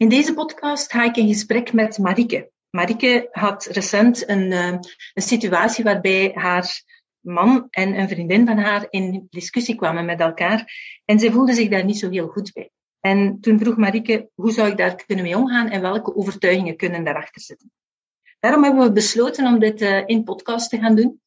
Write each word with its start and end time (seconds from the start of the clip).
In 0.00 0.08
deze 0.08 0.34
podcast 0.34 0.92
ga 0.92 1.04
ik 1.04 1.16
in 1.16 1.28
gesprek 1.28 1.72
met 1.72 1.98
Marike. 1.98 2.50
Marike 2.70 3.28
had 3.30 3.64
recent 3.64 4.28
een, 4.28 4.50
uh, 4.50 4.66
een 5.14 5.22
situatie 5.22 5.84
waarbij 5.84 6.30
haar 6.34 6.82
man 7.20 7.66
en 7.70 7.98
een 7.98 8.08
vriendin 8.08 8.46
van 8.46 8.58
haar 8.58 8.86
in 8.90 9.26
discussie 9.30 9.74
kwamen 9.74 10.04
met 10.04 10.20
elkaar 10.20 10.72
en 11.04 11.18
zij 11.18 11.30
voelde 11.30 11.52
zich 11.52 11.68
daar 11.68 11.84
niet 11.84 11.98
zo 11.98 12.10
heel 12.10 12.26
goed 12.28 12.52
bij. 12.52 12.70
En 13.00 13.40
toen 13.40 13.58
vroeg 13.58 13.76
Marike, 13.76 14.30
hoe 14.34 14.52
zou 14.52 14.70
ik 14.70 14.76
daar 14.76 15.04
kunnen 15.06 15.24
mee 15.24 15.36
omgaan 15.36 15.68
en 15.68 15.80
welke 15.80 16.16
overtuigingen 16.16 16.76
kunnen 16.76 17.04
daarachter 17.04 17.42
zitten? 17.42 17.72
Daarom 18.38 18.64
hebben 18.64 18.82
we 18.82 18.92
besloten 18.92 19.46
om 19.46 19.58
dit 19.58 19.80
uh, 19.80 20.02
in 20.06 20.24
podcast 20.24 20.70
te 20.70 20.78
gaan 20.78 20.94
doen, 20.94 21.20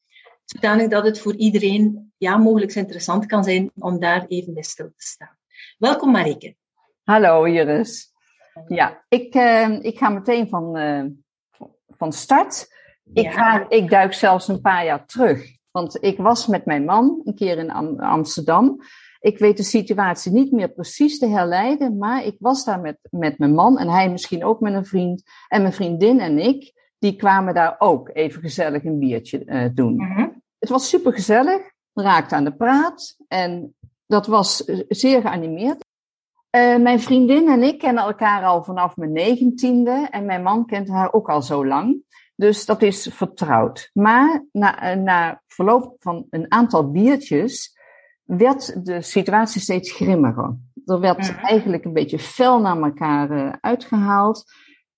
zodanig 0.44 0.88
dat 0.88 1.04
het 1.04 1.20
voor 1.20 1.36
iedereen 1.36 2.12
ja, 2.16 2.36
mogelijk 2.36 2.74
interessant 2.74 3.26
kan 3.26 3.44
zijn 3.44 3.70
om 3.74 4.00
daar 4.00 4.26
even 4.26 4.54
bij 4.54 4.62
stil 4.62 4.92
te 4.96 5.06
staan. 5.06 5.38
Welkom 5.78 6.10
Marike. 6.10 6.56
Hallo 7.04 7.44
Iris. 7.44 8.13
Ja, 8.66 9.04
ik, 9.08 9.34
uh, 9.34 9.82
ik 9.82 9.98
ga 9.98 10.08
meteen 10.08 10.48
van, 10.48 10.76
uh, 10.76 11.04
van 11.88 12.12
start. 12.12 12.72
Ik, 13.12 13.32
ga, 13.32 13.68
ik 13.68 13.90
duik 13.90 14.12
zelfs 14.12 14.48
een 14.48 14.60
paar 14.60 14.84
jaar 14.84 15.06
terug. 15.06 15.56
Want 15.70 16.02
ik 16.02 16.18
was 16.18 16.46
met 16.46 16.64
mijn 16.64 16.84
man 16.84 17.20
een 17.24 17.34
keer 17.34 17.58
in 17.58 17.70
Am 17.70 18.00
Amsterdam. 18.00 18.80
Ik 19.20 19.38
weet 19.38 19.56
de 19.56 19.62
situatie 19.62 20.32
niet 20.32 20.52
meer 20.52 20.68
precies 20.68 21.18
te 21.18 21.26
herleiden, 21.26 21.98
maar 21.98 22.24
ik 22.24 22.36
was 22.38 22.64
daar 22.64 22.80
met, 22.80 22.98
met 23.10 23.38
mijn 23.38 23.54
man 23.54 23.78
en 23.78 23.88
hij 23.88 24.10
misschien 24.10 24.44
ook 24.44 24.60
met 24.60 24.74
een 24.74 24.86
vriend. 24.86 25.22
En 25.48 25.60
mijn 25.60 25.72
vriendin 25.72 26.20
en 26.20 26.38
ik, 26.38 26.72
die 26.98 27.16
kwamen 27.16 27.54
daar 27.54 27.74
ook 27.78 28.10
even 28.12 28.40
gezellig 28.40 28.84
een 28.84 28.98
biertje 28.98 29.44
uh, 29.44 29.68
doen. 29.74 29.94
Mm 29.94 30.12
-hmm. 30.12 30.42
Het 30.58 30.68
was 30.68 30.88
super 30.88 31.12
gezellig, 31.12 31.62
raakte 31.92 32.34
aan 32.34 32.44
de 32.44 32.56
praat 32.56 33.16
en 33.28 33.74
dat 34.06 34.26
was 34.26 34.56
zeer 34.88 35.20
geanimeerd. 35.20 35.84
Uh, 36.54 36.76
mijn 36.76 37.00
vriendin 37.00 37.48
en 37.48 37.62
ik 37.62 37.78
kennen 37.78 38.04
elkaar 38.04 38.44
al 38.44 38.62
vanaf 38.62 38.96
mijn 38.96 39.12
negentiende 39.12 40.08
en 40.10 40.24
mijn 40.24 40.42
man 40.42 40.66
kent 40.66 40.88
haar 40.88 41.12
ook 41.12 41.28
al 41.28 41.42
zo 41.42 41.66
lang. 41.66 41.96
Dus 42.36 42.66
dat 42.66 42.82
is 42.82 43.08
vertrouwd. 43.12 43.90
Maar 43.92 44.44
na, 44.52 44.96
uh, 44.96 45.02
na 45.02 45.42
verloop 45.46 45.96
van 45.98 46.26
een 46.30 46.52
aantal 46.52 46.90
biertjes 46.90 47.78
werd 48.24 48.86
de 48.86 49.02
situatie 49.02 49.60
steeds 49.60 49.92
grimmiger. 49.92 50.56
Er 50.84 51.00
werd 51.00 51.18
mm 51.18 51.36
-hmm. 51.36 51.44
eigenlijk 51.44 51.84
een 51.84 51.92
beetje 51.92 52.18
fel 52.18 52.60
naar 52.60 52.82
elkaar 52.82 53.30
uh, 53.30 53.52
uitgehaald. 53.60 54.44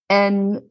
En 0.07 0.67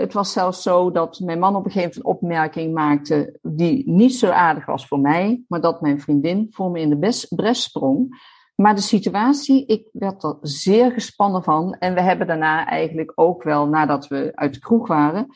het 0.00 0.12
was 0.12 0.32
zelfs 0.32 0.62
zo 0.62 0.90
dat 0.90 1.20
mijn 1.20 1.38
man 1.38 1.56
op 1.56 1.64
een 1.64 1.70
gegeven 1.70 2.00
moment 2.02 2.22
een 2.22 2.28
opmerking 2.28 2.74
maakte 2.74 3.38
die 3.42 3.90
niet 3.90 4.14
zo 4.14 4.30
aardig 4.30 4.66
was 4.66 4.86
voor 4.86 5.00
mij, 5.00 5.42
maar 5.48 5.60
dat 5.60 5.80
mijn 5.80 6.00
vriendin 6.00 6.46
voor 6.50 6.70
me 6.70 6.80
in 6.80 6.88
de 6.88 7.26
bres 7.28 7.62
sprong. 7.62 8.16
Maar 8.62 8.74
de 8.74 8.80
situatie, 8.80 9.66
ik 9.66 9.88
werd 9.92 10.22
er 10.22 10.36
zeer 10.40 10.92
gespannen 10.92 11.42
van. 11.42 11.76
En 11.78 11.94
we 11.94 12.00
hebben 12.00 12.26
daarna 12.26 12.66
eigenlijk 12.66 13.12
ook 13.14 13.42
wel, 13.42 13.66
nadat 13.66 14.08
we 14.08 14.30
uit 14.34 14.54
de 14.54 14.60
kroeg 14.60 14.86
waren, 14.88 15.26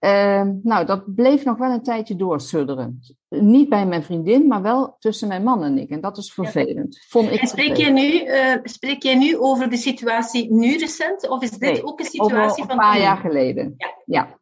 uh, 0.00 0.42
nou, 0.62 0.86
dat 0.86 1.14
bleef 1.14 1.44
nog 1.44 1.58
wel 1.58 1.70
een 1.70 1.82
tijdje 1.82 2.16
doorsudderen. 2.16 3.00
Niet 3.28 3.68
bij 3.68 3.86
mijn 3.86 4.02
vriendin, 4.02 4.46
maar 4.46 4.62
wel 4.62 4.96
tussen 4.98 5.28
mijn 5.28 5.42
man 5.42 5.62
en 5.62 5.78
ik. 5.78 5.90
En 5.90 6.00
dat 6.00 6.16
is 6.18 6.32
vervelend. 6.32 6.94
Ja. 6.94 7.02
Vond 7.08 7.30
ik 7.30 7.40
en 7.40 7.46
spreek 7.46 7.76
je, 7.76 7.90
nu, 7.90 8.24
uh, 8.24 8.54
spreek 8.62 9.02
je 9.02 9.16
nu 9.16 9.38
over 9.38 9.70
de 9.70 9.76
situatie 9.76 10.52
nu 10.54 10.76
recent? 10.76 11.28
Of 11.28 11.42
is 11.42 11.50
dit 11.50 11.60
nee, 11.60 11.84
ook 11.84 11.98
een 11.98 12.06
situatie 12.06 12.64
van... 12.64 12.70
een 12.70 12.78
paar 12.78 13.00
jaar 13.00 13.16
geleden. 13.16 13.74
Ja. 13.76 13.94
ja. 14.04 14.38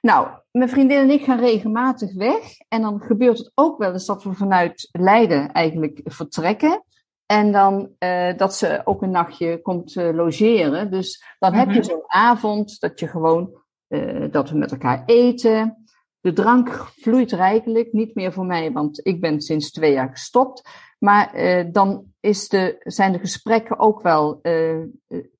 Nou, 0.00 0.28
mijn 0.50 0.68
vriendin 0.68 0.98
en 0.98 1.10
ik 1.10 1.24
gaan 1.24 1.40
regelmatig 1.40 2.14
weg. 2.14 2.58
En 2.68 2.82
dan 2.82 3.00
gebeurt 3.00 3.38
het 3.38 3.52
ook 3.54 3.78
wel 3.78 3.92
eens 3.92 4.06
dat 4.06 4.22
we 4.22 4.32
vanuit 4.32 4.88
Leiden 4.92 5.52
eigenlijk 5.52 6.00
vertrekken. 6.04 6.84
En 7.32 7.52
dan 7.52 7.88
uh, 7.98 8.36
dat 8.36 8.54
ze 8.54 8.80
ook 8.84 9.02
een 9.02 9.10
nachtje 9.10 9.62
komt 9.62 9.94
uh, 9.94 10.14
logeren. 10.14 10.90
Dus 10.90 11.24
dan 11.38 11.54
heb 11.54 11.70
je 11.70 11.82
zo'n 11.82 12.04
avond 12.06 12.80
dat 12.80 13.00
je 13.00 13.08
gewoon, 13.08 13.50
uh, 13.88 14.24
dat 14.30 14.50
we 14.50 14.58
met 14.58 14.72
elkaar 14.72 15.02
eten. 15.06 15.84
De 16.20 16.32
drank 16.32 16.68
vloeit 16.96 17.32
rijkelijk, 17.32 17.92
niet 17.92 18.14
meer 18.14 18.32
voor 18.32 18.46
mij, 18.46 18.72
want 18.72 19.06
ik 19.06 19.20
ben 19.20 19.40
sinds 19.40 19.70
twee 19.70 19.92
jaar 19.92 20.10
gestopt. 20.10 20.68
Maar 20.98 21.32
dan 21.72 22.04
is 22.20 22.48
de, 22.48 22.76
zijn 22.78 23.12
de 23.12 23.18
gesprekken 23.18 23.78
ook 23.78 24.02
wel 24.02 24.40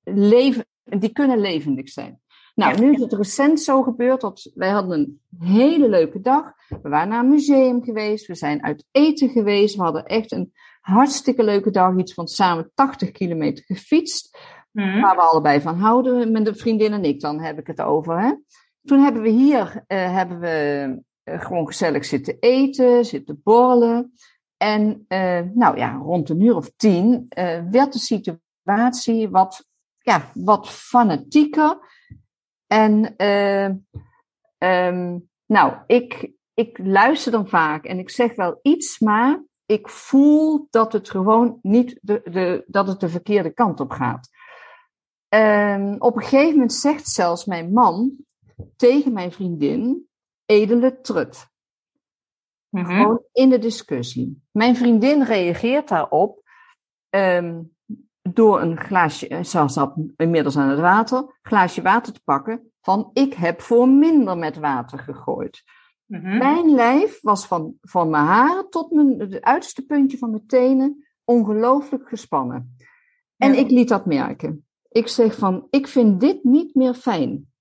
leven, 0.05 0.67
die 0.83 1.13
kunnen 1.13 1.39
levendig 1.39 1.89
zijn. 1.89 2.21
Nou, 2.55 2.81
nu 2.81 2.93
is 2.93 3.01
het 3.01 3.13
recent 3.13 3.61
zo 3.61 3.83
gebeurd 3.83 4.21
dat 4.21 4.51
wij 4.55 4.71
hadden 4.71 4.99
een 4.99 5.49
hele 5.49 5.89
leuke 5.89 6.21
dag. 6.21 6.53
We 6.83 6.89
waren 6.89 7.09
naar 7.09 7.21
een 7.21 7.31
museum 7.31 7.85
geweest, 7.85 8.27
we 8.27 8.35
zijn 8.35 8.63
uit 8.63 8.85
eten 8.91 9.29
geweest, 9.29 9.77
we 9.77 9.83
hadden 9.83 10.07
echt 10.07 10.33
een 10.33 10.53
hartstikke 10.83 11.43
leuke 11.43 11.71
dag, 11.71 11.97
iets 11.97 12.15
van 12.15 12.27
samen 12.27 12.71
80 12.75 13.11
kilometer 13.11 13.65
gefietst. 13.65 14.39
Mm. 14.71 15.01
Waar 15.01 15.17
we 15.17 15.23
allebei 15.23 15.61
van 15.61 15.79
houden, 15.79 16.33
met 16.33 16.45
de 16.45 16.55
vriendin 16.55 16.93
en 16.93 17.05
ik, 17.05 17.21
dan 17.21 17.41
heb 17.41 17.59
ik 17.59 17.67
het 17.67 17.81
over. 17.81 18.21
Hè? 18.21 18.33
Toen 18.83 18.99
hebben 18.99 19.23
we 19.23 19.29
hier 19.29 19.85
uh, 19.89 20.15
hebben 20.15 20.41
we, 20.41 20.87
uh, 21.25 21.41
gewoon 21.41 21.67
gezellig 21.67 22.05
zitten 22.05 22.37
eten, 22.41 23.05
zitten 23.05 23.41
borrelen. 23.43 24.13
En 24.57 25.05
uh, 25.09 25.41
nou 25.55 25.77
ja, 25.77 25.93
rond 25.93 26.29
een 26.29 26.41
uur 26.41 26.57
of 26.57 26.73
tien 26.77 27.27
werd 27.71 27.93
de 27.93 27.99
situatie 27.99 29.29
wat, 29.29 29.67
ja, 29.99 30.31
wat 30.35 30.69
fanatieker. 30.69 31.79
En 32.67 33.15
um, 34.57 35.29
nou, 35.47 35.75
ik, 35.87 36.33
ik 36.55 36.79
luister 36.79 37.33
dan 37.33 37.49
vaak 37.49 37.85
en 37.85 37.99
ik 37.99 38.11
zeg 38.11 38.35
wel 38.35 38.59
iets, 38.63 38.99
maar 38.99 39.43
ik 39.67 39.89
voel 39.89 40.67
dat 40.71 40.93
het 40.93 41.11
gewoon 41.11 41.59
niet 41.63 41.99
de, 42.03 42.21
de, 42.25 42.65
dat 42.67 42.87
het 42.87 43.01
de 43.01 43.09
verkeerde 43.09 43.51
kant 43.51 43.81
op 43.81 43.91
gaat. 43.91 44.29
En 45.29 46.03
op 46.03 46.17
een 46.17 46.23
gegeven 46.23 46.53
moment 46.53 46.73
zegt 46.73 47.09
zelfs 47.09 47.45
mijn 47.45 47.73
man 47.73 48.17
tegen 48.77 49.13
mijn 49.13 49.33
vriendin, 49.33 50.09
edele 50.45 51.01
trut. 51.01 51.51
Mm 52.69 52.85
-hmm. 52.85 52.97
Gewoon 52.97 53.23
in 53.33 53.49
de 53.49 53.59
discussie. 53.59 54.43
Mijn 54.51 54.77
vriendin 54.77 55.23
reageert 55.23 55.89
daarop 55.89 56.43
um, 57.11 57.77
door 58.23 58.61
een 58.61 58.81
glaasje, 58.81 59.41
ze 59.45 59.69
zat 59.69 59.95
inmiddels 60.17 60.57
aan 60.57 60.69
het 60.69 60.81
water, 60.81 61.39
glaasje 61.43 61.83
water 61.83 62.13
te 62.13 62.23
pakken 62.25 62.73
van 62.81 63.11
ik 63.13 63.35
heb 63.35 63.61
voor 63.61 63.89
minder 63.89 64.39
met 64.39 64.57
water 64.57 64.99
gegooid. 64.99 65.63
Mm-hmm. 66.13 66.39
Mijn 66.39 66.75
lijf 66.75 67.21
was 67.21 67.47
van, 67.47 67.75
van 67.81 68.11
mijn 68.11 68.25
haren 68.25 68.71
tot 68.71 68.91
mijn, 68.91 69.21
het 69.21 69.43
uiterste 69.43 69.83
puntje 69.83 70.19
van 70.19 70.31
mijn 70.31 70.47
tenen 70.47 71.07
ongelooflijk 71.25 72.09
gespannen. 72.09 72.77
En 73.37 73.53
ja. 73.53 73.59
ik 73.59 73.71
liet 73.71 73.89
dat 73.89 74.07
merken. 74.07 74.67
Ik 74.89 75.09
zeg 75.09 75.39
van, 75.39 75.67
ik 75.71 75.87
vind 75.87 76.21
dit 76.21 76.45
niet 76.45 76.75
meer 76.75 76.95
fijn. 76.95 77.53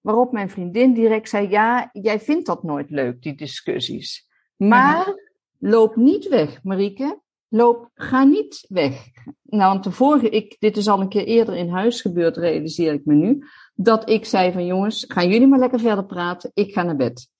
Waarop 0.00 0.32
mijn 0.32 0.50
vriendin 0.50 0.92
direct 0.92 1.28
zei, 1.28 1.48
ja, 1.48 1.90
jij 1.92 2.20
vindt 2.20 2.46
dat 2.46 2.62
nooit 2.62 2.90
leuk, 2.90 3.22
die 3.22 3.34
discussies. 3.34 4.28
Maar 4.56 4.98
mm-hmm. 4.98 5.20
loop 5.58 5.96
niet 5.96 6.28
weg, 6.28 6.62
Marieke. 6.62 7.20
Loop, 7.48 7.90
ga 7.94 8.24
niet 8.24 8.64
weg. 8.68 9.06
Nou, 9.42 9.72
want 9.72 9.84
de 9.84 9.92
vorige, 9.92 10.28
ik, 10.28 10.56
dit 10.58 10.76
is 10.76 10.88
al 10.88 11.00
een 11.00 11.08
keer 11.08 11.24
eerder 11.24 11.56
in 11.56 11.68
huis 11.68 12.00
gebeurd, 12.00 12.36
realiseer 12.36 12.92
ik 12.92 13.04
me 13.04 13.14
nu. 13.14 13.44
Dat 13.74 14.08
ik 14.10 14.24
zei 14.24 14.52
van, 14.52 14.66
jongens, 14.66 15.04
gaan 15.08 15.28
jullie 15.28 15.46
maar 15.46 15.58
lekker 15.58 15.80
verder 15.80 16.06
praten. 16.06 16.50
Ik 16.54 16.72
ga 16.72 16.82
naar 16.82 16.96
bed. 16.96 17.34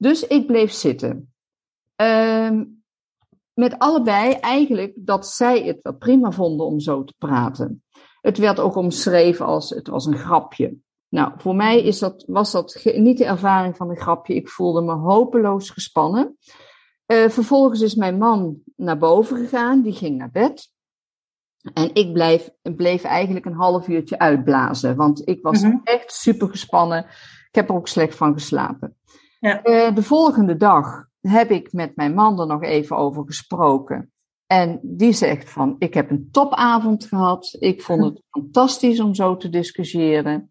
Dus 0.00 0.26
ik 0.26 0.46
bleef 0.46 0.72
zitten. 0.72 1.32
Uh, 1.96 2.60
met 3.52 3.78
allebei 3.78 4.32
eigenlijk 4.32 4.92
dat 4.96 5.26
zij 5.26 5.62
het 5.62 5.82
wel 5.82 5.94
prima 5.94 6.30
vonden 6.30 6.66
om 6.66 6.80
zo 6.80 7.04
te 7.04 7.14
praten. 7.18 7.84
Het 8.20 8.38
werd 8.38 8.60
ook 8.60 8.74
omschreven 8.74 9.46
als 9.46 9.70
het 9.70 9.88
was 9.88 10.06
een 10.06 10.18
grapje. 10.18 10.76
Nou, 11.08 11.32
voor 11.36 11.56
mij 11.56 11.82
is 11.82 11.98
dat, 11.98 12.24
was 12.26 12.52
dat 12.52 12.84
niet 12.94 13.18
de 13.18 13.24
ervaring 13.24 13.76
van 13.76 13.90
een 13.90 13.96
grapje. 13.96 14.34
Ik 14.34 14.48
voelde 14.48 14.82
me 14.82 14.92
hopeloos 14.92 15.70
gespannen. 15.70 16.38
Uh, 17.06 17.28
vervolgens 17.28 17.80
is 17.80 17.94
mijn 17.94 18.18
man 18.18 18.60
naar 18.76 18.98
boven 18.98 19.36
gegaan, 19.36 19.82
die 19.82 19.92
ging 19.92 20.16
naar 20.16 20.30
bed. 20.30 20.72
En 21.72 21.94
ik 21.94 22.12
bleef, 22.12 22.50
bleef 22.62 23.04
eigenlijk 23.04 23.46
een 23.46 23.54
half 23.54 23.88
uurtje 23.88 24.18
uitblazen, 24.18 24.96
want 24.96 25.28
ik 25.28 25.42
was 25.42 25.62
mm 25.62 25.70
-hmm. 25.70 25.80
echt 25.84 26.12
super 26.12 26.48
gespannen. 26.48 27.04
Ik 27.48 27.54
heb 27.54 27.68
er 27.68 27.74
ook 27.74 27.88
slecht 27.88 28.16
van 28.16 28.32
geslapen. 28.32 28.96
Ja. 29.40 29.66
Uh, 29.66 29.94
de 29.94 30.02
volgende 30.02 30.56
dag 30.56 31.04
heb 31.20 31.50
ik 31.50 31.72
met 31.72 31.96
mijn 31.96 32.14
man 32.14 32.40
er 32.40 32.46
nog 32.46 32.62
even 32.62 32.96
over 32.96 33.24
gesproken. 33.26 34.12
En 34.46 34.80
die 34.82 35.12
zegt 35.12 35.50
van, 35.50 35.76
ik 35.78 35.94
heb 35.94 36.10
een 36.10 36.28
topavond 36.30 37.04
gehad. 37.04 37.56
Ik 37.58 37.82
vond 37.82 38.04
het 38.04 38.22
fantastisch 38.30 39.00
om 39.00 39.14
zo 39.14 39.36
te 39.36 39.48
discussiëren. 39.48 40.50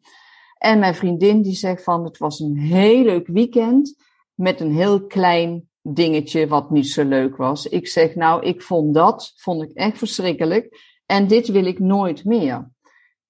En 0.58 0.80
mijn 0.80 0.96
vriendin 0.96 1.42
die 1.42 1.56
zegt 1.56 1.84
van 1.84 2.04
het 2.04 2.18
was 2.18 2.40
een 2.40 2.58
heel 2.58 3.04
leuk 3.04 3.28
weekend 3.28 3.96
met 4.34 4.60
een 4.60 4.72
heel 4.72 5.06
klein 5.06 5.70
dingetje 5.82 6.48
wat 6.48 6.70
niet 6.70 6.88
zo 6.88 7.04
leuk 7.04 7.38
was. 7.38 7.66
Ik 7.66 7.88
zeg 7.88 8.16
nou, 8.16 8.46
ik 8.46 8.62
vond 8.62 8.94
dat, 8.94 9.34
vond 9.36 9.64
ik 9.64 9.72
echt 9.72 9.98
verschrikkelijk. 9.98 10.98
En 11.06 11.28
dit 11.28 11.48
wil 11.48 11.66
ik 11.66 11.80
nooit 11.80 12.26
meer. 12.26 12.72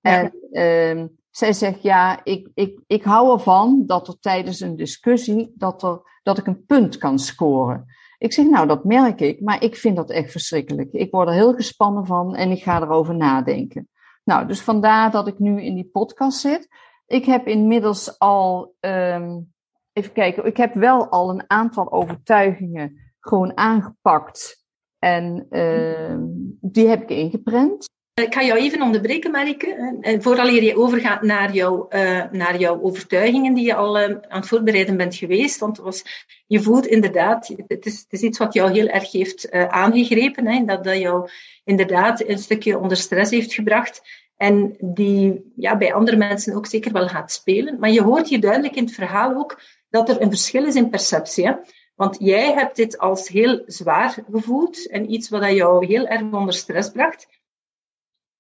En 0.02 0.34
uh, 0.52 1.04
zij 1.30 1.54
zegt 1.54 1.82
ja, 1.82 2.24
ik, 2.24 2.50
ik, 2.54 2.80
ik 2.88 3.04
hou 3.04 3.34
ervan 3.34 3.84
dat 3.86 4.08
er 4.08 4.20
tijdens 4.20 4.60
een 4.60 4.76
discussie, 4.76 5.52
dat, 5.56 5.84
er, 5.84 6.02
dat 6.24 6.38
ik 6.38 6.48
een 6.48 6.66
punt 6.66 6.98
kan 6.98 7.20
scoren. 7.20 7.86
Ik 8.18 8.34
zeg 8.34 8.46
nou, 8.46 8.68
dat 8.68 8.84
merk 8.84 9.20
ik, 9.22 9.42
maar 9.42 9.64
ik 9.64 9.76
vind 9.76 9.96
dat 9.96 10.10
echt 10.10 10.32
verschrikkelijk. 10.32 10.92
Ik 10.92 11.12
word 11.12 11.28
er 11.28 11.34
heel 11.34 11.54
gespannen 11.54 12.06
van 12.06 12.36
en 12.36 12.52
ik 12.52 12.64
ga 12.64 12.82
erover 12.82 13.16
nadenken. 13.16 13.90
Nou, 14.24 14.48
dus 14.48 14.62
vandaar 14.62 15.12
dat 15.12 15.28
ik 15.28 15.40
nu 15.40 15.62
in 15.62 15.76
die 15.76 15.90
podcast 15.92 16.40
zit. 16.40 16.68
Ik 17.06 17.26
heb 17.26 17.48
inmiddels 17.48 18.20
al, 18.20 18.76
um, 18.80 19.54
even 19.94 20.12
kijken, 20.12 20.46
ik 20.46 20.58
heb 20.58 20.74
wel 20.74 21.10
al 21.10 21.30
een 21.30 21.44
aantal 21.48 21.92
overtuigingen 21.92 23.14
gewoon 23.20 23.58
aangepakt. 23.58 24.64
En 25.00 25.46
uh, 25.50 26.16
die 26.62 26.88
heb 26.88 27.02
ik 27.02 27.10
ingeprent. 27.10 27.88
Ik 28.22 28.34
ga 28.34 28.44
jou 28.44 28.60
even 28.60 28.82
onderbreken, 28.82 29.32
Marike. 29.32 30.18
Vooraleer 30.20 30.64
je 30.64 30.78
overgaat 30.78 31.22
naar, 31.22 31.56
uh, 31.56 32.24
naar 32.32 32.60
jouw 32.60 32.82
overtuigingen 32.82 33.54
die 33.54 33.66
je 33.66 33.76
al 33.76 34.00
uh, 34.00 34.04
aan 34.04 34.40
het 34.40 34.48
voorbereiden 34.48 34.98
bent 34.98 35.16
geweest. 35.16 35.60
Want 35.60 35.78
was, 35.78 36.04
je 36.48 36.62
voelt 36.62 36.86
inderdaad, 36.86 37.54
het 37.68 37.86
is, 37.86 38.00
het 38.00 38.08
is 38.10 38.22
iets 38.22 38.38
wat 38.38 38.54
jou 38.54 38.72
heel 38.72 38.88
erg 38.88 39.12
heeft 39.12 39.52
aangegrepen. 39.52 40.48
Hè, 40.48 40.66
dat, 40.66 40.84
dat 40.84 40.98
jou 40.98 41.30
inderdaad 41.64 42.24
een 42.28 42.38
stukje 42.38 42.80
onder 42.80 42.98
stress 42.98 43.32
heeft 43.32 43.54
gebracht. 43.54 44.02
En 44.38 44.76
die 44.80 45.52
ja, 45.56 45.78
bij 45.78 45.94
andere 45.94 46.18
mensen 46.18 46.56
ook 46.56 46.66
zeker 46.66 46.92
wel 46.92 47.08
gaat 47.08 47.32
spelen. 47.32 47.80
Maar 47.80 47.92
je 47.92 48.02
hoort 48.02 48.28
hier 48.28 48.40
duidelijk 48.40 48.76
in 48.76 48.84
het 48.84 48.94
verhaal 48.94 49.36
ook 49.36 49.62
dat 49.90 50.10
er 50.10 50.22
een 50.22 50.30
verschil 50.30 50.66
is 50.66 50.76
in 50.76 50.90
perceptie. 50.90 51.48
Hè? 51.48 51.54
Want 51.96 52.18
jij 52.20 52.54
hebt 52.54 52.76
dit 52.76 52.98
als 52.98 53.28
heel 53.28 53.64
zwaar 53.66 54.24
gevoeld 54.32 54.90
en 54.90 55.12
iets 55.12 55.30
wat 55.30 55.52
jou 55.52 55.86
heel 55.86 56.08
erg 56.08 56.22
onder 56.22 56.54
stress 56.54 56.92
bracht. 56.92 57.28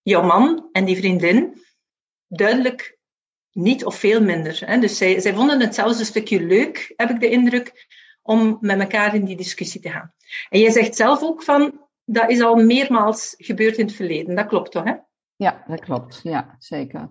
Jouw 0.09 0.23
man 0.23 0.69
en 0.71 0.85
die 0.85 0.97
vriendin 0.97 1.61
duidelijk 2.27 2.97
niet 3.51 3.85
of 3.85 3.95
veel 3.95 4.21
minder. 4.21 4.61
Hè? 4.65 4.79
Dus 4.79 4.97
zij, 4.97 5.19
zij 5.19 5.33
vonden 5.33 5.59
het 5.59 5.75
zelfs 5.75 5.99
een 5.99 6.05
stukje 6.05 6.41
leuk, 6.41 6.93
heb 6.95 7.09
ik 7.09 7.19
de 7.19 7.29
indruk, 7.29 7.87
om 8.21 8.57
met 8.61 8.79
elkaar 8.79 9.15
in 9.15 9.25
die 9.25 9.37
discussie 9.37 9.81
te 9.81 9.89
gaan. 9.89 10.13
En 10.49 10.59
jij 10.59 10.71
zegt 10.71 10.95
zelf 10.95 11.21
ook 11.23 11.43
van, 11.43 11.87
dat 12.05 12.29
is 12.29 12.41
al 12.41 12.55
meermaals 12.55 13.33
gebeurd 13.37 13.77
in 13.77 13.85
het 13.85 13.95
verleden. 13.95 14.35
Dat 14.35 14.47
klopt 14.47 14.71
toch, 14.71 14.83
hè? 14.83 14.93
Ja, 15.35 15.63
dat 15.67 15.79
klopt. 15.79 16.19
Ja, 16.23 16.55
zeker. 16.59 17.09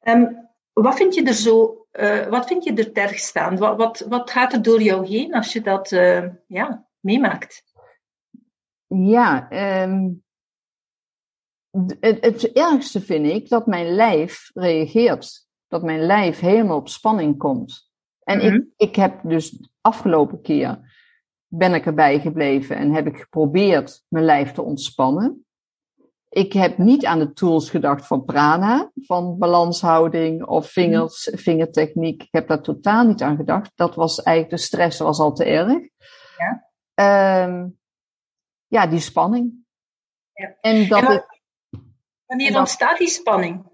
Um, 0.00 0.50
wat 0.72 0.96
vind 0.96 1.14
je 1.14 1.22
er 1.22 1.34
zo, 1.34 1.86
uh, 1.92 2.26
wat 2.26 2.46
vind 2.46 2.64
je 2.64 2.74
er 2.74 2.92
terg 2.92 3.18
staan? 3.18 3.56
Wat, 3.56 3.76
wat, 3.76 4.06
wat 4.08 4.30
gaat 4.30 4.52
er 4.52 4.62
door 4.62 4.82
jou 4.82 5.06
heen 5.06 5.34
als 5.34 5.52
je 5.52 5.60
dat 5.60 5.92
uh, 5.92 6.26
ja, 6.46 6.88
meemaakt? 7.00 7.62
Ja, 8.86 9.48
um, 9.82 10.23
het, 12.00 12.24
het 12.24 12.52
ergste 12.52 13.00
vind 13.00 13.26
ik 13.26 13.48
dat 13.48 13.66
mijn 13.66 13.94
lijf 13.94 14.50
reageert. 14.54 15.46
Dat 15.68 15.82
mijn 15.82 16.00
lijf 16.00 16.40
helemaal 16.40 16.76
op 16.76 16.88
spanning 16.88 17.38
komt. 17.38 17.90
En 18.22 18.38
mm 18.38 18.44
-hmm. 18.44 18.54
ik, 18.54 18.60
mhm. 18.60 18.68
ik 18.76 18.96
heb 18.96 19.20
dus 19.22 19.68
afgelopen 19.80 20.40
keer 20.40 20.92
ben 21.46 21.74
ik 21.74 21.86
erbij 21.86 22.20
gebleven 22.20 22.76
en 22.76 22.92
heb 22.92 23.06
ik 23.06 23.16
geprobeerd 23.16 24.04
mijn 24.08 24.24
lijf 24.24 24.52
te 24.52 24.62
ontspannen. 24.62 25.46
Ik 26.28 26.52
heb 26.52 26.78
niet 26.78 27.06
aan 27.06 27.18
de 27.18 27.32
tools 27.32 27.70
gedacht 27.70 28.06
van 28.06 28.24
prana, 28.24 28.90
van 28.94 29.38
balanshouding 29.38 30.44
of 30.44 30.70
vingers, 30.70 31.30
vingertechniek. 31.32 32.22
Ik 32.22 32.28
heb 32.30 32.48
daar 32.48 32.62
totaal 32.62 33.06
niet 33.06 33.22
aan 33.22 33.36
gedacht. 33.36 33.72
Dat 33.74 33.94
was 33.94 34.22
eigenlijk, 34.22 34.56
de 34.56 34.64
stress 34.66 34.98
was 34.98 35.18
al 35.18 35.32
te 35.32 35.44
erg. 35.44 35.88
Ja, 36.36 37.44
um, 37.44 37.78
ja 38.66 38.86
die 38.86 39.00
spanning. 39.00 39.52
Ja. 40.32 40.56
En 40.60 40.88
dat 40.88 40.98
en 40.98 41.06
wat, 41.06 41.33
wanneer 42.26 42.58
ontstaat 42.58 42.98
die 42.98 43.08
spanning? 43.08 43.66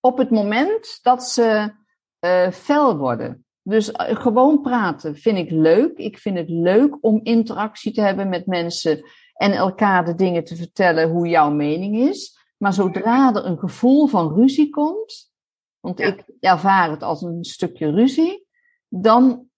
Op 0.00 0.18
het 0.18 0.30
moment 0.30 0.98
dat 1.02 1.24
ze 1.24 1.74
uh, 2.20 2.50
fel 2.50 2.96
worden. 2.96 3.46
Dus 3.62 3.88
uh, 3.88 3.94
gewoon 3.96 4.60
praten 4.60 5.16
vind 5.16 5.38
ik 5.38 5.50
leuk. 5.50 5.98
Ik 5.98 6.18
vind 6.18 6.38
het 6.38 6.48
leuk 6.48 6.96
om 7.00 7.20
interactie 7.22 7.92
te 7.92 8.00
hebben 8.00 8.28
met 8.28 8.46
mensen 8.46 9.04
en 9.34 9.52
elkaar 9.52 10.04
de 10.04 10.14
dingen 10.14 10.44
te 10.44 10.56
vertellen 10.56 11.10
hoe 11.10 11.28
jouw 11.28 11.50
mening 11.50 11.96
is. 11.96 12.38
Maar 12.56 12.72
zodra 12.72 13.34
er 13.34 13.44
een 13.44 13.58
gevoel 13.58 14.06
van 14.06 14.34
ruzie 14.34 14.70
komt, 14.70 15.32
want 15.80 15.98
ja. 15.98 16.06
ik 16.06 16.24
ervaar 16.40 16.90
het 16.90 17.02
als 17.02 17.22
een 17.22 17.44
stukje 17.44 17.90
ruzie, 17.90 18.46
dan 18.88 19.50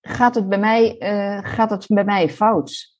gaat 0.00 0.34
het 0.34 0.48
bij 0.48 0.58
mij, 0.58 0.96
uh, 0.98 1.52
gaat 1.52 1.70
het 1.70 1.86
bij 1.86 2.04
mij 2.04 2.28
fout. 2.28 2.97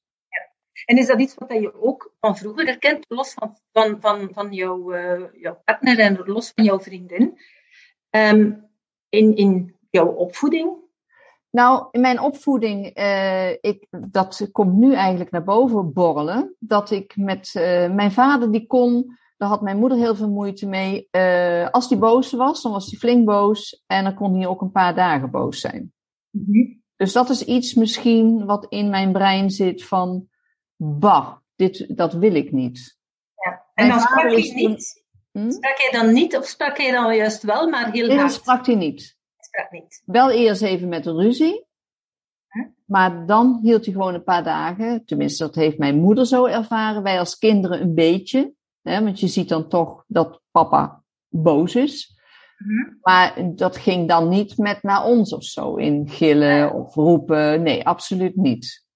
En 0.85 0.97
is 0.97 1.07
dat 1.07 1.21
iets 1.21 1.35
wat 1.35 1.53
je 1.53 1.83
ook 1.83 2.15
van 2.21 2.37
vroeger 2.37 2.67
herkent, 2.67 3.05
los 3.09 3.33
van, 3.33 3.57
van, 3.73 3.97
van, 4.01 4.29
van 4.33 4.53
jouw, 4.53 4.95
uh, 4.95 5.23
jouw 5.33 5.61
partner 5.65 5.99
en 5.99 6.23
los 6.25 6.53
van 6.55 6.65
jouw 6.65 6.81
vriendin? 6.81 7.39
Um, 8.11 8.69
in, 9.09 9.37
in 9.37 9.77
jouw 9.91 10.09
opvoeding? 10.09 10.87
Nou, 11.51 11.89
in 11.91 12.01
mijn 12.01 12.21
opvoeding, 12.21 12.99
uh, 12.99 13.51
ik, 13.51 13.87
dat 14.11 14.49
komt 14.53 14.75
nu 14.75 14.95
eigenlijk 14.95 15.31
naar 15.31 15.45
boven 15.45 15.93
borrelen. 15.93 16.55
Dat 16.59 16.91
ik 16.91 17.17
met 17.17 17.55
uh, 17.57 17.63
mijn 17.95 18.13
vader, 18.13 18.53
die 18.53 18.67
kon, 18.67 19.17
daar 19.37 19.49
had 19.49 19.63
mijn 19.63 19.79
moeder 19.79 19.99
heel 19.99 20.15
veel 20.15 20.31
moeite 20.31 20.67
mee. 20.67 21.09
Uh, 21.11 21.69
als 21.71 21.89
die 21.89 21.99
boos 21.99 22.33
was, 22.33 22.63
dan 22.63 22.73
was 22.73 22.91
hij 22.91 22.99
flink 22.99 23.25
boos. 23.25 23.83
En 23.87 24.05
dan 24.05 24.15
kon 24.15 24.35
hij 24.35 24.47
ook 24.47 24.61
een 24.61 24.71
paar 24.71 24.95
dagen 24.95 25.31
boos 25.31 25.61
zijn. 25.61 25.93
Mm 26.31 26.45
-hmm. 26.47 26.83
Dus 26.97 27.13
dat 27.13 27.31
is 27.31 27.45
iets 27.45 27.75
misschien 27.75 28.47
wat 28.47 28.67
in 28.69 28.91
mijn 28.91 29.13
brein 29.13 29.51
zit 29.51 29.85
van, 29.85 30.29
bah, 30.79 31.37
dit, 31.57 31.97
dat 31.97 32.13
wil 32.13 32.35
ik 32.35 32.53
niet. 32.53 32.99
Ja. 33.35 33.65
En 33.75 33.89
dan 33.89 34.01
sprak 34.01 34.31
je 34.31 34.55
niet? 34.55 35.05
Hm? 35.33 35.51
Sprak 35.51 35.77
je 35.77 35.89
dan 35.93 36.13
niet 36.13 36.37
of 36.37 36.47
sprak 36.47 36.77
je 36.77 36.93
dan 36.93 37.17
juist 37.17 37.43
wel, 37.43 37.69
maar 37.69 37.91
heel 37.93 38.17
hard? 38.17 38.33
sprak 38.33 38.67
hij 38.67 38.75
niet 38.75 39.19
dat 39.59 39.71
niet. 39.71 40.03
Wel 40.05 40.31
eerst 40.31 40.63
even 40.63 40.89
met 40.89 41.07
een 41.07 41.17
ruzie. 41.17 41.67
Huh? 42.49 42.67
Maar 42.85 43.27
dan 43.27 43.59
hield 43.63 43.85
hij 43.85 43.95
gewoon 43.95 44.15
een 44.15 44.25
paar 44.25 44.45
dagen. 44.45 45.05
Tenminste, 45.05 45.45
dat 45.45 45.55
heeft 45.55 45.79
mijn 45.79 46.01
moeder 46.01 46.27
zo 46.27 46.47
ervaren. 46.47 47.03
Wij 47.03 47.19
als 47.19 47.39
kinderen 47.39 47.81
een 47.81 47.95
beetje. 47.95 48.53
Hè, 48.83 49.03
want 49.03 49.21
je 49.21 49.29
ziet 49.29 49.49
dan 49.49 49.69
toch 49.69 50.05
dat 50.07 50.41
papa 50.51 51.03
boos 51.29 51.75
is. 51.75 52.17
Uh-huh. 52.59 52.95
Maar 53.01 53.55
dat 53.57 53.77
ging 53.77 54.09
dan 54.09 54.29
niet 54.29 54.57
met 54.57 54.83
naar 54.83 55.05
ons 55.05 55.33
of 55.33 55.45
zo. 55.45 55.75
In 55.75 56.09
gillen 56.09 56.75
of 56.75 56.95
roepen. 56.95 57.63
Nee, 57.63 57.87
absoluut 57.87 58.37
niet. 58.37 58.87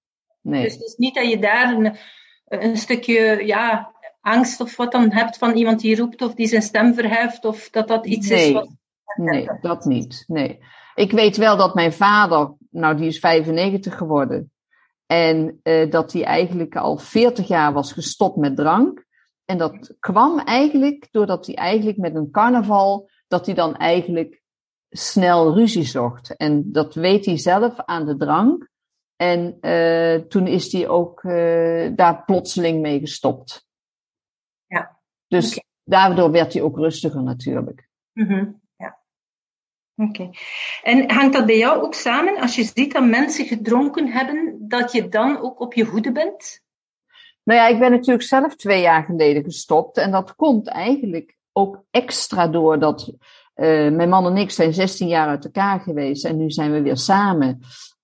Nee. 0.43 0.63
Dus 0.63 0.73
het 0.73 0.83
is 0.83 0.97
niet 0.97 1.15
dat 1.15 1.31
je 1.31 1.39
daar 1.39 1.75
een, 1.75 1.97
een 2.45 2.77
stukje 2.77 3.47
ja, 3.47 3.93
angst 4.21 4.61
of 4.61 4.77
wat 4.77 4.93
dan 4.93 5.13
hebt 5.13 5.39
van 5.39 5.55
iemand 5.55 5.81
die 5.81 5.97
roept 5.97 6.23
of 6.23 6.35
die 6.35 6.47
zijn 6.47 6.63
stem 6.63 6.95
verheft. 6.95 7.45
Of 7.45 7.71
dat 7.71 7.89
dat 7.89 8.07
iets 8.07 8.29
nee. 8.29 8.47
is 8.47 8.53
wat 8.53 8.69
Nee, 9.17 9.49
dat 9.61 9.85
niet. 9.85 10.25
Nee. 10.27 10.59
Ik 10.95 11.13
weet 11.13 11.37
wel 11.37 11.57
dat 11.57 11.75
mijn 11.75 11.93
vader, 11.93 12.55
nou 12.71 12.97
die 12.97 13.07
is 13.07 13.19
95 13.19 13.97
geworden. 13.97 14.53
En 15.07 15.61
uh, 15.63 15.91
dat 15.91 16.13
hij 16.13 16.25
eigenlijk 16.25 16.77
al 16.77 16.97
40 16.97 17.49
jaar 17.49 17.73
was 17.73 17.93
gestopt 17.93 18.37
met 18.37 18.57
drank. 18.57 19.05
En 19.45 19.59
dat 19.59 19.95
kwam 19.99 20.39
eigenlijk 20.39 21.09
doordat 21.11 21.47
hij 21.47 21.55
eigenlijk 21.55 21.99
met 21.99 22.15
een 22.15 22.31
carnaval, 22.31 23.11
dat 23.29 23.47
hij 23.47 23.55
dan 23.55 23.77
eigenlijk 23.77 24.43
snel 24.89 25.55
ruzie 25.55 25.85
zocht. 25.85 26.37
En 26.37 26.73
dat 26.73 26.95
weet 26.95 27.27
hij 27.27 27.39
zelf 27.39 27.73
aan 27.77 28.07
de 28.07 28.17
drank. 28.17 28.69
En 29.23 29.57
uh, 29.61 30.15
toen 30.15 30.47
is 30.47 30.73
hij 30.73 30.89
ook 30.89 31.23
uh, 31.23 31.91
daar 31.97 32.25
plotseling 32.25 32.81
mee 32.81 32.99
gestopt. 32.99 33.67
Ja. 34.67 34.99
Dus 35.29 35.51
okay. 35.51 35.65
daardoor 35.85 36.31
werd 36.31 36.53
hij 36.53 36.63
ook 36.63 36.77
rustiger 36.77 37.23
natuurlijk. 37.23 37.89
Mm 38.13 38.27
-hmm. 38.27 38.61
Oké. 39.97 40.23
Okay. 40.23 40.39
En 40.83 41.11
hangt 41.11 41.33
dat 41.33 41.47
bij 41.47 41.59
jou 41.59 41.83
ook 41.83 41.95
samen, 41.95 42.41
als 42.41 42.57
je 42.57 42.65
ziet 42.65 42.93
dat 42.93 43.05
mensen 43.05 43.47
gedronken 43.47 44.13
hebben, 44.13 44.57
dat 44.69 44.93
je 44.93 45.09
dan 45.09 45.41
ook 45.41 45.61
op 45.61 45.75
je 45.75 45.85
hoede 45.85 46.13
bent? 46.13 46.61
Nou 47.43 47.61
ja, 47.61 47.67
ik 47.67 47.79
ben 47.79 47.91
natuurlijk 47.91 48.27
zelf 48.27 48.57
twee 48.57 48.81
jaar 48.81 49.05
geleden 49.05 49.45
gestopt. 49.45 49.97
En 49.97 50.11
dat 50.11 50.35
komt 50.35 50.69
eigenlijk 50.69 51.37
ook 51.53 51.85
extra 51.91 52.49
door 52.49 52.79
dat 52.79 53.09
uh, 53.09 53.91
mijn 53.91 54.09
man 54.09 54.27
en 54.27 54.37
ik 54.37 54.51
zijn 54.51 54.75
16 54.75 55.09
jaar 55.09 55.29
uit 55.29 55.45
elkaar 55.45 55.81
geweest. 55.81 56.25
En 56.25 56.37
nu 56.37 56.51
zijn 56.51 56.73
we 56.73 56.83
weer 56.83 56.97
samen. 56.97 57.61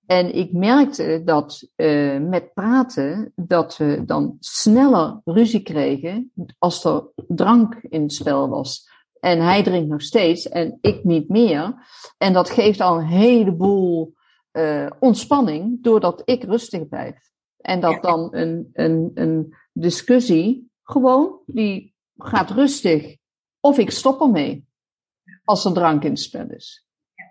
En 0.09 0.35
ik 0.35 0.53
merkte 0.53 1.23
dat 1.25 1.69
uh, 1.77 2.21
met 2.21 2.55
praten, 2.55 3.33
dat 3.37 3.77
we 3.77 4.05
dan 4.05 4.37
sneller 4.41 5.21
ruzie 5.25 5.63
kregen 5.63 6.33
als 6.59 6.85
er 6.85 7.09
drank 7.27 7.75
in 7.75 8.03
het 8.03 8.13
spel 8.13 8.49
was. 8.49 8.89
En 9.21 9.41
hij 9.41 9.63
drinkt 9.63 9.89
nog 9.89 10.03
steeds 10.03 10.49
en 10.49 10.79
ik 10.81 11.05
niet 11.05 11.29
meer. 11.29 11.75
En 12.19 12.33
dat 12.33 12.51
geeft 12.51 12.81
al 12.81 12.99
een 12.99 13.07
heleboel 13.07 14.15
uh, 14.53 14.91
ontspanning 15.01 15.83
doordat 15.83 16.23
ik 16.25 16.45
rustig 16.45 16.89
blijf. 16.89 17.31
En 17.57 17.81
dat 17.81 18.03
dan 18.03 18.29
een, 18.35 18.71
een, 18.73 19.11
een 19.15 19.55
discussie 19.73 20.71
gewoon, 20.83 21.41
die 21.47 21.95
gaat 22.17 22.51
rustig. 22.51 23.17
Of 23.61 23.79
ik 23.79 23.91
stop 23.91 24.21
ermee. 24.21 24.67
als 25.45 25.65
er 25.65 25.73
drank 25.73 26.05
in 26.05 26.11
het 26.11 26.21
spel 26.21 26.47
is. 26.49 26.88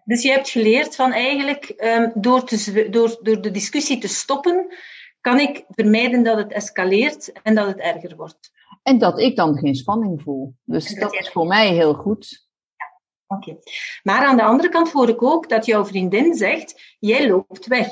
Dus 0.07 0.21
je 0.21 0.31
hebt 0.31 0.49
geleerd 0.49 0.95
van 0.95 1.11
eigenlijk 1.11 1.73
um, 1.77 2.11
door, 2.15 2.43
te, 2.43 2.87
door, 2.89 3.19
door 3.21 3.41
de 3.41 3.51
discussie 3.51 3.97
te 3.97 4.07
stoppen, 4.07 4.73
kan 5.21 5.39
ik 5.39 5.65
vermijden 5.69 6.23
dat 6.23 6.37
het 6.37 6.51
escaleert 6.51 7.31
en 7.41 7.55
dat 7.55 7.67
het 7.67 7.79
erger 7.79 8.15
wordt. 8.15 8.51
En 8.83 8.97
dat 8.97 9.19
ik 9.19 9.35
dan 9.35 9.57
geen 9.57 9.75
spanning 9.75 10.21
voel. 10.21 10.55
Dus 10.63 10.95
dat, 10.95 11.13
is 11.13 11.29
voor 11.29 11.47
mij 11.47 11.73
heel 11.73 11.93
goed. 11.93 12.47
Ja, 12.75 13.01
oké. 13.37 13.57
Maar 14.03 14.25
aan 14.25 14.37
de 14.37 14.43
andere 14.43 14.69
kant 14.69 14.91
hoor 14.91 15.09
ik 15.09 15.23
ook 15.23 15.49
dat 15.49 15.65
jouw 15.65 15.85
vriendin 15.85 16.35
zegt, 16.35 16.95
jij 16.99 17.27
loopt 17.27 17.67
weg. 17.67 17.87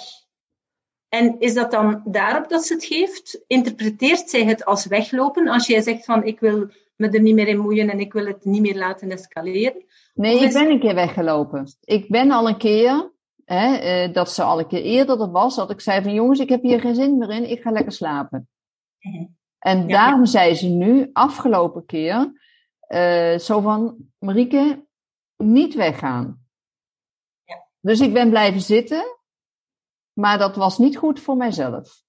En 1.10 1.40
is 1.40 1.54
dat 1.54 1.72
dan 1.72 2.02
daarop 2.06 2.50
dat 2.50 2.66
ze 2.66 2.74
het 2.74 2.86
geeft? 2.86 3.44
Interpreteert 3.48 4.30
zij 4.30 4.46
het 4.46 4.66
als 4.66 4.86
weglopen 4.86 5.48
als 5.48 5.68
jij 5.68 5.82
zegt 5.82 6.06
van 6.06 6.24
ik 6.24 6.40
wil 6.40 6.70
me 6.96 7.10
er 7.10 7.22
niet 7.22 7.36
meer 7.36 7.48
in 7.48 7.60
moeien 7.60 7.90
en 7.90 8.00
ik 8.00 8.14
wil 8.14 8.26
het 8.26 8.46
niet 8.46 8.62
meer 8.62 8.78
laten 8.78 9.12
escaleren? 9.12 9.86
Nee, 10.14 10.40
ik 10.40 10.54
ben 10.54 10.70
een 10.70 10.80
keer 10.80 10.96
weggelopen. 10.96 11.68
Ik 11.84 12.10
ben 12.10 12.32
al 12.32 12.48
een 12.48 12.58
keer, 12.58 13.12
hè, 13.46 13.76
eh, 13.76 14.14
dat 14.14 14.32
ze 14.32 14.44
al 14.44 14.60
een 14.60 14.68
keer 14.68 14.82
eerder 14.82 15.18
dat 15.18 15.32
was, 15.32 15.56
dat 15.56 15.70
ik 15.70 15.82
zei 15.82 16.02
van 16.02 16.14
jongens, 16.14 16.40
ik 16.40 16.50
heb 16.50 16.62
hier 16.62 16.80
geen 16.80 16.96
zin 16.96 17.18
meer 17.18 17.30
in, 17.30 17.50
ik 17.50 17.62
ga 17.62 17.72
lekker 17.72 17.92
slapen. 17.92 18.50
Mhm. 19.00 19.26
En 19.60 19.88
daarom 19.88 20.26
zei 20.26 20.56
ze 20.56 20.68
nu, 20.68 21.10
afgelopen 21.14 21.86
keer, 21.86 22.34
uh, 22.90 23.38
zo 23.38 23.60
van, 23.60 23.96
Marieke, 24.20 24.86
niet 25.38 25.74
weggaan. 25.74 26.48
Ja. 27.44 27.68
Dus 27.80 28.00
ik 28.00 28.14
ben 28.14 28.30
blijven 28.30 28.62
zitten, 28.62 29.18
maar 30.14 30.38
dat 30.38 30.56
was 30.56 30.78
niet 30.78 30.98
goed 30.98 31.20
voor 31.20 31.38
mijzelf. 31.38 32.05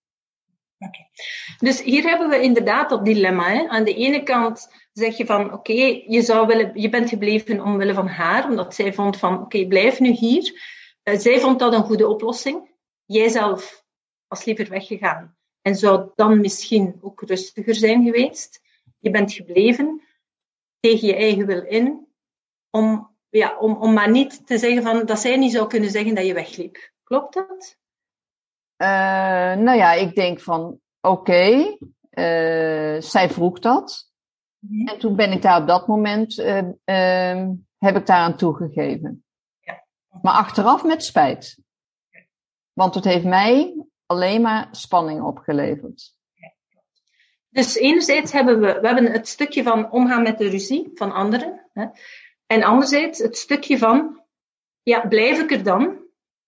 Dus 1.59 1.83
hier 1.83 2.03
hebben 2.03 2.29
we 2.29 2.41
inderdaad 2.41 2.91
dat 2.91 3.05
dilemma. 3.05 3.49
Hè? 3.49 3.69
Aan 3.69 3.85
de 3.85 3.95
ene 3.95 4.23
kant 4.23 4.69
zeg 4.93 5.17
je 5.17 5.27
van 5.27 5.53
oké, 5.53 6.03
je 6.07 6.23
zou 6.23 6.47
willen, 6.47 6.81
je 6.81 6.89
bent 6.89 7.09
gebleven 7.09 7.61
omwille 7.61 7.95
van 7.95 8.09
haar, 8.09 8.49
omdat 8.49 8.75
zij 8.75 8.93
vond 8.93 9.17
van 9.17 9.41
oké, 9.41 9.67
blijf 9.67 10.01
nu 10.01 10.11
hier. 10.11 10.75
Uh, 11.05 11.19
zij 11.19 11.41
vond 11.41 11.59
dat 11.59 11.73
een 11.73 11.85
goede 11.85 12.09
oplossing. 12.09 12.75
Jij 13.05 13.29
zelf 13.29 13.85
was 14.29 14.45
liever 14.45 14.69
weggegaan 14.69 15.37
en 15.63 15.75
zou 15.75 16.11
dan 16.15 16.41
misschien 16.41 16.99
ook 17.01 17.23
rustiger 17.23 17.75
zijn 17.75 18.05
geweest. 18.05 18.61
Je 18.99 19.11
bent 19.11 19.33
gebleven 19.33 20.03
tegen 20.81 21.09
je 21.09 21.15
eigen 21.15 21.47
wil 21.47 21.63
in, 21.63 22.07
om, 22.71 23.17
ja, 23.29 23.59
om, 23.59 23.77
om 23.77 23.93
maar 23.93 24.11
niet 24.11 24.47
te 24.47 24.59
zeggen 24.59 24.83
van, 24.83 25.07
dat 25.07 25.21
zij 25.21 25.37
niet 25.37 25.53
zou 25.53 25.67
kunnen 25.67 25.91
zeggen 25.91 26.15
dat 26.15 26.27
je 26.27 26.35
wegliep. 26.35 26.93
Klopt 27.03 27.35
dat? 27.35 27.79
Uh, 28.83 29.55
nou 29.55 29.77
ja, 29.77 29.93
ik 29.93 30.15
denk 30.15 30.41
van 30.41 30.81
oké, 31.01 31.21
okay, 31.21 31.79
uh, 32.11 33.01
zij 33.01 33.31
vroeg 33.31 33.59
dat. 33.59 34.11
Mhm. 34.59 34.89
En 34.89 34.99
toen 34.99 35.17
ben 35.17 35.33
ik 35.33 35.43
daar 35.43 35.61
op 35.61 35.67
dat 35.67 35.87
moment, 35.87 36.39
uh, 36.39 37.47
heb 37.79 37.97
ik 37.97 38.07
daar 38.07 38.17
aan 38.17 38.37
toegegeven. 38.37 39.25
Ja. 39.61 39.85
Maar 40.23 40.35
achteraf 40.35 40.85
met 40.85 41.05
spijt. 41.05 41.59
Want 42.73 42.95
het 42.95 43.05
heeft 43.05 43.25
mij 43.25 43.85
alleen 44.07 44.41
maar 44.41 44.69
spanning 44.71 45.23
opgeleverd. 45.23 46.15
Dus 47.49 47.77
enerzijds 47.77 48.33
hebben 48.33 48.61
we, 48.61 48.81
we 48.81 48.87
hebben 48.87 49.13
het 49.13 49.29
stukje 49.29 49.63
van 49.63 49.91
omgaan 49.91 50.23
met 50.23 50.39
de 50.39 50.49
ruzie 50.49 50.91
van 50.95 51.13
anderen. 51.13 51.69
Hè, 51.73 51.87
en 52.47 52.63
anderzijds 52.63 53.19
het 53.19 53.37
stukje 53.37 53.79
van, 53.79 54.23
ja, 54.83 55.07
blijf 55.09 55.41
ik 55.41 55.51
er 55.51 55.63
dan? 55.63 56.05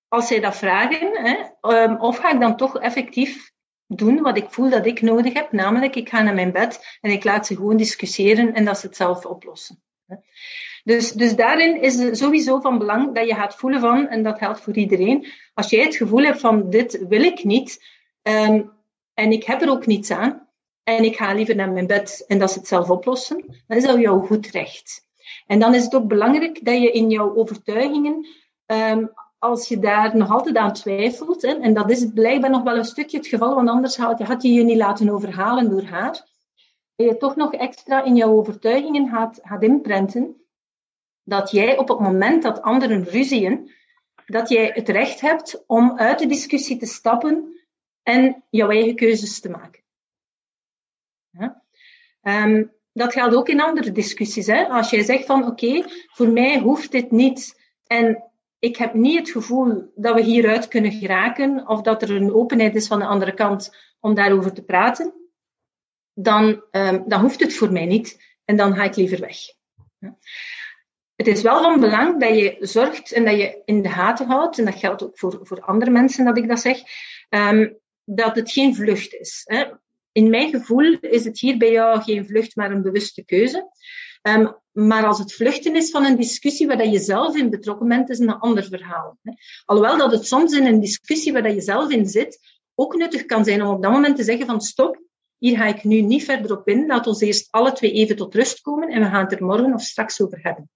Als 0.09 0.27
zij 0.27 0.41
dat 0.41 0.57
vragen, 0.57 1.25
hè, 1.25 1.48
um, 1.61 2.01
of 2.01 2.19
ga 2.19 2.33
ik 2.33 2.41
dan 2.41 2.57
toch 2.57 2.79
effectief 2.79 3.53
doen 3.87 4.23
wat 4.23 4.37
ik 4.37 4.51
voel 4.51 4.71
dat 4.71 4.87
ik 4.87 5.01
nodig 5.01 5.33
heb, 5.33 5.53
namelijk 5.53 5.97
ik 5.97 6.09
ga 6.09 6.23
naar 6.23 6.35
mijn 6.35 6.53
bed 6.53 6.99
en 7.01 7.11
ik 7.11 7.25
laat 7.25 7.47
ze 7.47 7.55
gewoon 7.55 7.77
discussiëren 7.77 8.55
en 8.55 8.65
dat 8.65 8.79
ze 8.79 8.87
het 8.87 8.97
zelf 8.97 9.27
oplossen. 9.27 9.83
Dus, 10.85 11.13
dus 11.13 11.37
daarin 11.37 11.83
is 11.83 12.19
sowieso 12.19 12.61
van 12.61 12.79
belang 12.79 13.15
dat 13.15 13.29
je 13.29 13.35
gaat 13.35 13.55
voelen 13.55 13.81
van, 13.81 14.09
en 14.09 14.23
dat 14.23 14.39
geldt 14.39 14.61
voor 14.61 14.77
iedereen, 14.77 15.27
als 15.55 15.71
jij 15.71 15.85
het 15.85 15.97
gevoel 15.97 16.23
hebt 16.23 16.41
van 16.41 16.71
dit 16.71 17.07
wil 17.09 17.23
ik 17.23 17.45
niet 17.45 17.85
um, 18.23 18.73
en 19.15 19.33
ik 19.33 19.45
heb 19.45 19.63
er 19.63 19.71
ook 19.71 19.87
niets 19.87 20.11
aan 20.11 20.49
en 20.83 21.05
ik 21.05 21.17
ga 21.17 21.35
liever 21.35 21.57
naar 21.57 21.71
mijn 21.71 21.87
bed 21.87 22.25
en 22.27 22.39
dat 22.39 22.53
ze 22.53 22.59
het 22.59 22.69
zelf 22.69 22.91
oplossen, 22.91 23.45
dan 23.67 23.77
is 23.77 23.85
dat 23.85 24.01
jouw 24.01 24.21
goed 24.21 24.47
recht. 24.47 25.07
En 25.47 25.59
dan 25.59 25.75
is 25.75 25.85
het 25.85 25.95
ook 25.95 26.09
belangrijk 26.09 26.65
dat 26.65 26.83
je 26.83 26.91
in 26.91 27.11
jouw 27.11 27.37
overtuigingen 27.37 28.27
um, 28.67 29.11
als 29.39 29.69
je 29.69 29.79
daar 29.79 30.17
nog 30.17 30.31
altijd 30.31 30.57
aan 30.57 30.73
twijfelt, 30.73 31.43
hè, 31.43 31.55
en 31.55 31.75
dat 31.75 31.91
is 31.91 32.13
blijkbaar 32.15 32.51
nog 32.51 32.63
wel 32.63 32.77
een 32.77 32.85
stukje 32.85 33.17
het 33.17 33.27
geval, 33.27 33.55
want 33.55 33.69
anders 33.69 33.97
had, 33.97 34.21
had 34.21 34.43
je 34.43 34.53
je 34.53 34.63
niet 34.63 34.77
laten 34.77 35.09
overhalen 35.09 35.71
door 35.71 35.83
haar, 35.83 36.13
dat 36.97 37.07
je 37.07 37.17
toch 37.17 37.37
nog 37.37 37.53
extra 37.53 38.05
in 38.05 38.17
jouw 38.17 38.33
overtuigingen 38.33 39.09
gaat, 39.09 39.39
gaat 39.43 39.63
inprenten, 39.63 40.43
dat 41.23 41.51
jij 41.51 41.79
op 41.79 41.89
het 41.89 41.99
moment 41.99 42.43
dat 42.43 42.63
anderen 42.63 43.05
ruzien, 43.05 43.73
dat 44.27 44.49
jij 44.49 44.71
het 44.75 44.89
recht 44.89 45.21
hebt 45.21 45.65
om 45.67 45.99
uit 45.99 46.19
de 46.19 46.27
discussie 46.27 46.77
te 46.77 46.87
stappen 46.87 47.59
en 48.03 48.45
jouw 48.51 48.71
eigen 48.71 48.97
keuzes 48.97 49.41
te 49.41 49.49
maken. 49.49 49.83
Ja? 51.31 51.63
Um, 52.23 52.73
dat 52.93 53.13
geldt 53.13 53.35
ook 53.35 53.49
in 53.49 53.61
andere 53.61 53.93
discussies. 53.93 54.47
Hè? 54.47 54.69
Als 54.69 54.91
jij 54.91 55.03
zegt 55.03 55.27
van 55.27 55.47
oké, 55.47 55.85
voor 56.07 56.29
mij 56.29 56.59
hoeft 56.59 56.91
dit 56.91 57.11
niet 57.11 57.61
en 57.87 58.28
ik 58.59 58.77
heb 58.77 58.95
niet 58.95 59.19
het 59.19 59.31
gevoel 59.31 59.93
dat 59.95 60.15
we 60.15 60.23
hieruit 60.23 60.69
kunnen 60.69 60.93
geraken 60.93 61.69
of 61.69 61.83
dat 61.83 62.03
er 62.03 62.11
een 62.11 62.35
openheid 62.35 62.75
is 62.75 62.87
van 62.87 62.99
de 62.99 63.07
andere 63.07 63.35
kant 63.35 63.77
om 64.01 64.15
daarover 64.15 64.53
te 64.53 64.65
praten, 64.65 65.13
dan, 66.15 66.63
um, 66.71 67.05
dan 67.07 67.21
hoeft 67.21 67.41
het 67.41 67.55
voor 67.55 67.73
mij 67.73 67.87
niet 67.87 68.37
en 68.45 68.57
dan 68.57 68.75
ga 68.75 68.83
ik 68.83 68.97
liever 68.97 69.21
weg. 69.21 69.37
Het 71.17 71.27
is 71.27 71.43
wel 71.43 71.63
van 71.63 71.81
belang 71.81 72.21
dat 72.21 72.35
je 72.39 72.57
zorgt 72.61 73.13
en 73.13 73.25
dat 73.25 73.37
je 73.37 73.63
in 73.65 73.83
de 73.83 73.89
gaten 73.89 74.27
houdt, 74.27 74.59
en 74.59 74.65
dat 74.65 74.75
geldt 74.75 75.03
ook 75.03 75.19
voor, 75.19 75.39
voor 75.43 75.61
andere 75.61 75.91
mensen 75.91 76.25
dat 76.25 76.39
ik 76.39 76.49
dat 76.49 76.61
zeg, 76.61 76.79
um, 77.29 77.79
dat 78.05 78.37
het 78.37 78.53
geen 78.53 78.75
vlucht 78.75 79.15
is. 79.15 79.43
Hè. 79.45 79.65
In 80.13 80.31
mijn 80.31 80.51
gevoel 80.51 80.99
is 81.01 81.25
het 81.25 81.41
hier 81.41 81.59
bij 81.59 81.71
jou 81.71 82.03
geen 82.03 82.27
vlucht, 82.27 82.57
maar 82.57 82.71
een 82.71 82.83
bewuste 82.83 83.25
keuze. 83.25 83.71
Um, 84.23 84.57
maar 84.73 85.07
als 85.07 85.19
het 85.19 85.35
vluchten 85.35 85.77
is 85.77 85.91
van 85.91 86.05
een 86.05 86.17
discussie 86.17 86.67
waar 86.67 86.87
je 86.87 86.99
zelf 86.99 87.37
in 87.37 87.51
betrokken 87.51 87.89
bent, 87.89 88.11
is 88.11 88.19
een 88.19 88.39
ander 88.39 88.65
verhaal. 88.65 89.19
Hè. 89.23 89.33
Alhoewel 89.65 89.99
dat 89.99 90.13
het 90.13 90.27
soms 90.27 90.53
in 90.53 90.67
een 90.67 90.81
discussie 90.81 91.33
waar 91.33 91.53
je 91.53 91.61
zelf 91.61 91.91
in 91.91 92.07
zit, 92.07 92.39
ook 92.75 92.95
nuttig 92.95 93.25
kan 93.25 93.45
zijn 93.45 93.63
om 93.63 93.75
op 93.75 93.83
dat 93.83 93.93
moment 93.93 94.17
te 94.17 94.23
zeggen 94.23 94.47
van 94.47 94.61
stop, 94.61 95.03
hier 95.39 95.57
ga 95.57 95.65
ik 95.65 95.85
nu 95.85 96.01
niet 96.01 96.25
verder 96.25 96.59
op 96.59 96.69
in. 96.69 96.87
Laat 96.87 97.07
ons 97.07 97.21
eerst 97.21 97.49
alle 97.51 97.73
twee 97.73 97.93
even 97.93 98.17
tot 98.17 98.35
rust 98.35 98.61
komen 98.61 98.89
en 98.89 99.03
we 99.03 99.09
gaan 99.09 99.25
het 99.25 99.33
er 99.33 99.45
morgen 99.45 99.75
of 99.75 99.83
straks 99.83 100.21
over 100.21 100.39
hebben. 100.43 100.71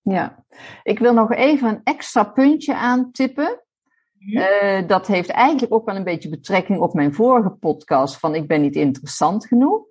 Ja, 0.00 0.44
ik 0.82 0.98
wil 0.98 1.12
nog 1.12 1.32
even 1.32 1.68
een 1.68 1.80
extra 1.84 2.24
puntje 2.24 2.74
aantippen. 2.74 3.60
Uh, 4.18 4.86
dat 4.86 5.06
heeft 5.06 5.30
eigenlijk 5.30 5.74
ook 5.74 5.86
wel 5.86 5.96
een 5.96 6.04
beetje 6.04 6.28
betrekking 6.28 6.80
op 6.80 6.94
mijn 6.94 7.14
vorige 7.14 7.50
podcast 7.50 8.18
van 8.18 8.34
ik 8.34 8.46
ben 8.46 8.60
niet 8.60 8.76
interessant 8.76 9.46
genoeg. 9.46 9.84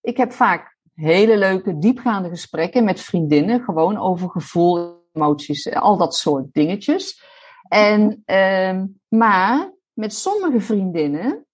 Ik 0.00 0.16
heb 0.16 0.32
vaak 0.32 0.69
hele 1.00 1.38
leuke, 1.38 1.78
diepgaande 1.78 2.28
gesprekken 2.28 2.84
met 2.84 3.00
vriendinnen, 3.00 3.60
gewoon 3.60 3.98
over 3.98 4.30
gevoel, 4.30 5.04
emoties, 5.12 5.74
al 5.74 5.96
dat 5.96 6.14
soort 6.14 6.52
dingetjes. 6.52 7.22
En, 7.68 8.22
uh, 8.26 8.82
maar 9.08 9.72
met 9.92 10.14
sommige 10.14 10.60
vriendinnen, 10.60 11.46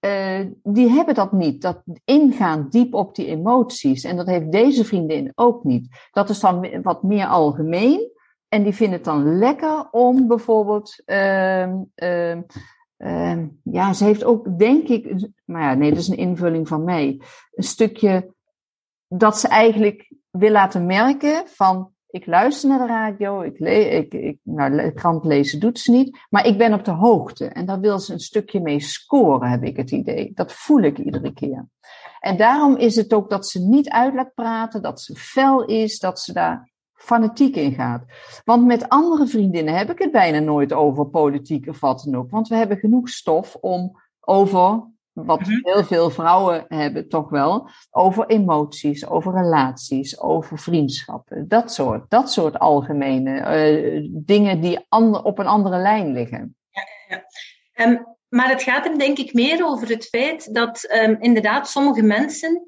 uh, 0.00 0.40
die 0.62 0.88
hebben 0.88 1.14
dat 1.14 1.32
niet. 1.32 1.62
Dat 1.62 1.82
ingaan 2.04 2.66
diep 2.70 2.94
op 2.94 3.14
die 3.14 3.26
emoties. 3.26 4.04
En 4.04 4.16
dat 4.16 4.26
heeft 4.26 4.52
deze 4.52 4.84
vriendin 4.84 5.32
ook 5.34 5.64
niet. 5.64 6.08
Dat 6.10 6.28
is 6.28 6.40
dan 6.40 6.82
wat 6.82 7.02
meer 7.02 7.26
algemeen. 7.26 8.10
En 8.48 8.62
die 8.62 8.74
vinden 8.74 8.96
het 8.96 9.04
dan 9.04 9.38
lekker 9.38 9.88
om 9.90 10.26
bijvoorbeeld. 10.26 11.02
Uh, 11.06 12.36
ja, 13.62 13.92
ze 13.92 14.04
heeft 14.04 14.24
ook, 14.24 14.58
denk 14.58 14.88
ik. 14.88 15.28
Maar 15.44 15.62
ja, 15.62 15.74
nee, 15.74 15.90
dat 15.90 15.98
is 15.98 16.08
een 16.08 16.16
invulling 16.16 16.68
van 16.68 16.84
mij. 16.84 17.20
Een 17.54 17.64
stukje 17.64 18.34
dat 19.08 19.38
ze 19.38 19.48
eigenlijk 19.48 20.12
wil 20.30 20.50
laten 20.50 20.86
merken 20.86 21.42
van 21.46 21.92
ik 22.10 22.26
luister 22.26 22.68
naar 22.68 22.78
de 22.78 22.86
radio, 22.86 23.40
ik, 23.40 23.58
le 23.58 23.90
ik, 23.90 24.14
ik 24.14 24.38
nou, 24.42 24.90
krant 24.90 25.24
lezen 25.24 25.60
doet 25.60 25.78
ze 25.78 25.90
niet, 25.90 26.18
maar 26.30 26.46
ik 26.46 26.58
ben 26.58 26.72
op 26.72 26.84
de 26.84 26.90
hoogte. 26.90 27.46
En 27.46 27.66
daar 27.66 27.80
wil 27.80 27.98
ze 27.98 28.12
een 28.12 28.20
stukje 28.20 28.60
mee 28.60 28.80
scoren, 28.80 29.50
heb 29.50 29.62
ik 29.62 29.76
het 29.76 29.90
idee. 29.90 30.30
Dat 30.34 30.52
voel 30.52 30.80
ik 30.80 30.98
iedere 30.98 31.32
keer. 31.32 31.68
En 32.20 32.36
daarom 32.36 32.76
is 32.76 32.96
het 32.96 33.12
ook 33.12 33.30
dat 33.30 33.46
ze 33.46 33.60
niet 33.60 33.88
uit 33.88 34.14
laat 34.14 34.34
praten, 34.34 34.82
dat 34.82 35.00
ze 35.00 35.14
fel 35.14 35.64
is, 35.64 35.98
dat 35.98 36.20
ze 36.20 36.32
daar 36.32 36.70
fanatiek 36.92 37.56
in 37.56 37.72
gaat. 37.72 38.04
Want 38.44 38.66
met 38.66 38.88
andere 38.88 39.26
vriendinnen 39.26 39.74
heb 39.74 39.90
ik 39.90 39.98
het 39.98 40.12
bijna 40.12 40.38
nooit 40.38 40.72
over 40.72 41.06
politiek 41.06 41.68
of 41.68 41.80
wat 41.80 42.02
dan 42.04 42.14
ook. 42.14 42.30
Want 42.30 42.48
we 42.48 42.54
hebben 42.54 42.78
genoeg 42.78 43.08
stof 43.08 43.54
om 43.54 44.00
over 44.20 44.84
wat 45.24 45.40
mhm. 45.40 45.58
heel 45.62 45.84
veel 45.84 46.10
vrouwen 46.10 46.64
hebben 46.68 47.08
toch 47.08 47.30
wel, 47.30 47.70
over 47.90 48.26
emoties, 48.26 49.06
over 49.06 49.32
relaties, 49.32 50.20
over 50.20 50.58
vriendschappen. 50.58 51.48
Dat 51.48 51.72
soort, 51.72 52.10
dat 52.10 52.32
soort 52.32 52.58
algemene 52.58 53.30
uh, 53.32 54.08
dingen 54.12 54.60
die 54.60 54.84
ander, 54.88 55.22
op 55.22 55.38
een 55.38 55.46
andere 55.46 55.78
lijn 55.78 56.12
liggen. 56.12 56.56
Ja, 56.70 56.82
ja. 57.08 57.24
Um, 57.86 58.16
maar 58.28 58.48
het 58.48 58.62
gaat 58.62 58.86
er 58.86 58.98
denk 58.98 59.18
ik 59.18 59.32
meer 59.32 59.66
over 59.66 59.88
het 59.88 60.04
feit 60.04 60.54
dat 60.54 60.90
um, 60.92 61.16
inderdaad 61.20 61.68
sommige 61.68 62.02
mensen 62.02 62.66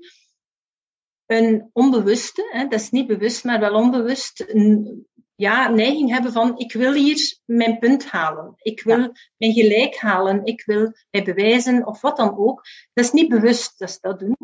een 1.26 1.71
onbewuste, 1.73 2.49
hè, 2.50 2.62
dat 2.62 2.80
is 2.80 2.90
niet 2.90 3.07
bewust, 3.07 3.45
maar 3.45 3.61
wel 3.61 3.75
onbewust, 3.75 4.45
een 4.49 5.07
ja, 5.40 5.68
neiging 5.68 6.11
hebben 6.11 6.32
van 6.32 6.59
ik 6.59 6.73
wil 6.73 6.92
hier 6.92 7.38
mijn 7.44 7.78
punt 7.78 8.06
halen. 8.11 8.54
Ik 8.56 8.82
wil 8.82 9.12
mijn 9.37 9.52
gelijk 9.52 9.97
halen. 9.97 10.44
Ik 10.44 10.62
wil 10.64 10.92
mij 11.11 11.25
bewijzen 11.25 11.87
of 11.87 12.00
wat 12.00 12.16
dan 12.16 12.38
ook. 12.38 12.64
Dat 12.92 13.04
is 13.04 13.12
niet 13.12 13.28
bewust 13.28 13.78
dat 13.78 13.90
ze 13.90 13.99
dat 14.00 14.18
doen. 14.18 14.37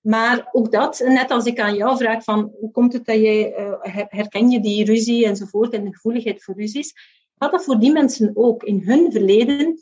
Maar 0.00 0.48
ook 0.52 0.72
dat, 0.72 1.02
net 1.06 1.30
als 1.30 1.44
ik 1.44 1.60
aan 1.60 1.74
jou 1.74 1.96
vraag 1.96 2.24
van 2.24 2.52
hoe 2.60 2.70
komt 2.70 2.92
het 2.92 3.04
dat 3.04 3.16
jij, 3.16 3.58
uh, 3.58 4.04
herken 4.08 4.50
je 4.50 4.60
die 4.60 4.84
ruzie 4.84 5.26
enzovoort 5.26 5.72
en 5.72 5.84
de 5.84 5.92
gevoeligheid 5.92 6.44
voor 6.44 6.54
ruzies, 6.54 6.92
had 7.36 7.50
dat 7.50 7.64
voor 7.64 7.78
die 7.78 7.92
mensen 7.92 8.30
ook 8.34 8.62
in 8.62 8.82
hun 8.84 9.12
verleden, 9.12 9.78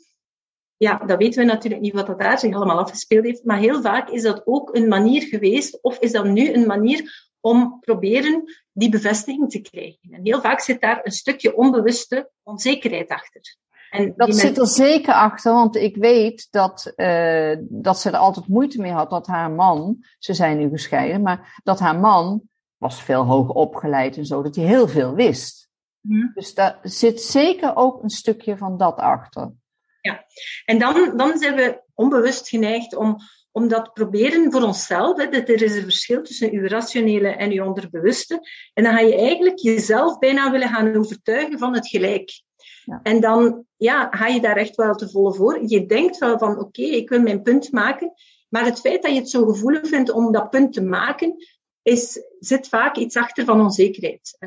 ja, 0.77 0.97
dat 0.97 1.17
weten 1.17 1.39
we 1.39 1.51
natuurlijk 1.51 1.81
niet 1.81 1.93
wat 1.93 2.07
dat 2.07 2.19
daar 2.19 2.39
zich 2.39 2.55
allemaal 2.55 2.79
afgespeeld 2.79 3.25
heeft, 3.25 3.43
maar 3.43 3.59
heel 3.59 3.81
vaak 3.81 4.09
is 4.09 4.21
dat 4.21 4.41
ook 4.45 4.75
een 4.75 4.87
manier 4.87 5.21
geweest, 5.21 5.81
of 5.81 5.99
is 5.99 6.11
dat 6.11 6.25
nu 6.25 6.53
een 6.53 6.67
manier 6.67 7.29
om 7.41 7.79
proberen 7.79 8.43
die 8.71 8.89
bevestiging 8.89 9.49
te 9.49 9.61
krijgen. 9.61 10.09
En 10.11 10.19
heel 10.23 10.41
vaak 10.41 10.59
zit 10.59 10.81
daar 10.81 10.99
een 11.03 11.11
stukje 11.11 11.55
onbewuste 11.55 12.29
onzekerheid 12.43 13.09
achter. 13.09 13.55
En 13.89 14.13
dat 14.15 14.35
zit 14.35 14.57
er 14.57 14.67
zeker 14.67 15.13
achter, 15.13 15.53
want 15.53 15.75
ik 15.75 15.95
weet 15.95 16.47
dat, 16.51 16.93
uh, 16.95 17.55
dat 17.59 17.99
ze 17.99 18.09
er 18.09 18.17
altijd 18.17 18.47
moeite 18.47 18.81
mee 18.81 18.91
had 18.91 19.09
dat 19.09 19.27
haar 19.27 19.51
man, 19.51 20.05
ze 20.19 20.33
zijn 20.33 20.57
nu 20.57 20.69
gescheiden, 20.69 21.21
maar 21.21 21.61
dat 21.63 21.79
haar 21.79 21.99
man 21.99 22.41
was 22.77 23.03
veel 23.03 23.23
hoger 23.23 23.55
opgeleid 23.55 24.17
en 24.17 24.25
zo, 24.25 24.41
dat 24.41 24.55
hij 24.55 24.65
heel 24.65 24.87
veel 24.87 25.13
wist. 25.13 25.69
Mhm. 26.01 26.27
Dus 26.33 26.53
daar 26.53 26.79
zit 26.83 27.21
zeker 27.21 27.75
ook 27.75 28.03
een 28.03 28.09
stukje 28.09 28.57
van 28.57 28.77
dat 28.77 28.95
achter. 28.95 29.51
Ja, 30.01 30.25
en 30.65 30.79
dan, 30.79 31.17
dan 31.17 31.37
zijn 31.37 31.55
we 31.55 31.81
onbewust 31.93 32.49
geneigd 32.49 32.95
om, 32.95 33.17
om 33.51 33.67
dat 33.67 33.93
proberen 33.93 34.51
voor 34.51 34.61
onszelf. 34.61 35.17
Hè, 35.17 35.29
dat 35.29 35.49
er 35.49 35.61
is 35.61 35.75
een 35.75 35.83
verschil 35.83 36.21
tussen 36.21 36.51
uw 36.51 36.67
rationele 36.67 37.27
en 37.27 37.51
uw 37.51 37.65
onderbewuste. 37.65 38.47
En 38.73 38.83
dan 38.83 38.93
ga 38.93 38.99
je 38.99 39.15
eigenlijk 39.15 39.59
jezelf 39.59 40.17
bijna 40.19 40.51
willen 40.51 40.69
gaan 40.69 40.95
overtuigen 40.95 41.59
van 41.59 41.73
het 41.73 41.87
gelijk. 41.87 42.43
Ja. 42.85 42.99
En 43.03 43.19
dan 43.21 43.65
ja, 43.77 44.07
ga 44.11 44.27
je 44.27 44.41
daar 44.41 44.57
echt 44.57 44.75
wel 44.75 44.93
te 44.93 45.09
volle 45.09 45.33
voor. 45.33 45.59
Je 45.65 45.85
denkt 45.85 46.17
wel 46.17 46.37
van 46.37 46.59
oké, 46.59 46.81
ik 46.81 47.09
wil 47.09 47.21
mijn 47.21 47.41
punt 47.41 47.71
maken. 47.71 48.13
Maar 48.49 48.65
het 48.65 48.79
feit 48.79 49.01
dat 49.01 49.11
je 49.11 49.19
het 49.19 49.29
zo 49.29 49.45
gevoelig 49.45 49.87
vindt 49.87 50.11
om 50.11 50.31
dat 50.31 50.49
punt 50.49 50.73
te 50.73 50.81
maken, 50.81 51.35
is, 51.81 52.23
zit 52.39 52.67
vaak 52.67 52.97
iets 52.97 53.15
achter 53.15 53.45
van 53.45 53.61
onzekerheid. 53.61 54.37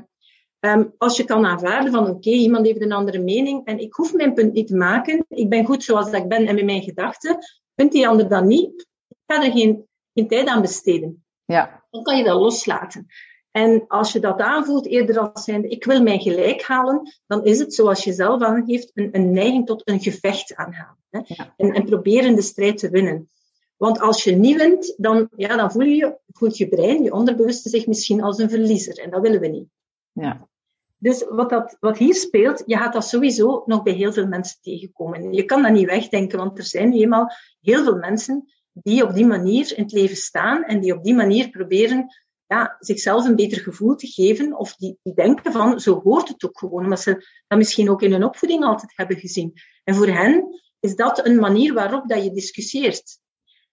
Um, 0.61 0.95
als 0.99 1.17
je 1.17 1.25
kan 1.25 1.47
aanvaarden 1.47 1.93
van 1.93 2.09
oké, 2.09 2.31
iemand 2.31 2.67
heeft 2.67 2.81
een 2.81 2.93
andere 2.93 3.19
mening 3.19 3.65
en 3.67 3.79
ik 3.79 3.95
hoef 3.95 4.13
mijn 4.13 4.35
punt 4.35 4.53
niet 4.53 4.67
te 4.67 4.77
maken, 4.77 5.25
ik 5.29 5.49
ben 5.49 5.65
goed 5.65 5.85
zoals 5.85 6.11
ik 6.11 6.29
ben 6.29 6.47
en 6.47 6.55
met 6.55 6.65
mijn 6.65 6.83
gedachten, 6.83 7.39
vindt 7.75 7.93
die 7.93 8.09
ander 8.09 8.29
dan 8.29 8.47
niet, 8.47 8.87
er 9.43 9.53
geen, 9.53 9.89
geen 10.15 10.29
tijd 10.29 10.47
aan 10.47 10.61
besteden. 10.61 11.25
Ja. 11.45 11.85
Dan 11.91 12.03
kan 12.03 12.17
je 12.17 12.25
dat 12.25 12.41
loslaten. 12.41 13.07
En 13.51 13.85
als 13.89 14.13
je 14.13 14.21
dat 14.21 14.41
aanvoelt, 14.41 14.87
eerder 14.87 15.19
als 15.19 15.45
zijnde, 15.45 15.69
ik 15.69 15.85
wil 15.85 16.03
mijn 16.03 16.21
gelijk 16.21 16.63
halen, 16.63 17.15
dan 17.27 17.45
is 17.45 17.59
het, 17.59 17.75
zoals 17.75 18.05
je 18.05 18.13
zelf 18.13 18.43
aangeeft, 18.43 18.91
een, 18.95 19.09
een 19.13 19.33
neiging 19.33 19.67
tot 19.67 19.89
een 19.89 20.01
gevecht. 20.01 20.53
Hè? 21.11 21.21
En, 21.57 21.73
en 21.73 21.85
proberen 21.85 22.35
de 22.35 22.43
strijd 22.43 22.79
te 22.79 22.91
winnen. 22.91 23.29
Want 23.77 24.01
als 24.01 24.25
je 24.25 24.33
niet 24.33 24.57
wint, 24.57 24.95
dan, 24.97 25.29
ja, 25.37 25.57
dan 25.57 25.73
voel 25.73 25.83
je, 25.83 26.19
voelt 26.27 26.57
je 26.57 26.69
brein, 26.69 27.03
je 27.03 27.13
onderbewuste 27.13 27.69
zich 27.69 27.87
misschien 27.87 28.23
als 28.23 28.39
een 28.39 28.51
verliezer. 28.51 28.99
En 28.99 29.11
dat 29.11 29.21
willen 29.21 29.41
we 29.41 29.47
niet. 29.47 29.69
Ja. 30.13 30.49
Dus 30.99 31.25
wat, 31.29 31.51
dat, 31.51 31.77
wat 31.81 31.99
hier 31.99 32.15
speelt, 32.15 32.63
je 32.67 32.77
gaat 32.77 32.93
dat 32.93 33.05
sowieso 33.05 33.63
nog 33.67 33.83
bij 33.83 33.93
heel 33.93 34.13
veel 34.13 34.27
mensen 34.27 34.59
tegenkomen. 34.63 35.33
Je 35.33 35.45
kan 35.45 35.63
dat 35.63 35.73
niet 35.73 35.87
wegdenken, 35.87 36.39
want 36.39 36.59
er 36.59 36.65
zijn 36.65 36.89
nu 36.89 37.01
eenmaal 37.01 37.33
heel 37.61 37.85
veel 37.85 37.97
mensen 37.97 38.53
die 38.75 39.05
op 39.05 39.15
die 39.15 39.27
manier 39.27 39.77
in 39.77 39.83
het 39.83 39.93
leven 39.93 40.17
staan 40.17 40.65
en 40.65 40.81
die 40.81 40.95
op 40.95 41.05
die 41.05 41.15
manier 41.15 41.51
proberen 41.51 42.07
ja, 42.47 42.77
zichzelf 42.79 43.25
een 43.25 43.37
beter 43.37 43.61
gevoel 43.61 43.95
te 43.95 44.07
geven. 44.07 44.59
Of 44.59 44.77
die, 44.77 44.99
die 45.03 45.15
denken 45.15 45.53
van, 45.53 45.81
zo 45.81 46.01
hoort 46.03 46.29
het 46.29 46.45
ook 46.45 46.59
gewoon. 46.59 46.83
Omdat 46.83 47.01
ze 47.01 47.27
dat 47.47 47.59
misschien 47.59 47.91
ook 47.91 48.03
in 48.03 48.13
hun 48.13 48.25
opvoeding 48.25 48.65
altijd 48.65 48.93
hebben 48.95 49.17
gezien. 49.17 49.53
En 49.85 49.95
voor 49.95 50.09
hen 50.09 50.61
is 50.81 50.97
dat 50.97 51.27
een 51.27 51.37
manier 51.37 51.75
waarop 51.75 52.09
dat 52.09 52.25
je 52.25 52.31
discussieert. 52.31 53.19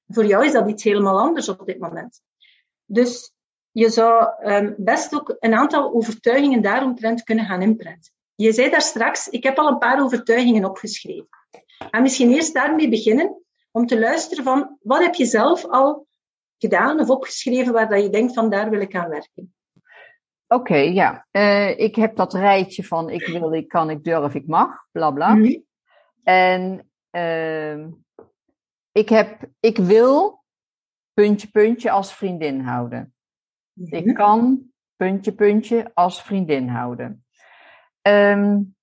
Voor 0.08 0.26
jou 0.26 0.46
is 0.46 0.52
dat 0.52 0.70
iets 0.70 0.84
helemaal 0.84 1.20
anders 1.20 1.50
op 1.50 1.66
dit 1.66 1.80
moment. 1.80 2.22
Dus 2.86 3.34
je 3.72 3.90
zou 3.90 4.28
um, 4.44 4.76
best 4.78 5.14
ook 5.14 5.36
een 5.40 5.54
aantal 5.54 5.94
overtuigingen 5.94 6.62
daaromtrent 6.62 7.24
kunnen 7.24 7.46
gaan 7.46 7.62
inprenten. 7.62 8.12
Je 8.36 8.54
zei 8.54 8.70
daar 8.70 8.82
straks, 8.82 9.28
ik 9.28 9.44
heb 9.44 9.58
al 9.58 9.68
een 9.68 9.78
paar 9.78 10.04
overtuigingen 10.04 10.66
opgeschreven. 10.66 11.30
En 11.92 12.02
misschien 12.02 12.32
eerst 12.32 12.54
daarmee 12.54 12.90
beginnen, 12.90 13.44
om 13.72 13.86
te 13.86 14.00
luisteren 14.00 14.44
van, 14.44 14.78
wat 14.82 15.02
heb 15.02 15.14
je 15.14 15.26
zelf 15.26 15.66
al 15.66 16.08
gedaan 16.58 17.00
of 17.00 17.10
opgeschreven 17.10 17.74
waar 17.74 17.90
dat 17.90 18.04
je 18.04 18.10
denkt 18.10 18.34
van, 18.34 18.50
daar 18.50 18.70
wil 18.70 18.82
ik 18.82 18.96
aan 18.96 19.10
werken? 19.10 19.54
Oké, 20.48 20.76
ja. 20.76 21.28
Uh, 21.32 21.80
ik 21.80 21.96
heb 21.96 22.16
dat 22.16 22.34
rijtje 22.34 22.84
van, 22.84 23.10
ik 23.10 23.28
wil, 23.28 23.54
ik 23.54 23.68
kan, 23.68 23.90
ik 23.90 24.04
durf, 24.04 24.34
ik 24.34 24.48
mag, 24.48 24.88
bla 24.92 25.12
bla. 25.12 25.34
Mm 25.34 25.44
-hmm. 25.44 25.64
En 26.24 26.92
uh, 27.12 27.88
ik 28.92 29.10
heb, 29.10 29.50
ik 29.60 29.78
wil, 29.78 30.44
puntje, 31.14 31.48
puntje, 31.48 31.92
als 31.92 32.14
vriendin 32.14 32.62
houden. 32.62 33.14
Ik 33.76 34.06
mhm. 34.06 34.16
kan, 34.16 34.72
puntje, 34.96 35.34
puntje, 35.34 35.92
als 35.94 36.22
vriendin 36.22 36.68
houden. 36.68 37.26
Um, 38.02 38.76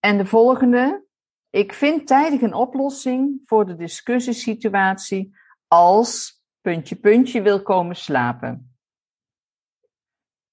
en 0.00 0.18
de 0.18 0.26
volgende. 0.26 1.04
Ik 1.50 1.72
vind 1.72 2.06
tijdig 2.06 2.40
een 2.40 2.54
oplossing 2.54 3.40
voor 3.44 3.66
de 3.66 3.76
discussiesituatie 3.76 5.36
als 5.68 6.42
puntje, 6.60 6.96
puntje 6.96 7.42
wil 7.42 7.62
komen 7.62 7.96
slapen. 7.96 8.74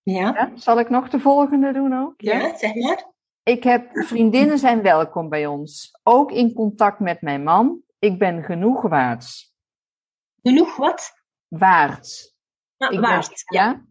Ja. 0.04 0.34
ja. 0.34 0.52
Zal 0.56 0.80
ik 0.80 0.90
nog 0.90 1.10
de 1.10 1.20
volgende 1.20 1.74
doen 1.74 1.94
ook? 1.94 2.22
Ja, 2.22 2.40
ja 2.40 2.58
zeg 2.58 2.76
maar. 2.76 3.16
Ik 3.44 3.64
heb 3.64 3.90
vriendinnen 3.92 4.58
zijn 4.58 4.82
welkom 4.82 5.30
bij 5.30 5.46
ons. 5.46 6.00
Ook 6.04 6.32
in 6.32 6.54
contact 6.54 7.00
met 7.00 7.22
mijn 7.22 7.44
man. 7.44 7.82
Ik 8.00 8.20
ben 8.20 8.44
genoeg 8.44 8.82
waard. 8.82 9.54
Genoeg 10.42 10.76
wat? 10.76 11.14
Waard. 11.48 12.36
Ja, 12.78 13.00
waard. 13.00 13.44
ja. 13.46 13.86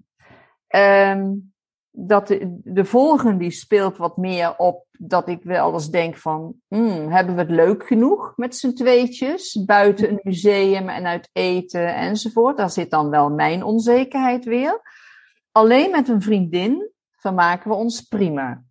Um, 1.13 1.55
dat 1.99 2.27
de, 2.27 2.61
de 2.65 2.85
volgende 2.85 3.37
die 3.37 3.51
speelt 3.51 3.97
wat 3.97 4.17
meer 4.17 4.57
op 4.57 4.87
dat 4.99 5.29
ik 5.29 5.43
wel 5.43 5.73
eens 5.73 5.91
denk 5.91 6.17
van, 6.17 6.55
hmm, 6.69 7.11
hebben 7.11 7.35
we 7.35 7.41
het 7.41 7.51
leuk 7.51 7.87
genoeg 7.87 8.33
met 8.37 8.57
z'n 8.57 8.73
tweetjes? 8.73 9.65
Buiten 9.65 10.11
een 10.11 10.21
museum 10.23 10.89
en 10.89 11.07
uit 11.07 11.29
eten 11.33 11.95
enzovoort. 11.95 12.57
Daar 12.57 12.71
zit 12.71 12.91
dan 12.91 13.11
wel 13.11 13.31
mijn 13.31 13.63
onzekerheid 13.63 14.45
weer. 14.45 14.81
Alleen 15.53 15.91
met 15.91 16.09
een 16.09 16.23
vriendin 16.23 16.91
vermaken 17.11 17.71
we 17.71 17.77
ons 17.77 18.01
prima. 18.01 18.63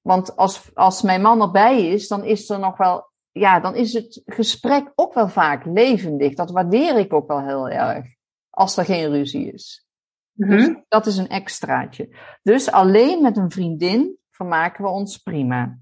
Want 0.00 0.36
als, 0.36 0.70
als 0.74 1.02
mijn 1.02 1.22
man 1.22 1.40
erbij 1.40 1.86
is, 1.86 2.08
dan 2.08 2.24
is 2.24 2.50
er 2.50 2.58
nog 2.58 2.76
wel, 2.76 3.10
ja, 3.30 3.60
dan 3.60 3.74
is 3.74 3.92
het 3.92 4.22
gesprek 4.26 4.92
ook 4.94 5.14
wel 5.14 5.28
vaak 5.28 5.64
levendig. 5.64 6.34
Dat 6.34 6.50
waardeer 6.50 6.98
ik 6.98 7.12
ook 7.12 7.28
wel 7.28 7.42
heel 7.42 7.68
erg. 7.68 8.06
Als 8.50 8.76
er 8.76 8.84
geen 8.84 9.10
ruzie 9.10 9.52
is. 9.52 9.89
Dus 10.32 10.66
mhm. 10.66 10.74
dat 10.88 11.06
is 11.06 11.16
een 11.16 11.28
extraatje. 11.28 12.16
Dus 12.42 12.70
alleen 12.70 13.22
met 13.22 13.36
een 13.36 13.50
vriendin 13.50 14.18
vermaken 14.30 14.84
we 14.84 14.90
ons 14.90 15.18
prima. 15.18 15.78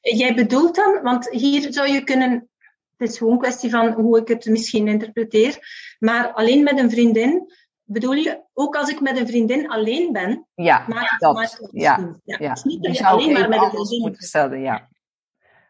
Jij 0.00 0.34
bedoelt 0.34 0.74
dan, 0.74 1.02
want 1.02 1.30
hier 1.30 1.72
zou 1.72 1.88
je 1.88 2.04
kunnen, 2.04 2.48
het 2.96 3.10
is 3.10 3.18
gewoon 3.18 3.32
een 3.32 3.38
kwestie 3.38 3.70
van 3.70 3.92
hoe 3.92 4.20
ik 4.20 4.28
het 4.28 4.46
misschien 4.46 4.88
interpreteer, 4.88 5.58
maar 5.98 6.32
alleen 6.32 6.62
met 6.62 6.78
een 6.78 6.90
vriendin, 6.90 7.52
bedoel 7.82 8.12
je, 8.12 8.44
ook 8.52 8.76
als 8.76 8.88
ik 8.88 9.00
met 9.00 9.18
een 9.18 9.26
vriendin 9.26 9.70
alleen 9.70 10.12
ben, 10.12 10.46
ja, 10.54 10.84
maak 10.88 11.18
dat, 11.18 11.40
het 11.40 11.68
ja, 11.72 12.18
ja, 12.24 12.36
ja. 12.38 12.56
Niet 12.62 12.82
dat 12.82 12.96
je 12.96 13.06
alleen 13.06 13.32
maar 13.32 13.48
met 13.48 13.62
een 13.62 13.70
vriendin 13.70 14.00
moet 14.00 14.22
stellen, 14.22 14.60
ja. 14.60 14.88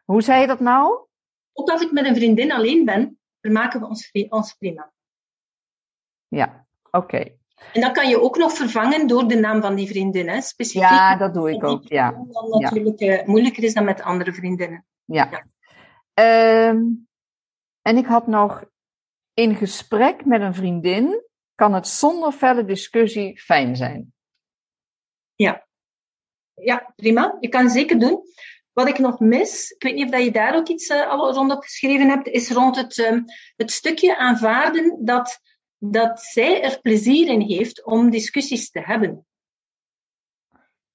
Hoe 0.04 0.22
zei 0.22 0.40
je 0.40 0.46
dat 0.46 0.60
nou? 0.60 1.06
Ook 1.52 1.70
als 1.70 1.80
ik 1.82 1.92
met 1.92 2.06
een 2.06 2.14
vriendin 2.14 2.52
alleen 2.52 2.84
ben, 2.84 3.18
vermaken 3.40 3.80
we 3.80 3.86
ons, 3.86 4.10
ons 4.28 4.54
prima. 4.54 4.92
Ja, 6.28 6.66
oké. 6.90 7.36
En 7.72 7.80
dat 7.80 7.92
kan 7.92 8.08
je 8.08 8.20
ook 8.20 8.36
nog 8.36 8.52
vervangen 8.52 9.06
door 9.06 9.28
de 9.28 9.38
naam 9.38 9.60
van 9.60 9.74
die 9.74 9.88
vriendin, 9.88 10.28
hè? 10.28 10.40
specifiek. 10.40 10.82
Ja, 10.82 11.16
dat 11.16 11.34
doe 11.34 11.50
ik 11.50 11.64
ook, 11.64 11.88
ja. 11.88 12.10
Dan 12.10 12.48
natuurlijk 12.48 12.98
ja. 12.98 13.18
Eh, 13.18 13.26
moeilijker 13.26 13.62
is 13.62 13.74
dan 13.74 13.84
met 13.84 14.02
andere 14.02 14.32
vriendinnen. 14.32 14.84
Ja. 15.04 15.28
ja. 15.30 16.68
Um, 16.68 17.08
en 17.82 17.96
ik 17.96 18.06
had 18.06 18.26
nog 18.26 18.64
in 19.34 19.54
gesprek 19.54 20.24
met 20.24 20.40
een 20.40 20.54
vriendin 20.54 21.24
kan 21.54 21.74
het 21.74 21.88
zonder 21.88 22.32
felle 22.32 22.64
discussie 22.64 23.40
fijn 23.40 23.76
zijn. 23.76 24.12
Ja. 25.34 25.66
Ja, 26.54 26.92
prima. 26.96 27.36
Je 27.40 27.48
kan 27.48 27.70
zeker 27.70 27.98
doen. 27.98 28.20
Wat 28.72 28.88
ik 28.88 28.98
nog 28.98 29.20
mis, 29.20 29.70
ik 29.70 29.82
weet 29.82 29.94
niet 29.94 30.04
of 30.04 30.10
dat 30.10 30.24
je 30.24 30.30
daar 30.30 30.56
ook 30.56 30.68
iets 30.68 30.88
uh, 30.88 31.08
al 31.08 31.32
rondop 31.32 31.62
geschreven 31.62 32.08
hebt, 32.08 32.28
is 32.28 32.50
rond 32.50 32.76
het, 32.76 32.98
um, 32.98 33.24
het 33.56 33.70
stukje 33.70 34.16
aanvaarden 34.16 35.04
dat 35.04 35.40
dat 35.78 36.20
zij 36.20 36.62
er 36.62 36.80
plezier 36.80 37.28
in 37.28 37.40
heeft 37.40 37.84
om 37.84 38.10
discussies 38.10 38.70
te 38.70 38.80
hebben. 38.80 39.26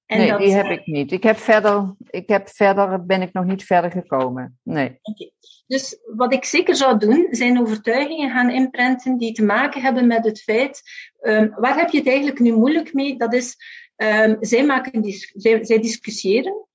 En 0.05 0.17
nee, 0.17 0.29
dat, 0.29 0.39
die 0.39 0.51
heb 0.51 0.65
ik 0.65 0.85
niet. 0.85 1.11
Ik 1.11 1.23
heb 1.23 1.37
verder, 1.37 1.95
ik 2.09 2.29
heb 2.29 2.49
verder, 2.49 3.05
ben 3.05 3.21
ik 3.21 3.33
nog 3.33 3.45
niet 3.45 3.63
verder 3.63 3.91
gekomen. 3.91 4.59
Nee. 4.63 4.99
Oké. 5.01 5.31
Dus 5.67 5.99
wat 6.15 6.33
ik 6.33 6.45
zeker 6.45 6.75
zou 6.75 6.99
doen, 6.99 7.27
zijn 7.29 7.59
overtuigingen 7.59 8.31
gaan 8.31 8.49
inprenten 8.49 9.17
die 9.17 9.33
te 9.33 9.43
maken 9.43 9.81
hebben 9.81 10.07
met 10.07 10.25
het 10.25 10.41
feit, 10.41 10.81
ehm, 11.19 11.49
waar 11.49 11.77
heb 11.77 11.89
je 11.89 11.97
het 11.97 12.07
eigenlijk 12.07 12.39
nu 12.39 12.53
moeilijk 12.53 12.93
mee? 12.93 13.17
Dat 13.17 13.33
is, 13.33 13.57
ehm, 13.95 14.35
zij, 14.39 14.65
maken 14.65 15.01
dis- 15.01 15.31
zij, 15.35 15.63
zij 15.65 15.79
discussiëren 15.79 16.67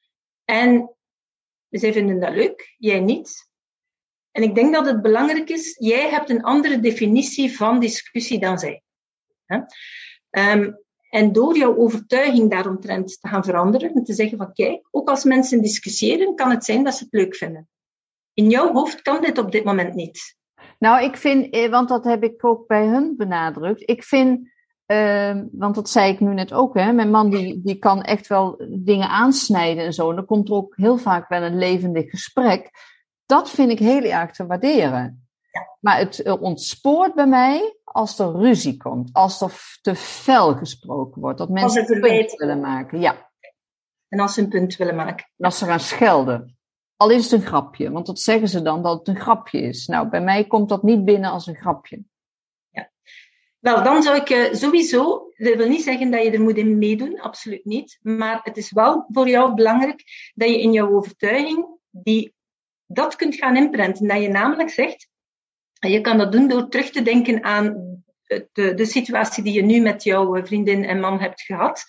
en 0.44 0.96
zij 1.70 1.92
vinden 1.92 2.20
dat 2.20 2.34
leuk, 2.34 2.74
jij 2.78 3.00
niet. 3.00 3.50
En 4.36 4.42
ik 4.42 4.54
denk 4.54 4.74
dat 4.74 4.86
het 4.86 5.02
belangrijk 5.02 5.50
is, 5.50 5.76
jij 5.78 6.10
hebt 6.10 6.30
een 6.30 6.42
andere 6.42 6.80
definitie 6.80 7.56
van 7.56 7.80
discussie 7.80 8.38
dan 8.38 8.58
zij. 8.58 8.82
Ehm, 10.30 10.70
en 11.10 11.32
door 11.32 11.56
jouw 11.56 11.76
overtuiging 11.76 12.50
daaromtrent 12.50 13.20
te 13.20 13.28
gaan 13.28 13.44
veranderen 13.44 13.94
en 13.94 14.04
te 14.04 14.12
zeggen 14.12 14.38
van 14.38 14.52
kijk, 14.52 14.88
ook 14.90 15.08
als 15.08 15.24
mensen 15.24 15.62
discussiëren, 15.62 16.34
kan 16.34 16.50
het 16.50 16.64
zijn 16.64 16.84
dat 16.84 16.94
ze 16.94 17.04
het 17.04 17.12
leuk 17.12 17.36
vinden. 17.36 17.68
In 18.34 18.50
jouw 18.50 18.72
hoofd 18.72 19.02
kan 19.02 19.22
dit 19.22 19.38
op 19.38 19.52
dit 19.52 19.64
moment 19.64 19.94
niet. 19.94 20.36
Nou, 20.78 21.04
ik 21.04 21.16
vind, 21.16 21.54
eh, 21.54 21.70
want 21.70 21.88
dat 21.88 22.04
heb 22.04 22.22
ik 22.22 22.44
ook 22.44 22.66
bij 22.66 22.86
hun 22.86 23.14
benadrukt. 23.16 23.90
Ik 23.90 24.02
vind, 24.02 24.50
uh, 24.86 25.40
want 25.52 25.74
dat 25.74 25.90
zei 25.90 26.12
ik 26.12 26.20
nu 26.20 26.34
net 26.34 26.52
ook, 26.52 26.74
hè, 26.74 26.92
mijn 26.92 27.10
man 27.10 27.30
die, 27.30 27.60
die 27.64 27.78
kan 27.78 28.02
echt 28.02 28.26
wel 28.26 28.64
dingen 28.68 29.08
aansnijden 29.08 29.84
en 29.84 29.92
zo. 29.92 30.10
En 30.10 30.16
dan 30.16 30.26
komt 30.26 30.48
er 30.48 30.54
ook 30.54 30.76
heel 30.76 30.98
vaak 30.98 31.28
wel 31.28 31.42
een 31.42 31.58
levendig 31.58 32.10
gesprek. 32.10 32.70
Dat 33.26 33.50
vind 33.50 33.70
ik 33.70 33.78
heel 33.78 34.02
erg 34.02 34.30
te 34.30 34.46
waarderen. 34.46 35.28
Ja. 35.50 35.76
Maar 35.80 35.98
het 35.98 36.38
ontspoort 36.38 37.14
bij 37.14 37.26
mij 37.26 37.76
als 37.84 38.18
er 38.18 38.32
ruzie 38.32 38.76
komt, 38.76 39.10
als 39.12 39.40
er 39.40 39.78
te 39.82 39.94
fel 39.94 40.54
gesproken 40.54 41.20
wordt, 41.20 41.38
dat 41.38 41.48
mensen 41.48 41.80
er 41.80 41.86
verwijt 41.86 42.36
willen 42.36 42.60
maken. 42.60 43.00
Ja. 43.00 43.30
En 44.08 44.20
als 44.20 44.34
ze 44.34 44.40
een 44.40 44.48
punt 44.48 44.76
willen 44.76 44.96
maken. 44.96 45.26
En 45.36 45.44
als 45.44 45.58
ze 45.58 45.64
gaan 45.64 45.80
schelden. 45.80 46.58
Al 46.96 47.10
is 47.10 47.30
het 47.30 47.40
een 47.40 47.46
grapje, 47.46 47.90
want 47.90 48.06
dat 48.06 48.20
zeggen 48.20 48.48
ze 48.48 48.62
dan 48.62 48.82
dat 48.82 48.98
het 48.98 49.08
een 49.08 49.20
grapje 49.20 49.60
is. 49.60 49.86
Nou, 49.86 50.08
bij 50.08 50.20
mij 50.20 50.46
komt 50.46 50.68
dat 50.68 50.82
niet 50.82 51.04
binnen 51.04 51.30
als 51.30 51.46
een 51.46 51.56
grapje. 51.56 52.04
Ja. 52.70 52.90
Wel, 53.58 53.82
dan 53.82 54.02
zou 54.02 54.16
ik 54.16 54.30
uh, 54.30 54.52
sowieso, 54.52 55.32
dat 55.36 55.56
wil 55.56 55.68
niet 55.68 55.82
zeggen 55.82 56.10
dat 56.10 56.22
je 56.22 56.30
er 56.30 56.40
moet 56.40 56.56
in 56.56 56.78
meedoen, 56.78 57.20
absoluut 57.20 57.64
niet. 57.64 57.98
Maar 58.02 58.40
het 58.42 58.56
is 58.56 58.72
wel 58.72 59.06
voor 59.08 59.28
jou 59.28 59.54
belangrijk 59.54 60.02
dat 60.34 60.48
je 60.48 60.60
in 60.60 60.72
jouw 60.72 60.96
overtuiging 60.96 61.66
die, 61.90 62.35
dat 62.86 63.16
kunt 63.16 63.34
gaan 63.34 63.56
inprenten. 63.56 64.08
Dat 64.08 64.22
je 64.22 64.28
namelijk 64.28 64.70
zegt, 64.70 65.08
en 65.78 65.90
je 65.90 66.00
kan 66.00 66.18
dat 66.18 66.32
doen 66.32 66.48
door 66.48 66.68
terug 66.68 66.90
te 66.90 67.02
denken 67.02 67.44
aan 67.44 67.96
de, 68.26 68.74
de 68.74 68.84
situatie 68.84 69.42
die 69.42 69.52
je 69.52 69.62
nu 69.62 69.80
met 69.80 70.02
jouw 70.02 70.44
vriendin 70.44 70.84
en 70.84 71.00
man 71.00 71.20
hebt 71.20 71.42
gehad. 71.42 71.84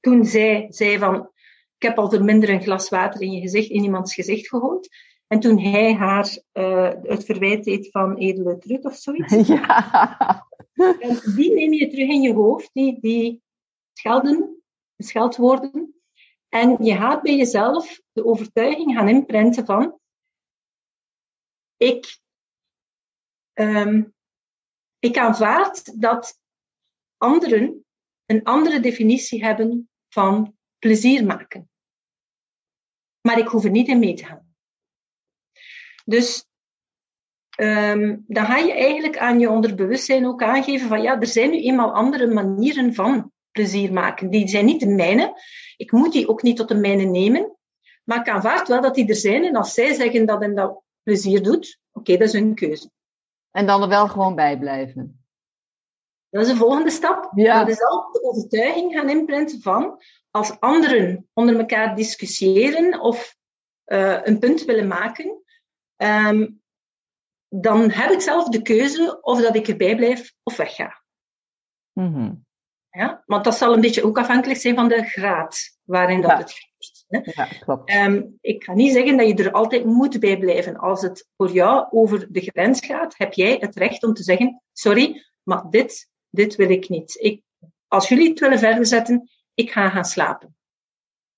Toen 0.00 0.24
zij 0.24 0.66
zei 0.68 0.98
van, 0.98 1.30
ik 1.78 1.82
heb 1.82 1.98
al 1.98 2.10
voor 2.10 2.24
minder 2.24 2.48
een 2.48 2.62
glas 2.62 2.88
water 2.88 3.22
in 3.22 3.32
je 3.32 3.40
gezicht, 3.40 3.70
in 3.70 3.82
iemands 3.82 4.14
gezicht 4.14 4.48
gegooid. 4.48 4.88
En 5.26 5.40
toen 5.40 5.60
hij 5.60 5.94
haar 5.94 6.38
uh, 6.52 6.92
het 7.02 7.24
verwijt 7.24 7.64
deed 7.64 7.90
van 7.90 8.16
edele 8.16 8.58
trut 8.58 8.84
of 8.84 8.96
zoiets. 8.96 9.34
Ja. 9.48 10.46
En 11.00 11.20
die 11.36 11.54
neem 11.54 11.72
je 11.72 11.88
terug 11.88 12.08
in 12.08 12.20
je 12.20 12.32
hoofd, 12.32 12.70
die, 12.72 13.00
die 13.00 13.42
schelden, 13.92 14.62
scheldwoorden. 14.96 15.94
En 16.48 16.84
je 16.84 16.94
gaat 16.94 17.22
bij 17.22 17.36
jezelf 17.36 18.00
de 18.12 18.24
overtuiging 18.24 18.94
gaan 18.94 19.08
inprenten 19.08 19.66
van, 19.66 19.98
ik, 21.78 22.18
um, 23.54 24.14
ik 24.98 25.16
aanvaard 25.16 26.00
dat 26.00 26.40
anderen 27.16 27.84
een 28.26 28.44
andere 28.44 28.80
definitie 28.80 29.44
hebben 29.44 29.90
van 30.08 30.56
plezier 30.78 31.24
maken. 31.24 31.70
Maar 33.20 33.38
ik 33.38 33.48
hoef 33.48 33.64
er 33.64 33.70
niet 33.70 33.88
in 33.88 33.98
mee 33.98 34.14
te 34.14 34.24
gaan. 34.24 34.54
Dus 36.04 36.46
um, 37.60 38.24
dan 38.26 38.46
ga 38.46 38.56
je 38.56 38.72
eigenlijk 38.72 39.18
aan 39.18 39.38
je 39.38 39.50
onderbewustzijn 39.50 40.26
ook 40.26 40.42
aangeven 40.42 40.88
van 40.88 41.02
ja, 41.02 41.20
er 41.20 41.26
zijn 41.26 41.50
nu 41.50 41.62
eenmaal 41.62 41.94
andere 41.94 42.26
manieren 42.26 42.94
van 42.94 43.32
plezier 43.50 43.92
maken. 43.92 44.30
Die 44.30 44.48
zijn 44.48 44.64
niet 44.64 44.80
de 44.80 44.86
mijne. 44.86 45.42
Ik 45.76 45.92
moet 45.92 46.12
die 46.12 46.28
ook 46.28 46.42
niet 46.42 46.56
tot 46.56 46.68
de 46.68 46.74
mijne 46.74 47.04
nemen. 47.04 47.56
Maar 48.04 48.18
ik 48.18 48.28
aanvaard 48.28 48.68
wel 48.68 48.80
dat 48.80 48.94
die 48.94 49.08
er 49.08 49.14
zijn. 49.14 49.44
En 49.44 49.56
als 49.56 49.74
zij 49.74 49.94
zeggen 49.94 50.26
dat 50.26 50.40
hen 50.40 50.54
dat 50.54 50.82
plezier 51.08 51.42
doet, 51.42 51.80
oké, 51.92 51.98
okay, 51.98 52.16
dat 52.16 52.26
is 52.26 52.32
hun 52.32 52.54
keuze. 52.54 52.90
En 53.50 53.66
dan 53.66 53.82
er 53.82 53.88
wel 53.88 54.08
gewoon 54.08 54.34
bij 54.34 54.58
blijven. 54.58 55.26
Dat 56.30 56.42
is 56.42 56.48
de 56.48 56.56
volgende 56.56 56.90
stap. 56.90 57.30
Ja. 57.34 57.58
Dat 57.58 57.68
is 57.68 57.82
al 57.82 58.12
de 58.12 58.22
overtuiging 58.22 58.92
gaan 58.92 59.08
inprenten 59.08 59.62
van 59.62 60.02
als 60.30 60.60
anderen 60.60 61.28
onder 61.32 61.58
elkaar 61.58 61.96
discussiëren 61.96 63.00
of 63.00 63.36
uh, 63.86 64.20
een 64.22 64.38
punt 64.38 64.64
willen 64.64 64.86
maken, 64.86 65.42
um, 65.96 66.62
dan 67.48 67.90
heb 67.90 68.10
ik 68.10 68.20
zelf 68.20 68.48
de 68.48 68.62
keuze 68.62 69.18
of 69.20 69.40
dat 69.40 69.56
ik 69.56 69.68
erbij 69.68 69.96
blijf 69.96 70.34
of 70.42 70.56
wegga. 70.56 71.02
Mm 71.92 72.14
-hmm. 72.14 72.46
Ja? 72.90 73.22
Want 73.26 73.44
dat 73.44 73.56
zal 73.56 73.72
een 73.72 73.80
beetje 73.80 74.04
ook 74.04 74.18
afhankelijk 74.18 74.60
zijn 74.60 74.74
van 74.74 74.88
de 74.88 75.02
graad 75.02 75.78
waarin 75.84 76.20
dat 76.20 76.30
Ja. 76.30 76.36
het 76.36 76.52
gebeurt. 76.52 76.67
Ja, 77.08 77.48
klopt. 77.60 77.94
Um, 77.94 78.38
ik 78.40 78.64
ga 78.64 78.74
niet 78.74 78.92
zeggen 78.92 79.16
dat 79.16 79.26
je 79.26 79.34
er 79.34 79.52
altijd 79.52 79.84
moet 79.84 80.20
bij 80.20 80.38
blijven. 80.38 80.76
Als 80.76 81.02
het 81.02 81.28
voor 81.36 81.50
jou 81.50 81.86
over 81.90 82.32
de 82.32 82.40
grens 82.40 82.86
gaat, 82.86 83.14
heb 83.16 83.32
jij 83.32 83.56
het 83.60 83.76
recht 83.76 84.02
om 84.02 84.14
te 84.14 84.22
zeggen: 84.22 84.62
sorry, 84.72 85.24
maar 85.42 85.70
dit, 85.70 86.08
dit 86.30 86.56
wil 86.56 86.70
ik 86.70 86.88
niet. 86.88 87.16
Ik, 87.20 87.42
als 87.88 88.08
jullie 88.08 88.28
het 88.28 88.40
willen 88.40 88.58
verder 88.58 88.86
zetten, 88.86 89.30
ik 89.54 89.70
ga 89.70 89.90
gaan 89.90 90.04
slapen. 90.04 90.56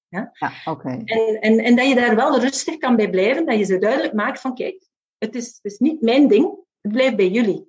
Ja, 0.09 0.33
oké. 0.65 0.89
En, 0.89 1.41
en, 1.41 1.59
en 1.59 1.77
dat 1.77 1.89
je 1.89 1.95
daar 1.95 2.17
wel 2.17 2.41
rustig 2.41 2.77
kan 2.77 2.97
bij 2.97 3.11
blijven, 3.11 3.47
dat 3.47 3.59
je 3.59 3.65
ze 3.65 3.79
duidelijk 3.79 4.13
maakt 4.13 4.41
van 4.41 4.55
kijk, 4.55 4.89
het 5.19 5.35
is, 5.35 5.47
het 5.47 5.73
is 5.73 5.79
niet 5.79 6.01
mijn 6.01 6.29
ding, 6.29 6.59
het 6.81 6.93
blijft 6.93 7.17
bij 7.17 7.29
jullie. 7.29 7.69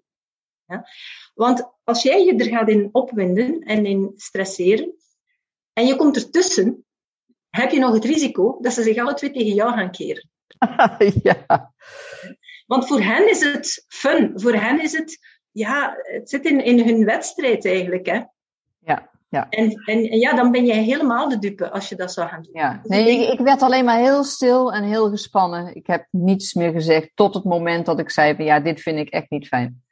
Ja? 0.66 0.88
Want 1.34 1.70
als 1.84 2.04
jij 2.04 2.26
je 2.26 2.36
er 2.36 2.50
gaat 2.50 2.70
in 2.70 2.90
opwinden 2.92 3.60
en 3.60 3.86
in 3.86 4.12
stresseren, 4.16 4.96
en 5.74 5.86
je 5.86 5.96
komt 5.96 6.16
ertussen, 6.16 6.86
heb 7.52 7.72
je 7.72 7.80
nog 7.80 7.94
het 7.94 8.06
risico 8.06 8.58
dat 8.62 8.74
ze 8.74 8.84
zich 8.84 8.98
alle 8.98 9.14
twee 9.14 9.32
tegen 9.32 9.54
jou 9.54 9.74
gaan 9.74 9.92
keren. 9.92 10.30
ja. 11.24 11.74
Want 12.66 12.88
voor 12.88 13.02
hen 13.02 13.30
is 13.30 13.44
het 13.44 13.86
fun, 13.88 14.32
voor 14.36 14.54
hen 14.54 14.82
is 14.82 14.94
het, 14.94 15.20
ja, 15.52 15.96
het 16.02 16.30
zit 16.30 16.46
in, 16.46 16.64
in 16.64 16.88
hun 16.88 17.06
wedstrijd 17.06 17.66
eigenlijk. 17.66 18.06
Hè? 18.06 18.22
Ja, 18.80 19.10
ja. 19.30 19.50
En, 19.50 19.72
en, 19.72 20.10
en 20.10 20.20
ja, 20.20 20.34
dan 20.34 20.52
ben 20.52 20.66
je 20.66 20.74
helemaal 20.74 21.30
de 21.30 21.40
dupe 21.40 21.72
als 21.72 21.90
je 21.90 21.96
dat 21.96 22.14
zou 22.14 22.30
gaan 22.30 22.42
doen. 22.42 22.54
Ja, 22.54 22.82
nee, 22.84 23.22
ik, 23.22 23.40
ik 23.40 23.46
werd 23.46 23.62
alleen 23.62 23.86
maar 23.86 24.00
heel 24.00 24.24
stil 24.24 24.74
en 24.74 24.84
heel 24.84 25.10
gespannen. 25.10 25.76
Ik 25.76 25.88
heb 25.88 26.08
niets 26.10 26.54
meer 26.54 26.72
gezegd 26.72 27.12
tot 27.14 27.34
het 27.34 27.44
moment 27.44 27.86
dat 27.86 28.00
ik 28.00 28.10
zei 28.10 28.36
van 28.36 28.46
ja, 28.46 28.60
dit 28.60 28.82
vind 28.82 29.00
ik 29.00 29.10
echt 29.10 29.30
niet 29.30 29.48
fijn. 29.48 29.84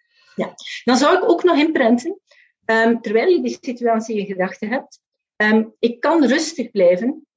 Dan 0.83 0.97
zou 0.97 1.17
ik 1.17 1.29
ook 1.29 1.43
nog 1.43 1.57
inprenten, 1.57 2.19
um, 2.65 3.01
terwijl 3.01 3.27
je 3.27 3.41
die 3.41 3.57
situatie 3.61 4.17
in 4.17 4.25
gedachten 4.25 4.69
hebt, 4.69 4.99
um, 5.35 5.73
ik 5.79 5.99
kan 5.99 6.25
rustig 6.25 6.71
blijven 6.71 7.27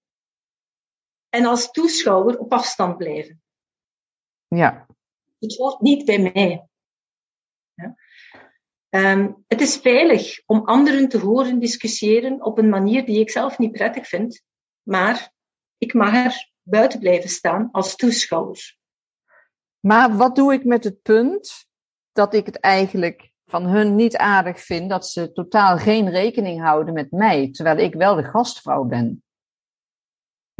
en 1.32 1.46
als 1.46 1.70
toeschouwer 1.70 2.38
op 2.38 2.52
afstand 2.52 2.96
blijven. 2.96 3.42
Ja, 4.48 4.86
Het 5.38 5.56
hoort 5.56 5.80
niet 5.80 6.04
bij 6.04 6.18
mij. 6.18 6.66
Ja? 7.74 7.94
Um, 8.88 9.44
het 9.46 9.60
is 9.60 9.76
veilig 9.76 10.42
om 10.46 10.64
anderen 10.64 11.08
te 11.08 11.18
horen 11.18 11.58
discussiëren 11.58 12.44
op 12.44 12.58
een 12.58 12.68
manier 12.68 13.06
die 13.06 13.20
ik 13.20 13.30
zelf 13.30 13.58
niet 13.58 13.72
prettig 13.72 14.08
vind, 14.08 14.42
maar 14.82 15.32
ik 15.78 15.94
mag 15.94 16.14
er 16.14 16.50
buiten 16.62 16.98
blijven 16.98 17.30
staan 17.30 17.68
als 17.70 17.96
toeschouwer. 17.96 18.76
maar 19.80 20.16
wat 20.16 20.36
doe 20.36 20.52
ik 20.52 20.64
met 20.64 20.84
het 20.84 21.02
punt 21.02 21.66
dat 22.12 22.34
ik 22.34 22.46
het 22.46 22.60
eigenlijk 22.60 23.30
van 23.46 23.66
hun 23.66 23.94
niet 23.94 24.16
aardig 24.16 24.60
vind 24.60 24.90
dat 24.90 25.06
ze 25.06 25.32
totaal 25.32 25.78
geen 25.78 26.10
rekening 26.10 26.60
houden 26.60 26.94
met 26.94 27.10
mij, 27.10 27.50
terwijl 27.50 27.78
ik 27.78 27.94
wel 27.94 28.14
de 28.14 28.24
gastvrouw 28.24 28.84
ben. 28.84 29.21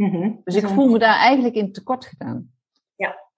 Mm-hmm. 0.03 0.41
Dus 0.43 0.55
ik 0.55 0.67
voel 0.67 0.89
me 0.89 0.99
daar 0.99 1.15
eigenlijk 1.15 1.55
in 1.55 1.71
tekort 1.71 2.05
gedaan. 2.05 2.51
Ja. 2.95 3.29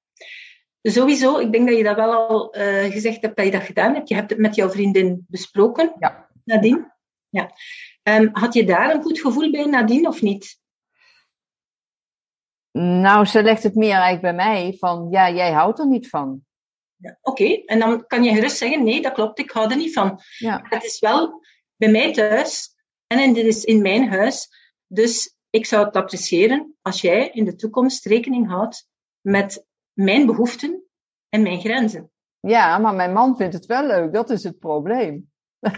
Sowieso, 0.81 1.37
ik 1.37 1.51
denk 1.51 1.67
dat 1.67 1.77
je 1.77 1.83
dat 1.83 1.95
wel 1.95 2.13
al 2.13 2.57
uh, 2.57 2.83
gezegd 2.83 3.21
hebt 3.21 3.35
dat 3.35 3.45
je 3.45 3.51
dat 3.51 3.63
gedaan 3.63 3.93
hebt. 3.93 4.09
Je 4.09 4.15
hebt 4.15 4.29
het 4.29 4.39
met 4.39 4.55
jouw 4.55 4.69
vriendin 4.69 5.25
besproken, 5.27 5.93
Ja. 5.99 6.29
Nadine. 6.43 6.93
Ja. 7.29 7.51
Um, 8.03 8.29
had 8.31 8.53
je 8.53 8.65
daar 8.65 8.95
een 8.95 9.01
goed 9.01 9.19
gevoel 9.19 9.51
bij, 9.51 9.65
Nadine, 9.65 10.07
of 10.07 10.21
niet? 10.21 10.59
Nou, 12.77 13.25
ze 13.25 13.43
legt 13.43 13.63
het 13.63 13.75
meer 13.75 13.95
eigenlijk 13.95 14.21
bij 14.21 14.33
mij 14.33 14.75
van, 14.79 15.07
ja, 15.11 15.31
jij 15.31 15.51
houdt 15.51 15.79
er 15.79 15.87
niet 15.87 16.09
van. 16.09 16.45
Ja, 16.95 17.17
Oké, 17.21 17.43
okay. 17.43 17.63
en 17.65 17.79
dan 17.79 18.07
kan 18.07 18.23
je 18.23 18.33
gerust 18.33 18.57
zeggen, 18.57 18.83
nee, 18.83 19.01
dat 19.01 19.13
klopt, 19.13 19.39
ik 19.39 19.51
hou 19.51 19.69
er 19.69 19.77
niet 19.77 19.93
van. 19.93 20.19
Ja. 20.37 20.65
Het 20.69 20.83
is 20.83 20.99
wel 20.99 21.45
bij 21.75 21.89
mij 21.89 22.13
thuis 22.13 22.75
en 23.07 23.33
dit 23.33 23.45
is 23.45 23.63
in 23.63 23.81
mijn 23.81 24.09
huis. 24.09 24.47
Dus 24.87 25.35
ik 25.55 25.65
zou 25.65 25.85
het 25.85 25.95
appreciëren 25.95 26.75
als 26.81 27.01
jij 27.01 27.29
in 27.29 27.45
de 27.45 27.55
toekomst 27.55 28.05
rekening 28.05 28.47
houdt 28.47 28.89
met 29.21 29.65
mijn 29.93 30.25
behoeften 30.25 30.83
en 31.29 31.41
mijn 31.41 31.59
grenzen. 31.59 32.11
Ja, 32.39 32.77
maar 32.77 32.93
mijn 32.93 33.13
man 33.13 33.37
vindt 33.37 33.53
het 33.53 33.65
wel 33.65 33.85
leuk, 33.85 34.13
dat 34.13 34.29
is 34.29 34.43
het 34.43 34.59
probleem. 34.59 35.31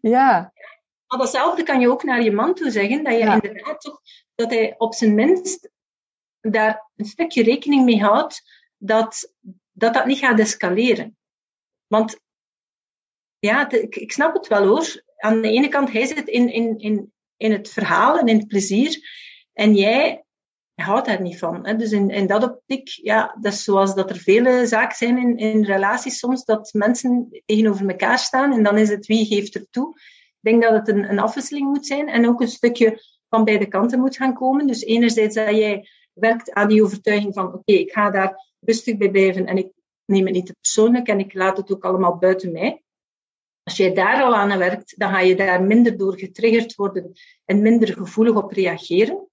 ja. 0.00 0.52
Maar 1.06 1.18
datzelfde 1.18 1.62
kan 1.62 1.80
je 1.80 1.90
ook 1.90 2.02
naar 2.02 2.22
je 2.22 2.32
man 2.32 2.54
toe 2.54 2.70
zeggen, 2.70 3.04
dat 3.04 3.12
je 3.12 3.18
inderdaad 3.18 3.80
toch, 3.80 4.00
dat 4.34 4.50
hij 4.50 4.74
op 4.78 4.94
zijn 4.94 5.14
minst 5.14 5.70
daar 6.40 6.90
een 6.96 7.04
stukje 7.04 7.42
rekening 7.42 7.84
mee 7.84 8.02
houdt 8.02 8.42
dat 8.76 9.34
dat, 9.72 9.94
dat 9.94 10.06
niet 10.06 10.18
gaat 10.18 10.38
escaleren. 10.38 11.16
Want 11.86 12.20
ja, 13.38 13.70
ik, 13.70 13.96
ik 13.96 14.12
snap 14.12 14.34
het 14.34 14.46
wel 14.46 14.66
hoor. 14.66 15.02
Aan 15.16 15.40
de 15.40 15.50
ene 15.50 15.68
kant, 15.68 15.92
hij 15.92 16.06
zit 16.06 16.28
in, 16.28 16.52
in, 16.52 16.78
in, 16.78 17.12
in 17.38 17.52
het 17.52 17.68
verhaal 17.68 18.18
en 18.18 18.26
in 18.26 18.38
het 18.38 18.48
plezier. 18.48 18.98
En 19.52 19.74
jij 19.74 20.24
houdt 20.74 21.06
daar 21.06 21.22
niet 21.22 21.38
van. 21.38 21.66
Hè? 21.66 21.76
Dus 21.76 21.92
in, 21.92 22.26
dat 22.26 22.42
optiek, 22.42 22.88
ja, 22.88 23.36
dat 23.40 23.52
is 23.52 23.64
zoals 23.64 23.94
dat 23.94 24.10
er 24.10 24.16
vele 24.16 24.66
zaken 24.66 24.96
zijn 24.96 25.18
in, 25.18 25.36
in 25.36 25.64
relaties 25.64 26.18
soms, 26.18 26.44
dat 26.44 26.72
mensen 26.72 27.42
tegenover 27.46 27.88
elkaar 27.88 28.18
staan 28.18 28.52
en 28.52 28.62
dan 28.62 28.78
is 28.78 28.88
het 28.88 29.06
wie 29.06 29.26
geeft 29.26 29.54
er 29.54 29.66
toe. 29.70 29.88
Ik 30.40 30.50
denk 30.50 30.62
dat 30.62 30.72
het 30.72 30.88
een, 30.88 31.10
een 31.10 31.18
afwisseling 31.18 31.66
moet 31.66 31.86
zijn 31.86 32.08
en 32.08 32.28
ook 32.28 32.40
een 32.40 32.48
stukje 32.48 33.02
van 33.28 33.44
beide 33.44 33.66
kanten 33.66 34.00
moet 34.00 34.16
gaan 34.16 34.34
komen. 34.34 34.66
Dus 34.66 34.84
enerzijds 34.84 35.34
dat 35.34 35.56
jij 35.56 35.88
werkt 36.12 36.52
aan 36.52 36.68
die 36.68 36.82
overtuiging 36.82 37.34
van 37.34 37.46
oké, 37.46 37.72
ik 37.72 37.92
ga 37.92 38.10
daar 38.10 38.46
rustig 38.60 38.96
bij 38.96 39.10
blijven 39.10 39.46
en 39.46 39.56
ik 39.56 39.68
neem 40.04 40.24
het 40.24 40.34
niet 40.34 40.46
te 40.46 40.56
persoonlijk 40.60 41.08
en 41.08 41.18
ik 41.18 41.34
laat 41.34 41.56
het 41.56 41.72
ook 41.72 41.84
allemaal 41.84 42.18
buiten 42.18 42.52
mij. 42.52 42.82
Als 43.68 43.76
jij 43.76 43.94
daar 43.94 44.22
al 44.22 44.34
aan 44.34 44.58
werkt, 44.58 44.94
dan 44.98 45.10
ga 45.10 45.20
je 45.20 45.36
daar 45.36 45.62
minder 45.62 45.96
door 45.96 46.18
getriggerd 46.18 46.74
worden 46.74 47.12
en 47.44 47.62
minder 47.62 47.92
gevoelig 47.92 48.34
op 48.34 48.52
reageren. 48.52 49.28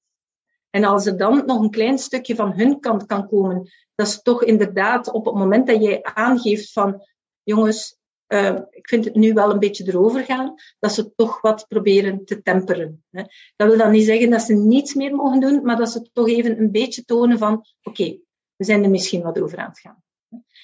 En 0.69 0.83
als 0.83 1.05
er 1.05 1.17
dan 1.17 1.45
nog 1.45 1.61
een 1.61 1.69
klein 1.69 1.97
stukje 1.97 2.35
van 2.35 2.53
hun 2.53 2.79
kant 2.79 3.05
kan 3.05 3.27
komen, 3.27 3.69
dat 3.95 4.07
is 4.07 4.21
toch 4.21 4.43
inderdaad 4.43 5.11
op 5.11 5.25
het 5.25 5.33
moment 5.35 5.67
dat 5.67 5.81
jij 5.81 6.03
aangeeft 6.03 6.71
van, 6.71 7.03
jongens, 7.43 7.97
uh, 8.27 8.59
ik 8.69 8.87
vind 8.87 9.05
het 9.05 9.15
nu 9.15 9.33
wel 9.33 9.51
een 9.51 9.59
beetje 9.59 9.87
erover 9.87 10.23
gaan, 10.23 10.53
dat 10.79 10.93
ze 10.93 11.15
toch 11.15 11.41
wat 11.41 11.65
proberen 11.67 12.25
te 12.25 12.41
temperen. 12.41 13.03
Hè. 13.09 13.23
Dat 13.55 13.67
wil 13.67 13.77
dan 13.77 13.91
niet 13.91 14.05
zeggen 14.05 14.29
dat 14.29 14.41
ze 14.41 14.53
niets 14.53 14.93
meer 14.93 15.15
mogen 15.15 15.39
doen, 15.39 15.63
maar 15.63 15.77
dat 15.77 15.91
ze 15.91 16.09
toch 16.13 16.27
even 16.27 16.59
een 16.59 16.71
beetje 16.71 17.05
tonen 17.05 17.37
van, 17.37 17.65
oké, 17.83 18.17
we 18.55 18.65
zijn 18.65 18.83
er 18.83 18.89
misschien 18.89 19.21
wat 19.21 19.39
over 19.39 19.57
aan 19.57 19.69
het 19.69 19.79
gaan. 19.79 20.03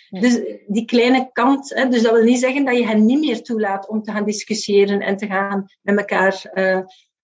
Dus 0.09 0.39
die 0.67 0.85
kleine 0.85 1.29
kant, 1.31 1.69
hè, 1.69 1.87
dus 1.87 2.01
dat 2.01 2.13
wil 2.13 2.23
niet 2.23 2.39
zeggen 2.39 2.65
dat 2.65 2.77
je 2.77 2.85
hen 2.85 3.05
niet 3.05 3.19
meer 3.19 3.41
toelaat 3.41 3.87
om 3.87 4.03
te 4.03 4.11
gaan 4.11 4.25
discussiëren 4.25 5.01
en 5.01 5.17
te 5.17 5.25
gaan 5.25 5.65
met 5.81 5.97
elkaar 5.97 6.51
uh, 6.53 6.79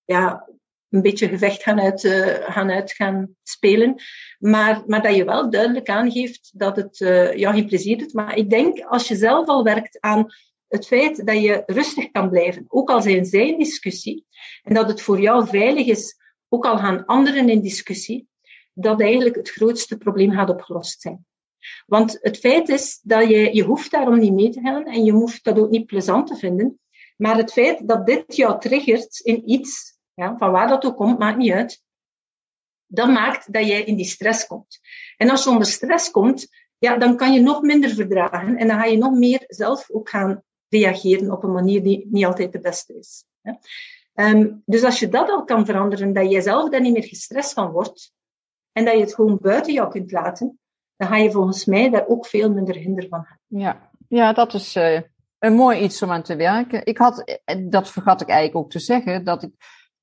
ja, 0.06 0.50
een 0.90 1.02
beetje 1.02 1.28
gevecht 1.28 1.64
gaan 1.64 1.80
uit, 1.80 2.04
uh, 2.04 2.26
gaan 2.28 2.70
uit 2.70 2.92
gaan 2.92 3.36
spelen. 3.44 3.96
Maar, 4.40 4.84
maar 4.86 5.02
dat 5.02 5.16
je 5.16 5.26
wel 5.26 5.50
duidelijk 5.50 5.90
aangeeft 5.90 6.52
dat 6.54 6.76
het 6.76 7.00
uh, 7.00 7.36
jou 7.36 7.56
geen 7.56 7.68
plezier 7.68 7.98
doet. 7.98 8.14
Maar 8.14 8.38
ik 8.38 8.50
denk, 8.50 8.80
als 8.80 9.08
je 9.08 9.16
zelf 9.16 9.48
al 9.48 9.64
werkt 9.64 10.00
aan 10.00 10.26
het 10.68 10.88
feit 10.88 11.26
dat 11.26 11.42
je 11.42 11.64
rustig 11.66 12.12
kan 12.12 12.30
blijven, 12.30 12.66
ook 12.68 12.90
al 12.90 13.02
zijn 13.02 13.26
zij 13.26 13.48
in 13.48 13.58
discussie, 13.58 14.26
en 14.64 14.74
dat 14.74 14.88
het 14.88 15.02
voor 15.02 15.20
jou 15.20 15.48
veilig 15.48 15.88
is, 15.88 16.16
ook 16.50 16.66
al 16.66 16.78
gaan 16.78 17.06
anderen 17.06 17.50
in 17.50 17.62
discussie, 17.62 18.28
dat 18.74 19.02
eigenlijk 19.02 19.36
het 19.36 19.50
grootste 19.50 19.98
probleem 19.98 20.32
gaat 20.32 20.50
opgelost 20.50 21.02
zijn. 21.02 21.26
Want 21.86 22.18
het 22.22 22.38
feit 22.38 22.70
is 22.70 23.00
dat 23.04 23.30
je, 23.30 23.56
je 23.56 23.64
hoeft 23.64 23.92
daarom 23.92 24.20
niet 24.20 24.34
mee 24.34 24.50
te 24.50 24.62
gaan 24.62 24.86
en 24.86 25.04
je 25.04 25.12
hoeft 25.12 25.44
dat 25.44 25.60
ook 25.60 25.70
niet 25.70 25.86
plezant 25.86 26.28
te 26.28 26.36
vinden. 26.36 26.80
Maar 27.18 27.38
het 27.38 27.52
feit 27.52 27.88
dat 27.88 28.06
dit 28.06 28.36
jou 28.36 28.60
triggert 28.60 29.20
in 29.20 29.50
iets, 29.50 29.98
ja, 30.14 30.38
van 30.38 30.52
waar 30.52 30.68
dat 30.68 30.86
ook 30.86 30.96
komt, 30.96 31.20
maakt 31.20 31.38
niet 31.38 31.52
uit, 31.52 31.84
dat 32.86 33.08
maakt 33.08 33.54
dat 33.54 33.68
jij 33.68 33.84
in 33.84 33.96
die 33.96 34.06
stress 34.06 34.48
komt. 34.48 34.80
En 35.18 35.30
als 35.30 35.44
je 35.44 35.50
onder 35.50 35.68
stress 35.68 36.12
komt, 36.12 36.48
ja, 36.78 36.98
dan 36.98 37.18
kan 37.18 37.34
je 37.34 37.40
nog 37.40 37.62
minder 37.62 37.90
verdragen 37.90 38.58
en 38.58 38.68
dan 38.68 38.80
ga 38.80 38.86
je 38.86 38.98
nog 38.98 39.14
meer 39.14 39.44
zelf 39.48 39.90
ook 39.92 40.10
gaan 40.10 40.44
reageren 40.70 41.32
op 41.32 41.44
een 41.44 41.52
manier 41.52 41.84
die 41.84 42.08
niet 42.10 42.26
altijd 42.26 42.52
de 42.52 42.60
beste 42.60 42.98
is. 42.98 43.26
Um, 44.14 44.62
dus 44.66 44.84
als 44.84 45.00
je 45.00 45.10
dat 45.10 45.30
al 45.30 45.44
kan 45.44 45.66
veranderen, 45.66 46.14
dat 46.14 46.32
jij 46.32 46.42
zelf 46.42 46.70
daar 46.70 46.82
niet 46.82 46.94
meer 46.94 47.04
gestrest 47.04 47.54
van 47.54 47.72
wordt 47.72 48.12
en 48.72 48.86
dat 48.86 48.94
je 48.94 49.00
het 49.00 49.16
gewoon 49.16 49.38
buiten 49.42 49.74
jou 49.74 49.90
kunt 49.90 50.12
laten, 50.12 50.60
dan 50.98 51.08
ga 51.08 51.16
je 51.16 51.32
volgens 51.32 51.66
mij 51.66 51.90
daar 51.90 52.08
ook 52.08 52.26
veel 52.26 52.52
minder 52.52 52.76
hinder 52.76 53.08
van 53.08 53.20
hebben. 53.28 53.60
Ja, 53.62 53.90
ja 54.08 54.34
dat 54.34 54.54
is 54.54 54.76
uh, 54.76 55.00
een 55.40 55.54
mooi 55.54 55.80
iets 55.80 56.02
om 56.02 56.12
aan 56.12 56.24
te 56.24 56.36
werken. 56.36 56.86
Ik 56.86 56.98
had, 56.98 57.40
eh, 57.46 57.56
dat 57.70 57.90
vergat 57.90 58.22
ik 58.22 58.28
eigenlijk 58.28 58.66
ook 58.66 58.72
te 58.72 58.80
zeggen, 58.80 59.24
dat 59.24 59.44
ik 59.44 59.52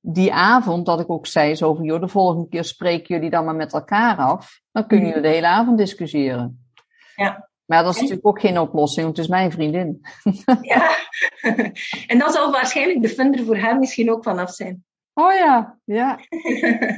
die 0.00 0.32
avond 0.32 0.86
dat 0.86 1.00
ik 1.00 1.10
ook 1.10 1.26
zei 1.26 1.54
zo 1.54 1.74
van, 1.74 1.84
joh, 1.84 2.00
de 2.00 2.08
volgende 2.08 2.48
keer 2.48 2.64
spreken 2.64 3.14
jullie 3.14 3.30
dan 3.30 3.44
maar 3.44 3.54
met 3.54 3.72
elkaar 3.72 4.16
af. 4.16 4.60
Dan 4.72 4.86
kunnen 4.86 5.06
jullie 5.06 5.22
de 5.22 5.28
hele 5.28 5.46
avond 5.46 5.78
discussiëren. 5.78 6.68
Ja. 7.16 7.48
Maar 7.64 7.82
dat 7.82 7.94
is 7.94 8.00
natuurlijk 8.00 8.26
ook 8.26 8.40
geen 8.40 8.58
oplossing, 8.58 9.04
want 9.04 9.16
het 9.16 9.26
is 9.26 9.32
mijn 9.32 9.52
vriendin. 9.52 10.00
Ja, 10.60 10.96
en 12.06 12.18
dan 12.18 12.32
zal 12.32 12.52
waarschijnlijk 12.52 13.02
de 13.02 13.08
funder 13.08 13.44
voor 13.44 13.56
haar 13.56 13.78
misschien 13.78 14.10
ook 14.10 14.22
vanaf 14.22 14.50
zijn. 14.50 14.84
Oh 15.12 15.32
ja, 15.32 15.78
ja. 15.84 16.18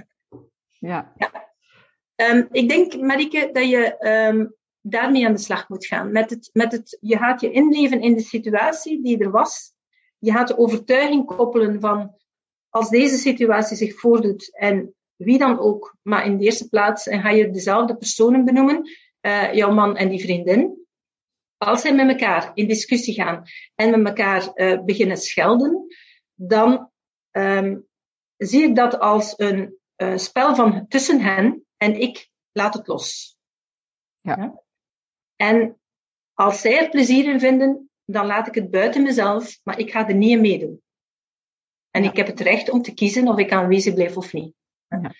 ja. 0.90 1.12
ja. 1.16 1.30
Um, 2.16 2.48
ik 2.50 2.68
denk, 2.68 2.96
Marike, 2.96 3.50
dat 3.52 3.68
je 3.68 3.96
um, 4.28 4.54
daarmee 4.80 5.26
aan 5.26 5.32
de 5.32 5.38
slag 5.38 5.68
moet 5.68 5.86
gaan. 5.86 6.12
Met 6.12 6.30
het, 6.30 6.50
met 6.52 6.72
het, 6.72 6.98
je 7.00 7.16
gaat 7.16 7.40
je 7.40 7.50
inleven 7.50 8.00
in 8.00 8.14
de 8.14 8.22
situatie 8.22 9.02
die 9.02 9.18
er 9.18 9.30
was. 9.30 9.74
Je 10.18 10.32
gaat 10.32 10.48
de 10.48 10.58
overtuiging 10.58 11.26
koppelen 11.26 11.80
van 11.80 12.14
als 12.68 12.88
deze 12.88 13.16
situatie 13.16 13.76
zich 13.76 14.00
voordoet 14.00 14.56
en 14.58 14.94
wie 15.16 15.38
dan 15.38 15.58
ook, 15.58 15.96
maar 16.02 16.26
in 16.26 16.36
de 16.36 16.44
eerste 16.44 16.68
plaats 16.68 17.06
en 17.06 17.20
ga 17.20 17.30
je 17.30 17.50
dezelfde 17.50 17.96
personen 17.96 18.44
benoemen, 18.44 18.90
uh, 19.20 19.52
jouw 19.52 19.72
man 19.72 19.96
en 19.96 20.08
die 20.08 20.20
vriendin. 20.20 20.86
Als 21.56 21.80
zij 21.80 21.94
met 21.94 22.08
elkaar 22.08 22.50
in 22.54 22.68
discussie 22.68 23.14
gaan 23.14 23.42
en 23.74 23.90
met 23.90 24.06
elkaar 24.06 24.50
uh, 24.54 24.84
beginnen 24.84 25.16
schelden, 25.16 25.86
dan 26.34 26.90
um, 27.32 27.86
zie 28.36 28.62
ik 28.62 28.76
dat 28.76 28.98
als 28.98 29.34
een 29.36 29.76
uh, 29.96 30.16
spel 30.16 30.54
van 30.54 30.86
tussen 30.88 31.20
hen 31.20 31.65
en 31.76 32.00
ik 32.00 32.30
laat 32.52 32.74
het 32.74 32.86
los. 32.86 33.36
Ja. 34.20 34.62
En 35.36 35.80
als 36.34 36.60
zij 36.60 36.78
er 36.78 36.88
plezier 36.88 37.32
in 37.32 37.40
vinden, 37.40 37.90
dan 38.04 38.26
laat 38.26 38.46
ik 38.46 38.54
het 38.54 38.70
buiten 38.70 39.02
mezelf, 39.02 39.60
maar 39.62 39.78
ik 39.78 39.90
ga 39.90 40.08
er 40.08 40.14
niet 40.14 40.30
in 40.30 40.40
meedoen. 40.40 40.82
En 41.90 42.04
ik 42.04 42.16
heb 42.16 42.26
het 42.26 42.40
recht 42.40 42.70
om 42.70 42.82
te 42.82 42.94
kiezen 42.94 43.28
of 43.28 43.38
ik 43.38 43.52
aanwezig 43.52 43.94
blijf 43.94 44.16
of 44.16 44.32
niet. 44.32 44.54
Ja. 44.88 45.14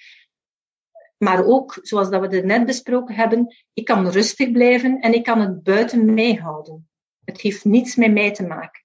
Maar 1.17 1.45
ook, 1.45 1.79
zoals 1.83 2.11
dat 2.11 2.21
we 2.21 2.37
het 2.37 2.45
net 2.45 2.67
besproken 2.67 3.15
hebben, 3.15 3.55
ik 3.73 3.85
kan 3.85 4.09
rustig 4.09 4.51
blijven 4.51 5.01
en 5.01 5.15
ik 5.15 5.25
kan 5.25 5.41
het 5.41 5.63
buiten 5.63 6.15
mij 6.15 6.35
houden. 6.35 6.89
Het 7.25 7.41
heeft 7.41 7.65
niets 7.65 7.97
met 7.97 8.13
mij 8.13 8.33
te 8.33 8.47
maken. 8.47 8.85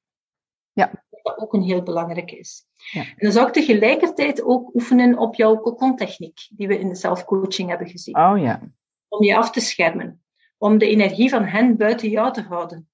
Ja. 0.72 1.06
Wat 1.24 1.38
ook 1.38 1.54
een 1.54 1.62
heel 1.62 1.84
belangrijk 1.84 2.32
is. 2.32 2.66
Ja. 2.92 3.02
En 3.02 3.16
dan 3.18 3.32
zou 3.32 3.48
ik 3.48 3.54
tegelijkertijd 3.54 4.44
ook 4.44 4.76
oefenen 4.76 5.18
op 5.18 5.36
jouw 5.36 5.58
kokontechniek, 5.58 6.48
die 6.50 6.68
we 6.68 6.80
in 6.80 6.88
de 6.88 6.96
zelfcoaching 6.96 7.70
hebben 7.70 7.88
gezien. 7.88 8.18
Oh 8.18 8.40
ja. 8.40 8.62
Om 9.08 9.24
je 9.24 9.36
af 9.36 9.52
te 9.52 9.60
schermen. 9.60 10.24
Om 10.58 10.78
de 10.78 10.90
energie 10.90 11.30
van 11.30 11.44
hen 11.44 11.78
buiten 11.78 12.10
jou 12.10 12.34
te 12.34 12.42
houden. 12.42 12.90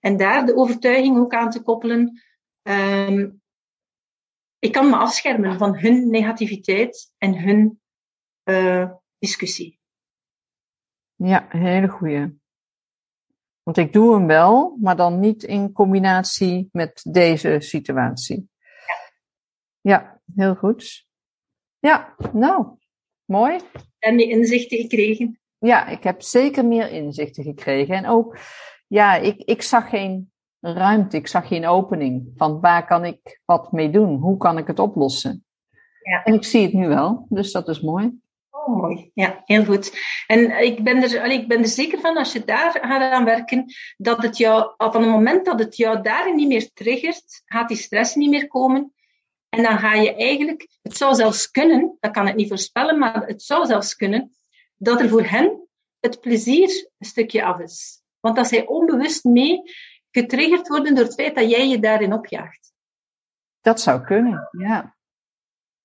En 0.00 0.16
daar 0.16 0.46
de 0.46 0.56
overtuiging 0.56 1.18
ook 1.18 1.34
aan 1.34 1.50
te 1.50 1.62
koppelen. 1.62 2.22
Um, 2.62 3.42
ik 4.58 4.72
kan 4.72 4.90
me 4.90 4.96
afschermen 4.96 5.58
van 5.58 5.78
hun 5.78 6.10
negativiteit 6.10 7.12
en 7.18 7.38
hun 7.38 7.80
uh, 8.44 8.90
discussie. 9.18 9.80
Ja, 11.14 11.54
een 11.54 11.60
hele 11.60 11.88
goeie. 11.88 12.38
Want 13.66 13.78
ik 13.78 13.92
doe 13.92 14.14
hem 14.14 14.26
wel, 14.26 14.76
maar 14.80 14.96
dan 14.96 15.20
niet 15.20 15.42
in 15.42 15.72
combinatie 15.72 16.68
met 16.72 17.00
deze 17.10 17.56
situatie. 17.60 18.48
Ja, 19.82 19.92
ja 19.92 20.20
heel 20.34 20.54
goed. 20.54 21.06
Ja, 21.78 22.14
nou, 22.32 22.66
mooi. 23.24 23.60
En 23.98 24.16
die 24.16 24.28
inzichten 24.28 24.78
gekregen? 24.78 25.40
Ja, 25.58 25.86
ik 25.86 26.02
heb 26.02 26.22
zeker 26.22 26.64
meer 26.64 26.90
inzichten 26.90 27.44
gekregen. 27.44 27.94
En 27.94 28.06
ook, 28.06 28.38
ja, 28.86 29.14
ik, 29.14 29.36
ik 29.36 29.62
zag 29.62 29.88
geen 29.88 30.32
ruimte, 30.60 31.16
ik 31.16 31.26
zag 31.26 31.48
geen 31.48 31.66
opening 31.66 32.32
van 32.36 32.60
waar 32.60 32.86
kan 32.86 33.04
ik 33.04 33.40
wat 33.44 33.72
mee 33.72 33.90
doen? 33.90 34.18
Hoe 34.18 34.36
kan 34.36 34.58
ik 34.58 34.66
het 34.66 34.78
oplossen? 34.78 35.44
Ja. 36.02 36.22
En 36.24 36.34
ik 36.34 36.44
zie 36.44 36.62
het 36.62 36.72
nu 36.72 36.88
wel, 36.88 37.26
dus 37.28 37.52
dat 37.52 37.68
is 37.68 37.80
mooi. 37.80 38.20
Oh, 38.66 38.80
mooi. 38.82 39.10
Ja, 39.14 39.42
heel 39.44 39.64
goed. 39.64 39.92
En 40.26 40.64
ik 40.64 40.84
ben, 40.84 41.02
er, 41.02 41.24
ik 41.24 41.48
ben 41.48 41.58
er 41.58 41.68
zeker 41.68 42.00
van, 42.00 42.16
als 42.16 42.32
je 42.32 42.44
daar 42.44 42.70
gaat 42.70 43.12
aan 43.12 43.24
werken, 43.24 43.64
dat 43.96 44.22
het 44.22 44.36
jou, 44.36 44.74
van 44.76 45.02
het 45.02 45.10
moment 45.10 45.44
dat 45.44 45.58
het 45.58 45.76
jou 45.76 46.02
daarin 46.02 46.36
niet 46.36 46.48
meer 46.48 46.72
triggert, 46.72 47.42
gaat 47.44 47.68
die 47.68 47.76
stress 47.76 48.14
niet 48.14 48.30
meer 48.30 48.46
komen. 48.46 48.94
En 49.48 49.62
dan 49.62 49.78
ga 49.78 49.94
je 49.94 50.14
eigenlijk, 50.14 50.68
het 50.82 50.96
zou 50.96 51.14
zelfs 51.14 51.50
kunnen, 51.50 51.96
dat 52.00 52.12
kan 52.12 52.28
ik 52.28 52.34
niet 52.34 52.48
voorspellen, 52.48 52.98
maar 52.98 53.26
het 53.26 53.42
zou 53.42 53.66
zelfs 53.66 53.94
kunnen, 53.94 54.36
dat 54.76 55.00
er 55.00 55.08
voor 55.08 55.24
hen 55.24 55.68
het 56.00 56.20
plezier 56.20 56.90
een 56.98 57.06
stukje 57.06 57.44
af 57.44 57.60
is. 57.60 58.02
Want 58.20 58.36
dat 58.36 58.46
zij 58.46 58.66
onbewust 58.66 59.24
mee 59.24 59.62
getriggerd 60.10 60.68
worden 60.68 60.94
door 60.94 61.04
het 61.04 61.14
feit 61.14 61.34
dat 61.34 61.50
jij 61.50 61.68
je 61.68 61.78
daarin 61.78 62.12
opjaagt. 62.12 62.72
Dat 63.60 63.80
zou 63.80 64.04
kunnen, 64.04 64.48
ja. 64.58 64.96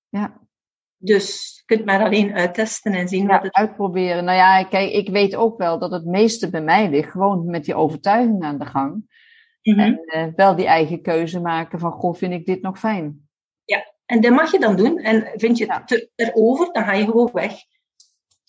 Ja. 0.08 0.40
Dus 0.96 1.61
kunt 1.76 1.84
maar 1.84 2.04
alleen 2.04 2.34
uittesten 2.34 2.92
en 2.92 3.08
zien 3.08 3.22
ja, 3.22 3.28
wat 3.28 3.42
het... 3.42 3.54
Uitproberen. 3.54 4.24
Nou 4.24 4.36
ja, 4.36 4.64
kijk, 4.64 4.92
ik 4.92 5.08
weet 5.08 5.36
ook 5.36 5.58
wel 5.58 5.78
dat 5.78 5.90
het 5.90 6.04
meeste 6.04 6.50
bij 6.50 6.62
mij 6.62 6.90
ligt. 6.90 7.10
Gewoon 7.10 7.46
met 7.46 7.64
die 7.64 7.74
overtuiging 7.74 8.42
aan 8.42 8.58
de 8.58 8.66
gang. 8.66 9.04
Mhm. 9.62 9.80
En 9.80 10.00
uh, 10.06 10.26
wel 10.36 10.56
die 10.56 10.66
eigen 10.66 11.02
keuze 11.02 11.40
maken 11.40 11.78
van, 11.78 11.92
goh, 11.92 12.14
vind 12.14 12.32
ik 12.32 12.46
dit 12.46 12.62
nog 12.62 12.78
fijn? 12.78 13.28
Ja, 13.64 13.92
en 14.06 14.20
dat 14.20 14.32
mag 14.32 14.52
je 14.52 14.58
dan 14.58 14.76
doen. 14.76 14.98
En 14.98 15.32
vind 15.34 15.58
je 15.58 15.72
het 15.72 15.90
ja. 15.90 16.26
erover, 16.26 16.72
dan 16.72 16.84
ga 16.84 16.92
je 16.92 17.04
gewoon 17.04 17.30
weg. 17.32 17.52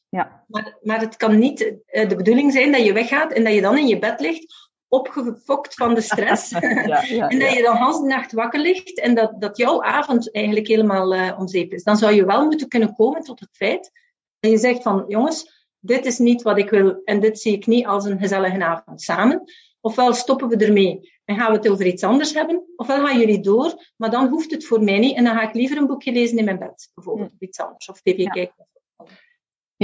Ja. 0.09 0.43
Maar, 0.47 0.77
maar 0.81 0.99
het 0.99 1.15
kan 1.15 1.39
niet 1.39 1.57
de 1.91 2.15
bedoeling 2.17 2.51
zijn 2.51 2.71
dat 2.71 2.85
je 2.85 2.93
weggaat 2.93 3.31
en 3.31 3.43
dat 3.43 3.53
je 3.53 3.61
dan 3.61 3.77
in 3.77 3.87
je 3.87 3.99
bed 3.99 4.19
ligt 4.19 4.62
opgefokt 4.93 5.73
van 5.73 5.93
de 5.93 6.01
stress. 6.01 6.49
ja, 6.85 7.01
ja, 7.01 7.27
en 7.31 7.39
dat 7.39 7.53
je 7.53 7.61
dan 7.61 8.01
de 8.01 8.07
nacht 8.07 8.31
wakker 8.31 8.59
ligt 8.59 8.99
en 8.99 9.15
dat, 9.15 9.41
dat 9.41 9.57
jouw 9.57 9.83
avond 9.83 10.33
eigenlijk 10.33 10.67
helemaal 10.67 11.15
uh, 11.15 11.39
om 11.39 11.47
zeep 11.47 11.71
is. 11.71 11.83
Dan 11.83 11.97
zou 11.97 12.13
je 12.13 12.25
wel 12.25 12.45
moeten 12.45 12.67
kunnen 12.67 12.95
komen 12.95 13.21
tot 13.21 13.39
het 13.39 13.49
feit 13.51 13.91
dat 14.39 14.51
je 14.51 14.57
zegt 14.57 14.81
van 14.81 15.05
jongens, 15.07 15.67
dit 15.79 16.05
is 16.05 16.17
niet 16.17 16.41
wat 16.41 16.57
ik 16.57 16.69
wil 16.69 17.01
en 17.05 17.19
dit 17.19 17.39
zie 17.39 17.53
ik 17.53 17.65
niet 17.65 17.85
als 17.85 18.05
een 18.05 18.19
gezellige 18.19 18.63
avond 18.63 19.01
samen. 19.01 19.43
Ofwel 19.81 20.13
stoppen 20.13 20.47
we 20.47 20.65
ermee 20.65 21.11
en 21.25 21.35
gaan 21.35 21.51
we 21.51 21.57
het 21.57 21.69
over 21.69 21.85
iets 21.85 22.03
anders 22.03 22.33
hebben, 22.33 22.63
ofwel 22.75 23.05
gaan 23.05 23.19
jullie 23.19 23.39
door, 23.39 23.91
maar 23.97 24.09
dan 24.09 24.27
hoeft 24.27 24.51
het 24.51 24.65
voor 24.65 24.83
mij 24.83 24.99
niet 24.99 25.15
en 25.15 25.23
dan 25.23 25.35
ga 25.35 25.47
ik 25.47 25.53
liever 25.53 25.77
een 25.77 25.87
boekje 25.87 26.11
lezen 26.11 26.37
in 26.37 26.45
mijn 26.45 26.59
bed, 26.59 26.91
bijvoorbeeld, 26.93 27.31
of 27.31 27.39
iets 27.39 27.59
anders, 27.59 27.89
of 27.89 28.01
tv 28.01 28.15
kijken. 28.15 28.53
Ja, 28.57 28.81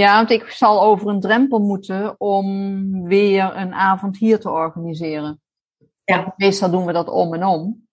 want 0.05 0.29
ik 0.29 0.49
zal 0.49 0.81
over 0.81 1.07
een 1.07 1.19
drempel 1.19 1.59
moeten 1.59 2.19
om 2.19 3.07
weer 3.07 3.55
een 3.55 3.73
avond 3.73 4.17
hier 4.17 4.39
te 4.39 4.49
organiseren. 4.49 5.41
Ja. 6.03 6.33
meestal 6.38 6.71
doen 6.71 6.85
we 6.85 6.93
dat 6.93 7.09
om 7.09 7.33
en 7.33 7.43
om. 7.45 7.88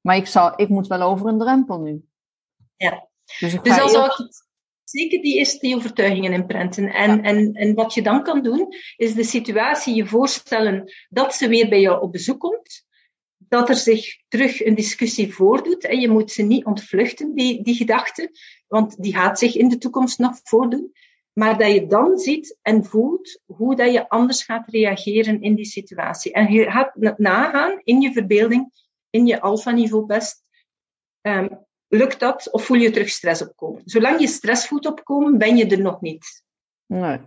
Maar 0.00 0.16
ik, 0.16 0.26
zal, 0.26 0.52
ik 0.60 0.68
moet 0.68 0.86
wel 0.86 1.02
over 1.02 1.26
een 1.26 1.38
drempel 1.38 1.80
nu. 1.80 2.04
Ja. 2.76 3.08
Dus, 3.38 3.54
ik 3.54 3.64
dus 3.64 3.74
zou 3.74 4.04
ik 4.04 4.44
zeker 4.84 5.22
die 5.22 5.38
eerste 5.38 5.58
die 5.58 5.76
overtuigingen 5.76 6.32
inprenten. 6.32 6.92
En, 6.92 7.22
en, 7.22 7.52
en 7.52 7.74
wat 7.74 7.94
je 7.94 8.02
dan 8.02 8.22
kan 8.22 8.42
doen, 8.42 8.68
is 8.96 9.14
de 9.14 9.24
situatie 9.24 9.94
je 9.94 10.06
voorstellen 10.06 10.92
dat 11.08 11.34
ze 11.34 11.48
weer 11.48 11.68
bij 11.68 11.80
jou 11.80 12.02
op 12.02 12.12
bezoek 12.12 12.40
komt. 12.40 12.84
Dat 13.36 13.68
er 13.68 13.76
zich 13.76 14.16
terug 14.28 14.64
een 14.64 14.74
discussie 14.74 15.34
voordoet. 15.34 15.84
En 15.84 16.00
je 16.00 16.08
moet 16.08 16.30
ze 16.30 16.42
niet 16.42 16.64
ontvluchten, 16.64 17.34
die, 17.34 17.62
die 17.62 17.74
gedachte. 17.74 18.30
Want 18.66 19.02
die 19.02 19.14
gaat 19.14 19.38
zich 19.38 19.54
in 19.54 19.68
de 19.68 19.78
toekomst 19.78 20.18
nog 20.18 20.40
voordoen. 20.42 20.92
Maar 21.38 21.58
dat 21.58 21.72
je 21.72 21.86
dan 21.86 22.18
ziet 22.18 22.58
en 22.62 22.84
voelt 22.84 23.40
hoe 23.44 23.76
dat 23.76 23.92
je 23.92 24.08
anders 24.08 24.44
gaat 24.44 24.68
reageren 24.68 25.42
in 25.42 25.54
die 25.54 25.64
situatie. 25.64 26.32
En 26.32 26.52
je 26.52 26.70
gaat 26.70 27.18
nagaan 27.18 27.80
in 27.84 28.00
je 28.00 28.12
verbeelding, 28.12 28.72
in 29.10 29.26
je 29.26 29.40
alfa-niveau 29.40 30.06
best. 30.06 30.44
Um, 31.20 31.64
lukt 31.88 32.20
dat 32.20 32.50
of 32.52 32.64
voel 32.64 32.76
je 32.76 32.90
terug 32.90 33.08
stress 33.08 33.42
opkomen? 33.42 33.82
Zolang 33.84 34.20
je 34.20 34.26
stress 34.26 34.66
voelt 34.66 34.86
opkomen, 34.86 35.38
ben 35.38 35.56
je 35.56 35.66
er 35.66 35.80
nog 35.80 36.00
niet. 36.00 36.44
Nee. 36.86 37.20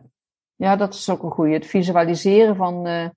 Ja, 0.56 0.76
dat 0.76 0.94
is 0.94 1.10
ook 1.10 1.24
een 1.24 1.32
goede. 1.32 1.54
Het 1.54 1.66
visualiseren 1.66 2.56
van 2.56 2.88
uh, 2.88 3.10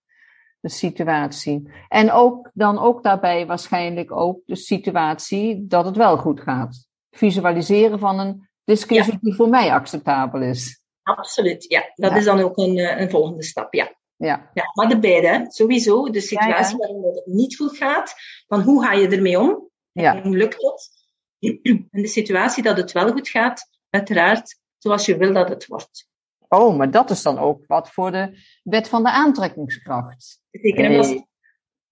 de 0.61 0.69
situatie. 0.69 1.71
En 1.89 2.11
ook 2.11 2.51
dan 2.55 2.79
ook 2.79 3.03
daarbij 3.03 3.47
waarschijnlijk 3.47 4.13
ook 4.13 4.41
de 4.47 4.57
situatie 4.57 5.67
dat 5.67 5.85
het 5.85 5.97
wel 5.97 6.17
goed 6.17 6.41
gaat. 6.41 6.87
Visualiseren 7.11 7.99
van 7.99 8.19
een 8.19 8.49
discussie 8.65 9.19
die 9.21 9.35
voor 9.35 9.49
mij 9.49 9.73
acceptabel 9.73 10.43
is. 10.43 10.82
Absoluut, 11.03 11.65
ja. 11.69 11.93
Dat 11.95 12.17
is 12.17 12.25
dan 12.25 12.41
ook 12.41 12.57
een, 12.57 12.79
eh, 12.79 13.01
een 13.01 13.11
volgende 13.11 13.43
stap, 13.43 13.75
ja. 13.75 13.97
Ja. 14.17 14.51
ja. 14.55 14.71
Maar 14.75 14.89
de 14.89 14.99
beide, 14.99 15.47
sowieso. 15.49 16.11
De 16.11 16.21
situatie 16.21 16.77
waarin 16.77 17.03
het 17.03 17.27
niet 17.27 17.57
goed 17.57 17.77
gaat, 17.77 18.15
van 18.47 18.61
hoe 18.61 18.85
ga 18.85 18.93
je 18.93 19.09
ermee 19.09 19.39
om? 19.39 19.71
Hoe 19.93 20.37
lukt 20.37 20.63
het? 20.63 21.01
En 21.91 22.03
de 22.03 22.07
situatie 22.07 22.63
dat 22.63 22.77
het 22.77 22.93
wel 22.93 23.13
goed 23.13 23.29
gaat, 23.29 23.69
uiteraard 23.91 24.61
zoals 24.79 25.07
je 25.07 25.17
wil 25.17 25.33
dat 25.33 25.49
het 25.49 25.67
wordt. 25.67 26.09
Oh, 26.49 26.77
maar 26.77 26.91
dat 26.91 27.11
is 27.11 27.23
dan 27.23 27.39
ook 27.39 27.67
wat 27.67 27.91
voor 27.91 28.11
de 28.11 28.39
wet 28.63 28.89
van 28.89 29.03
de 29.03 29.11
aantrekkingskracht. 29.11 30.41
Zeker. 30.51 31.25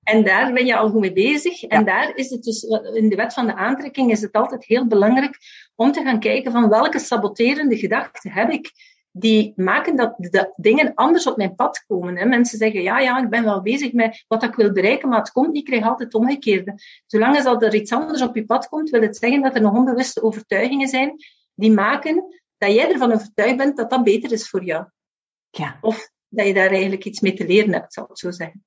En 0.03 0.25
daar 0.25 0.53
ben 0.53 0.66
je 0.66 0.77
al 0.77 0.90
goed 0.90 1.01
mee 1.01 1.12
bezig. 1.12 1.62
En 1.62 1.85
daar 1.85 2.16
is 2.16 2.31
het 2.31 2.42
dus, 2.42 2.62
in 2.94 3.09
de 3.09 3.16
wet 3.16 3.33
van 3.33 3.46
de 3.46 3.55
aantrekking 3.55 4.11
is 4.11 4.20
het 4.20 4.33
altijd 4.33 4.64
heel 4.64 4.87
belangrijk 4.87 5.38
om 5.75 5.92
te 5.92 6.03
gaan 6.03 6.20
kijken 6.20 6.53
van 6.53 6.68
welke 6.68 6.99
saboterende 6.99 7.77
gedachten 7.77 8.33
heb 8.33 8.51
ik 8.51 8.70
die 9.12 9.53
maken 9.57 9.96
dat 9.96 10.14
de 10.16 10.53
dingen 10.57 10.94
anders 10.94 11.27
op 11.27 11.37
mijn 11.37 11.55
pad 11.55 11.85
komen. 11.87 12.16
Hè. 12.16 12.25
Mensen 12.25 12.59
zeggen, 12.59 12.83
ja, 12.83 12.99
ja, 12.99 13.23
ik 13.23 13.31
ben 13.31 13.44
wel 13.44 13.62
bezig 13.62 13.92
met 13.92 14.25
wat 14.29 14.42
ik 14.42 14.55
wil 14.55 14.73
bereiken, 14.73 15.09
maar 15.09 15.18
het 15.18 15.33
komt 15.33 15.46
niet, 15.46 15.57
ik 15.57 15.64
krijg 15.64 15.85
altijd 15.85 16.12
het 16.12 16.23
omgekeerde. 16.23 16.75
Zolang 17.07 17.44
als 17.44 17.62
er 17.62 17.75
iets 17.75 17.92
anders 17.92 18.23
op 18.23 18.37
je 18.37 18.46
pad 18.46 18.68
komt, 18.68 18.90
wil 18.90 19.01
het 19.03 19.16
zeggen 19.16 19.42
dat 19.42 19.55
er 19.55 19.61
nog 19.61 19.77
onbewuste 19.77 20.23
overtuigingen 20.23 20.88
zijn 20.88 21.16
die 21.55 21.73
maken 21.73 22.40
dat 22.59 22.73
jij 22.73 22.92
ervan 22.92 23.12
overtuigd 23.12 23.57
bent 23.57 23.77
dat 23.77 23.90
dat 23.90 24.05
beter 24.05 24.33
is 24.33 24.49
voor 24.49 24.64
jou. 24.64 24.87
Ja. 25.51 25.79
Of 25.81 26.11
dat 26.29 26.46
je 26.46 26.55
daar 26.55 26.70
eigenlijk 26.70 27.05
iets 27.05 27.20
mee 27.20 27.35
te 27.35 27.46
leren 27.46 27.73
hebt, 27.73 27.92
zal 27.92 28.05
ik 28.05 28.18
zo 28.18 28.31
zeggen. 28.31 28.64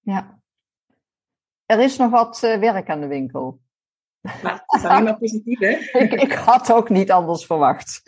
Ja. 0.00 0.40
Er 1.64 1.80
is 1.80 1.96
nog 1.96 2.10
wat 2.10 2.42
uh, 2.44 2.58
werk 2.58 2.90
aan 2.90 3.00
de 3.00 3.06
winkel. 3.06 3.60
Maar 4.42 4.64
het 4.66 4.82
is 4.82 4.88
alleen 4.88 5.04
maar 5.04 5.18
positief, 5.18 5.58
hè? 5.58 5.68
ik, 6.00 6.12
ik 6.12 6.32
had 6.32 6.72
ook 6.72 6.88
niet 6.88 7.10
anders 7.10 7.46
verwacht. 7.46 8.02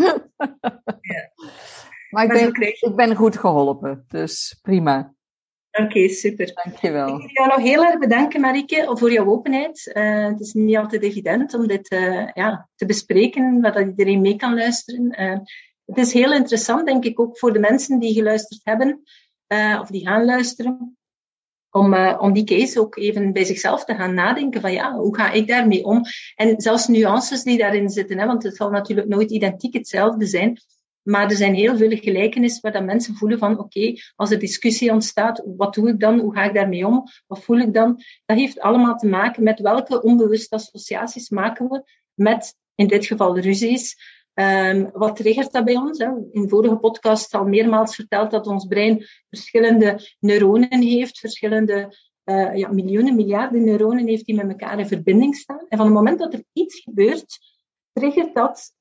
Ja. 1.01 1.33
Maar 2.11 2.24
ik 2.24 2.31
ben, 2.31 2.72
ik 2.81 2.96
ben 2.96 3.14
goed 3.14 3.38
geholpen, 3.38 4.05
dus 4.09 4.59
prima. 4.62 5.14
Oké, 5.70 5.83
okay, 5.83 6.09
super. 6.09 6.61
Dankjewel. 6.64 7.07
Ik 7.07 7.20
wil 7.20 7.31
jou 7.33 7.48
nog 7.48 7.59
heel 7.59 7.85
erg 7.85 7.98
bedanken, 7.98 8.40
Marike, 8.40 8.90
voor 8.98 9.12
jouw 9.12 9.27
openheid. 9.27 9.90
Uh, 9.94 10.27
het 10.27 10.40
is 10.40 10.53
niet 10.53 10.77
altijd 10.77 11.03
evident 11.03 11.55
om 11.55 11.66
dit 11.66 11.92
uh, 11.92 12.29
ja, 12.35 12.68
te 12.74 12.87
bespreken, 12.87 13.61
waar 13.61 13.87
iedereen 13.87 14.20
mee 14.20 14.37
kan 14.37 14.55
luisteren. 14.55 15.22
Uh, 15.22 15.38
het 15.85 15.98
is 15.98 16.12
heel 16.12 16.33
interessant, 16.33 16.87
denk 16.87 17.05
ik, 17.05 17.20
ook 17.20 17.38
voor 17.38 17.53
de 17.53 17.59
mensen 17.59 17.98
die 17.98 18.14
geluisterd 18.14 18.61
hebben, 18.64 19.01
of 19.81 19.88
die 19.88 20.07
gaan 20.07 20.24
luisteren, 20.24 20.98
om, 21.71 21.95
uh, 21.95 22.19
om 22.21 22.33
die 22.33 22.45
case 22.45 22.81
ook 22.81 22.97
even 22.97 23.33
bij 23.33 23.45
zichzelf 23.45 23.85
te 23.85 23.95
gaan 23.95 24.15
nadenken 24.15 24.61
van 24.61 24.73
ja, 24.73 24.95
hoe 24.95 25.17
ga 25.17 25.31
ik 25.31 25.47
daarmee 25.47 25.85
om? 25.85 26.03
En 26.35 26.61
zelfs 26.61 26.87
nuances 26.89 27.43
die 27.43 27.59
daarin 27.59 27.89
zitten, 27.89 28.19
hè, 28.19 28.27
want 28.27 28.43
het 28.43 28.57
zal 28.57 28.71
natuurlijk 28.71 29.09
nooit 29.09 29.31
identiek 29.31 29.75
hetzelfde 29.75 30.27
zijn. 30.27 30.61
Maar 31.03 31.31
er 31.31 31.37
zijn 31.37 31.55
heel 31.55 31.77
veel 31.77 31.97
gelijkenissen 31.97 32.63
waar 32.63 32.73
dat 32.73 32.85
mensen 32.85 33.15
voelen 33.15 33.39
van 33.39 33.59
oké, 33.59 33.93
als 34.17 34.31
er 34.31 34.39
discussie 34.39 34.93
ontstaat, 34.93 35.43
wat 35.57 35.75
doe 35.75 35.89
ik 35.89 36.01
dan? 36.01 36.19
Hoe 36.19 36.35
ga 36.35 36.45
ik 36.45 36.55
daarmee 36.55 36.87
om? 36.87 37.05
Wat 37.27 37.45
voel 37.45 37.59
ik 37.59 37.75
dan? 37.75 38.03
Dat 38.27 38.37
heeft 38.37 38.61
allemaal 38.61 38.97
te 38.97 39.07
maken 39.07 39.43
met 39.43 39.61
welke 39.61 40.03
onbewuste 40.03 40.55
associaties 40.55 41.29
maken 41.29 41.69
we 41.69 41.83
met, 42.15 42.55
in 42.75 42.87
dit 42.87 43.07
geval, 43.07 43.39
ruzies, 43.39 43.97
Um, 44.40 44.90
wat 44.92 45.16
triggert 45.16 45.53
dat 45.53 45.64
bij 45.64 45.77
ons? 45.77 45.98
Hè? 45.98 46.11
In 46.31 46.48
vorige 46.48 46.77
podcast 46.77 47.35
al 47.35 47.44
meermaals 47.44 47.94
verteld 47.94 48.31
dat 48.31 48.46
ons 48.46 48.66
brein 48.66 49.07
verschillende 49.29 50.01
neuronen 50.20 50.83
heeft, 50.83 51.18
verschillende 51.18 51.96
uh, 52.24 52.57
ja, 52.57 52.72
miljoenen, 52.72 53.16
miljarden 53.16 53.64
neuronen 53.64 54.07
heeft 54.07 54.27
die 54.27 54.35
met 54.35 54.48
elkaar 54.48 54.79
in 54.79 54.87
verbinding 54.87 55.37
staan. 55.37 55.66
En 55.68 55.77
van 55.77 55.87
het 55.87 55.94
moment 55.94 56.18
dat 56.18 56.33
er 56.33 56.44
iets 56.53 56.81
gebeurt, 56.81 57.38
triggert 57.92 58.35
dat 58.35 58.72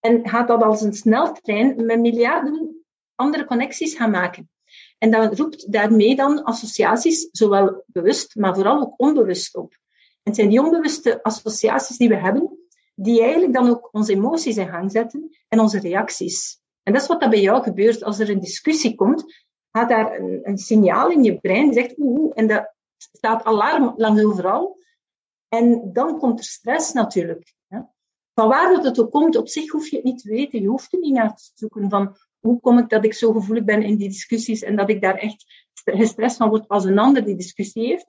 en 0.00 0.28
gaat 0.28 0.48
dat 0.48 0.62
als 0.62 0.80
een 0.80 0.94
sneltrein 0.94 1.84
met 1.84 2.00
miljarden 2.00 2.84
andere 3.14 3.44
connecties 3.44 3.94
gaan 3.94 4.10
maken. 4.10 4.50
En 4.98 5.10
dat 5.10 5.38
roept 5.38 5.72
daarmee 5.72 6.16
dan 6.16 6.42
associaties, 6.42 7.28
zowel 7.32 7.84
bewust, 7.86 8.36
maar 8.36 8.54
vooral 8.54 8.80
ook 8.80 8.94
onbewust 8.96 9.56
op. 9.56 9.72
En 9.72 10.18
het 10.22 10.34
zijn 10.34 10.48
die 10.48 10.62
onbewuste 10.62 11.22
associaties 11.22 11.96
die 11.96 12.08
we 12.08 12.16
hebben, 12.16 12.59
die 13.02 13.22
eigenlijk 13.22 13.52
dan 13.52 13.68
ook 13.68 13.88
onze 13.92 14.12
emoties 14.12 14.56
in 14.56 14.68
gang 14.68 14.90
zetten 14.90 15.36
en 15.48 15.60
onze 15.60 15.80
reacties. 15.80 16.60
En 16.82 16.92
dat 16.92 17.02
is 17.02 17.08
wat 17.08 17.20
dat 17.20 17.30
bij 17.30 17.40
jou 17.40 17.62
gebeurt. 17.62 18.02
Als 18.02 18.18
er 18.18 18.30
een 18.30 18.40
discussie 18.40 18.94
komt, 18.94 19.44
gaat 19.70 19.88
daar 19.88 20.18
een, 20.18 20.40
een 20.42 20.58
signaal 20.58 21.10
in 21.10 21.24
je 21.24 21.40
brein 21.40 21.70
die 21.70 21.82
zegt 21.82 21.94
oeh, 21.98 22.32
en 22.34 22.46
dat 22.46 22.74
staat 22.96 23.44
alarm 23.44 23.92
langs 23.96 24.24
overal. 24.24 24.78
En 25.48 25.92
dan 25.92 26.18
komt 26.18 26.38
er 26.38 26.44
stress 26.44 26.92
natuurlijk. 26.92 27.54
Hè. 27.68 27.80
Van 28.34 28.48
waar 28.48 28.74
dat 28.74 28.84
het 28.84 29.00
ook 29.00 29.10
komt, 29.10 29.36
op 29.36 29.48
zich 29.48 29.70
hoef 29.70 29.88
je 29.88 29.96
het 29.96 30.04
niet 30.04 30.18
te 30.22 30.28
weten. 30.28 30.60
Je 30.60 30.68
hoeft 30.68 30.92
er 30.92 30.98
niet 30.98 31.14
naar 31.14 31.36
te 31.36 31.50
zoeken 31.54 31.90
van 31.90 32.16
hoe 32.38 32.60
kom 32.60 32.78
ik 32.78 32.88
dat 32.88 33.04
ik 33.04 33.14
zo 33.14 33.32
gevoelig 33.32 33.64
ben 33.64 33.82
in 33.82 33.96
die 33.96 34.08
discussies 34.08 34.62
en 34.62 34.76
dat 34.76 34.90
ik 34.90 35.00
daar 35.00 35.16
echt 35.16 35.68
gestrest 35.84 36.36
van 36.36 36.48
word 36.48 36.68
als 36.68 36.84
een 36.84 36.98
ander 36.98 37.24
die 37.24 37.36
discussie 37.36 37.86
heeft. 37.86 38.06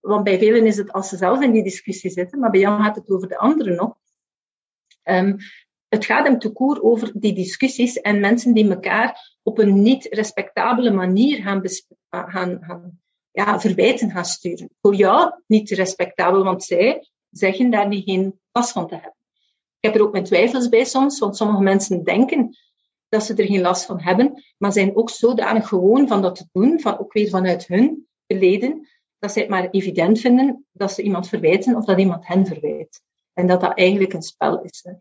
Want 0.00 0.24
bij 0.24 0.38
velen 0.38 0.66
is 0.66 0.76
het 0.76 0.92
als 0.92 1.08
ze 1.08 1.16
zelf 1.16 1.40
in 1.40 1.52
die 1.52 1.62
discussie 1.62 2.10
zitten, 2.10 2.38
maar 2.38 2.50
bij 2.50 2.60
jou 2.60 2.82
gaat 2.82 2.96
het 2.96 3.10
over 3.10 3.28
de 3.28 3.38
anderen 3.38 3.76
nog. 3.76 4.00
Um, 5.04 5.36
het 5.88 6.04
gaat 6.04 6.26
hem 6.26 6.38
te 6.38 6.52
koer 6.52 6.82
over 6.82 7.10
die 7.14 7.34
discussies 7.34 8.00
en 8.00 8.20
mensen 8.20 8.54
die 8.54 8.70
elkaar 8.70 9.36
op 9.42 9.58
een 9.58 9.82
niet 9.82 10.06
respectabele 10.10 10.90
manier 10.90 11.42
gaan, 11.42 11.62
gaan, 12.10 12.58
gaan 12.62 13.00
ja, 13.30 13.60
verwijten 13.60 14.10
gaan 14.10 14.24
sturen. 14.24 14.70
Voor 14.80 14.94
jou 14.94 15.32
niet 15.46 15.70
respectabel, 15.70 16.44
want 16.44 16.64
zij 16.64 17.08
zeggen 17.30 17.70
daar 17.70 17.88
niet 17.88 18.04
geen 18.04 18.40
last 18.52 18.72
van 18.72 18.86
te 18.88 18.94
hebben. 18.94 19.16
Ik 19.80 19.88
heb 19.90 19.94
er 19.94 20.02
ook 20.02 20.12
mijn 20.12 20.24
twijfels 20.24 20.68
bij 20.68 20.84
soms, 20.84 21.18
want 21.18 21.36
sommige 21.36 21.62
mensen 21.62 22.04
denken 22.04 22.56
dat 23.08 23.24
ze 23.24 23.34
er 23.34 23.46
geen 23.46 23.60
last 23.60 23.84
van 23.84 24.00
hebben, 24.00 24.42
maar 24.58 24.72
zijn 24.72 24.96
ook 24.96 25.10
zodanig 25.10 25.68
gewoon 25.68 26.08
van 26.08 26.22
dat 26.22 26.34
te 26.34 26.48
doen, 26.52 26.80
van, 26.80 26.98
ook 26.98 27.12
weer 27.12 27.28
vanuit 27.28 27.66
hun 27.66 28.06
verleden, 28.26 28.88
dat 29.18 29.32
zij 29.32 29.42
het 29.42 29.50
maar 29.50 29.70
evident 29.70 30.20
vinden 30.20 30.66
dat 30.72 30.92
ze 30.92 31.02
iemand 31.02 31.28
verwijten 31.28 31.76
of 31.76 31.84
dat 31.84 31.98
iemand 31.98 32.26
hen 32.26 32.46
verwijt. 32.46 33.02
En 33.32 33.46
dat 33.46 33.60
dat 33.60 33.78
eigenlijk 33.78 34.12
een 34.12 34.22
spel 34.22 34.62
is. 34.62 34.80
Hè. 34.82 34.92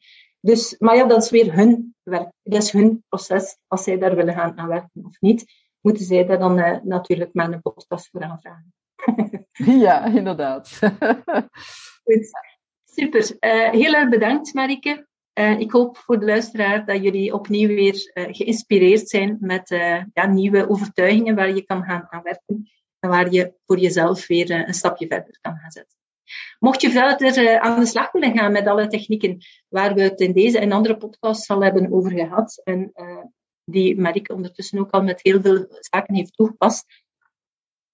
Dus, 0.42 0.76
maar 0.80 0.96
ja, 0.96 1.06
dat 1.06 1.24
is 1.24 1.30
weer 1.30 1.54
hun 1.54 1.96
werk. 2.04 2.32
Dat 2.44 2.62
is 2.62 2.72
hun 2.72 3.04
proces. 3.10 3.58
Als 3.68 3.84
zij 3.84 3.98
daar 3.98 4.16
willen 4.16 4.34
gaan 4.34 4.58
aan 4.58 4.68
werken 4.68 5.06
of 5.06 5.20
niet, 5.20 5.46
moeten 5.82 6.06
zij 6.06 6.26
daar 6.26 6.40
dan 6.40 6.60
uh, 6.60 6.78
natuurlijk 6.84 7.34
met 7.34 7.52
een 7.52 7.62
podcast 7.62 8.10
voor 8.10 8.24
aanvragen. 8.24 8.74
Ja, 9.86 10.06
inderdaad. 10.06 10.80
Goed. 12.04 12.30
Super. 12.86 13.38
Uh, 13.40 13.70
heel 13.70 13.94
erg 13.94 14.10
bedankt, 14.10 14.54
Marike. 14.54 15.08
Uh, 15.40 15.60
ik 15.60 15.72
hoop 15.72 15.98
voor 15.98 16.20
de 16.20 16.26
luisteraar 16.26 16.86
dat 16.86 17.04
jullie 17.04 17.34
opnieuw 17.34 17.68
weer 17.68 18.12
uh, 18.14 18.26
geïnspireerd 18.32 19.10
zijn 19.10 19.38
met 19.40 19.70
ja, 20.14 20.26
nieuwe 20.28 20.70
overtuigingen 20.70 21.36
waar 21.36 21.56
je 21.56 21.66
kan 21.66 21.84
gaan 21.84 22.08
aan 22.10 22.24
werken 22.24 22.72
en 23.00 23.10
waar 23.10 23.32
je 23.32 23.54
voor 23.66 23.78
jezelf 23.78 24.28
weer 24.28 24.52
een 24.52 24.74
stapje 24.74 25.08
verder 25.08 25.38
kan 25.42 25.58
gaan 25.58 25.72
zetten. 25.72 26.01
Mocht 26.60 26.82
je 26.82 26.92
verder 26.92 27.60
aan 27.60 27.80
de 27.80 27.86
slag 27.86 28.12
willen 28.12 28.38
gaan 28.38 28.52
met 28.52 28.68
alle 28.68 28.88
technieken 28.88 29.38
waar 29.70 29.94
we 29.94 30.02
het 30.02 30.20
in 30.20 30.34
deze 30.34 30.60
en 30.60 30.72
andere 30.72 30.98
podcasts 30.98 31.50
al 31.50 31.64
hebben 31.64 31.92
over 31.92 32.12
gehad, 32.12 32.62
en 32.64 32.92
die 33.66 34.00
Marike 34.00 34.34
ondertussen 34.34 34.80
ook 34.80 34.92
al 34.92 35.04
met 35.04 35.20
heel 35.24 35.42
veel 35.42 35.66
zaken 35.70 36.16
heeft 36.16 36.36
toegepast, 36.36 36.86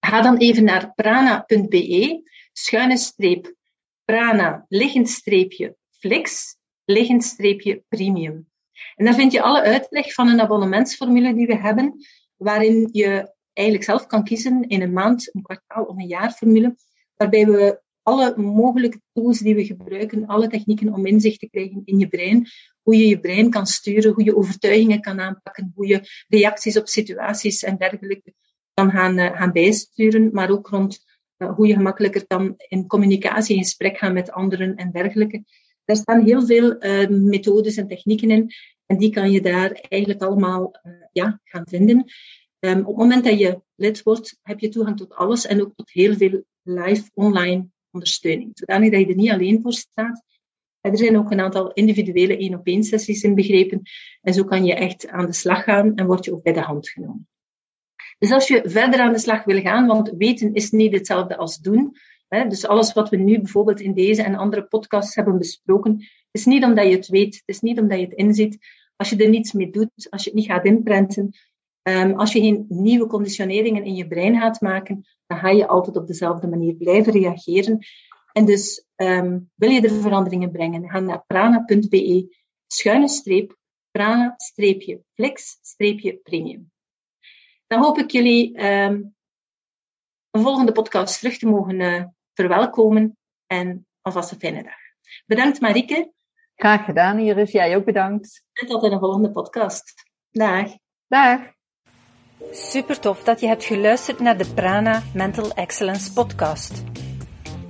ga 0.00 0.22
dan 0.22 0.36
even 0.36 0.64
naar 0.64 0.92
prana.be, 0.94 2.22
schuine 2.52 2.96
streep, 2.96 3.54
prana, 4.04 4.64
liggend 4.68 5.08
streepje, 5.08 5.76
flex, 5.90 6.56
liggend 6.84 7.24
streepje, 7.24 7.84
premium. 7.88 8.48
En 8.94 9.04
daar 9.04 9.14
vind 9.14 9.32
je 9.32 9.42
alle 9.42 9.60
uitleg 9.60 10.12
van 10.12 10.28
een 10.28 10.40
abonnementsformule 10.40 11.34
die 11.34 11.46
we 11.46 11.56
hebben, 11.56 11.94
waarin 12.36 12.88
je 12.92 13.34
eigenlijk 13.52 13.88
zelf 13.88 14.06
kan 14.06 14.24
kiezen 14.24 14.62
in 14.68 14.82
een 14.82 14.92
maand, 14.92 15.34
een 15.34 15.42
kwartaal 15.42 15.84
of 15.84 15.96
een 15.96 16.06
jaarformule, 16.06 16.76
waarbij 17.14 17.46
we 17.46 17.80
alle 18.08 18.34
mogelijke 18.36 19.00
tools 19.12 19.38
die 19.38 19.54
we 19.54 19.64
gebruiken, 19.64 20.26
alle 20.26 20.48
technieken 20.48 20.92
om 20.92 21.06
inzicht 21.06 21.40
te 21.40 21.48
krijgen 21.48 21.82
in 21.84 21.98
je 21.98 22.08
brein, 22.08 22.46
hoe 22.82 22.96
je 22.96 23.08
je 23.08 23.20
brein 23.20 23.50
kan 23.50 23.66
sturen, 23.66 24.12
hoe 24.12 24.24
je 24.24 24.36
overtuigingen 24.36 25.00
kan 25.00 25.20
aanpakken, 25.20 25.72
hoe 25.74 25.86
je 25.86 26.00
reacties 26.28 26.78
op 26.78 26.88
situaties 26.88 27.62
en 27.62 27.76
dergelijke 27.76 28.34
kan 28.74 28.90
gaan, 28.90 29.18
uh, 29.18 29.36
gaan 29.36 29.52
bijsturen, 29.52 30.30
maar 30.32 30.50
ook 30.50 30.68
rond 30.68 31.04
uh, 31.38 31.54
hoe 31.54 31.66
je 31.66 31.74
gemakkelijker 31.74 32.26
kan 32.26 32.54
in 32.68 32.86
communicatie, 32.86 33.56
in 33.56 33.62
gesprek 33.62 33.98
gaan 33.98 34.12
met 34.12 34.30
anderen 34.30 34.76
en 34.76 34.90
dergelijke. 34.90 35.44
Daar 35.84 35.96
staan 35.96 36.24
heel 36.24 36.46
veel 36.46 36.84
uh, 36.84 37.08
methodes 37.08 37.76
en 37.76 37.88
technieken 37.88 38.30
in 38.30 38.50
en 38.86 38.98
die 38.98 39.10
kan 39.10 39.30
je 39.30 39.40
daar 39.40 39.70
eigenlijk 39.70 40.22
allemaal 40.22 40.80
ja, 41.12 41.40
gaan 41.44 41.66
vinden. 41.68 42.04
Um, 42.60 42.78
op 42.78 42.86
het 42.86 42.96
moment 42.96 43.24
dat 43.24 43.38
je 43.38 43.60
lid 43.74 44.02
wordt, 44.02 44.38
heb 44.42 44.60
je 44.60 44.68
toegang 44.68 44.96
tot 44.96 45.14
alles 45.14 45.46
en 45.46 45.60
ook 45.60 45.72
tot 45.74 45.90
heel 45.90 46.14
veel 46.14 46.44
live 46.62 47.10
online 47.14 47.68
ondersteuning. 47.90 48.50
Zodanig 48.54 48.90
dat 48.90 49.00
je 49.00 49.06
er 49.06 49.14
niet 49.14 49.30
alleen 49.30 49.62
voor 49.62 49.72
staat. 49.72 50.22
Er 50.80 50.98
zijn 50.98 51.18
ook 51.18 51.30
een 51.30 51.40
aantal 51.40 51.72
individuele 51.72 52.36
één-op-één 52.36 52.82
sessies 52.82 53.22
in 53.22 53.34
begrepen. 53.34 53.82
En 54.20 54.34
zo 54.34 54.44
kan 54.44 54.64
je 54.64 54.74
echt 54.74 55.08
aan 55.08 55.26
de 55.26 55.32
slag 55.32 55.64
gaan 55.64 55.94
en 55.94 56.06
word 56.06 56.24
je 56.24 56.32
ook 56.32 56.42
bij 56.42 56.52
de 56.52 56.60
hand 56.60 56.88
genomen. 56.88 57.28
Dus 58.18 58.32
als 58.32 58.48
je 58.48 58.62
verder 58.64 59.00
aan 59.00 59.12
de 59.12 59.18
slag 59.18 59.44
wil 59.44 59.60
gaan, 59.60 59.86
want 59.86 60.12
weten 60.16 60.54
is 60.54 60.70
niet 60.70 60.92
hetzelfde 60.92 61.36
als 61.36 61.58
doen. 61.58 61.96
Hè, 62.28 62.48
dus 62.48 62.66
alles 62.66 62.92
wat 62.92 63.08
we 63.08 63.16
nu 63.16 63.38
bijvoorbeeld 63.38 63.80
in 63.80 63.94
deze 63.94 64.22
en 64.22 64.34
andere 64.34 64.62
podcasts 64.62 65.14
hebben 65.14 65.38
besproken, 65.38 66.06
is 66.30 66.44
niet 66.44 66.64
omdat 66.64 66.84
je 66.84 66.96
het 66.96 67.08
weet, 67.08 67.34
het 67.34 67.42
is 67.44 67.60
niet 67.60 67.80
omdat 67.80 67.98
je 67.98 68.04
het 68.04 68.14
inziet. 68.14 68.58
Als 68.96 69.10
je 69.10 69.16
er 69.16 69.28
niets 69.28 69.52
mee 69.52 69.70
doet, 69.70 70.06
als 70.10 70.24
je 70.24 70.30
het 70.30 70.38
niet 70.38 70.48
gaat 70.48 70.64
inprenten, 70.64 71.34
um, 71.88 72.18
als 72.18 72.32
je 72.32 72.40
geen 72.40 72.66
nieuwe 72.68 73.06
conditioneringen 73.06 73.84
in 73.84 73.94
je 73.94 74.08
brein 74.08 74.40
gaat 74.40 74.60
maken, 74.60 75.06
dan 75.26 75.38
ga 75.38 75.48
je 75.48 75.66
altijd 75.66 75.96
op 75.96 76.06
dezelfde 76.06 76.48
manier 76.48 76.74
blijven 76.74 77.12
reageren. 77.12 77.78
En 78.32 78.44
dus 78.44 78.86
um, 78.96 79.50
wil 79.54 79.70
je 79.70 79.80
er 79.80 80.00
veranderingen 80.00 80.50
brengen, 80.50 80.90
ga 80.90 81.00
naar 81.00 81.24
prana.be, 81.26 82.36
schuine 82.66 83.08
streep, 83.08 83.56
prana-flex-premium. 83.90 86.70
Dan 87.66 87.82
hoop 87.82 87.98
ik 87.98 88.10
jullie 88.10 88.64
um, 88.64 89.16
een 90.30 90.42
volgende 90.42 90.72
podcast 90.72 91.18
terug 91.18 91.38
te 91.38 91.46
mogen 91.46 91.80
uh, 91.80 92.04
verwelkomen 92.34 93.18
en 93.46 93.86
alvast 94.00 94.30
een 94.30 94.38
fijne 94.38 94.62
dag. 94.62 94.78
Bedankt 95.26 95.60
Marike. 95.60 96.12
Graag 96.54 96.84
gedaan 96.84 97.18
Iris, 97.18 97.52
jij 97.52 97.76
ook 97.76 97.84
bedankt. 97.84 98.44
En 98.52 98.66
tot 98.66 98.84
in 98.84 98.92
een 98.92 98.98
volgende 98.98 99.30
podcast. 99.30 99.92
Dag. 100.30 100.76
Dag. 101.06 101.56
Super 102.50 103.00
tof 103.00 103.22
dat 103.22 103.40
je 103.40 103.46
hebt 103.46 103.64
geluisterd 103.64 104.18
naar 104.18 104.36
de 104.36 104.46
Prana 104.54 105.02
Mental 105.14 105.52
Excellence 105.54 106.12
podcast. 106.12 106.82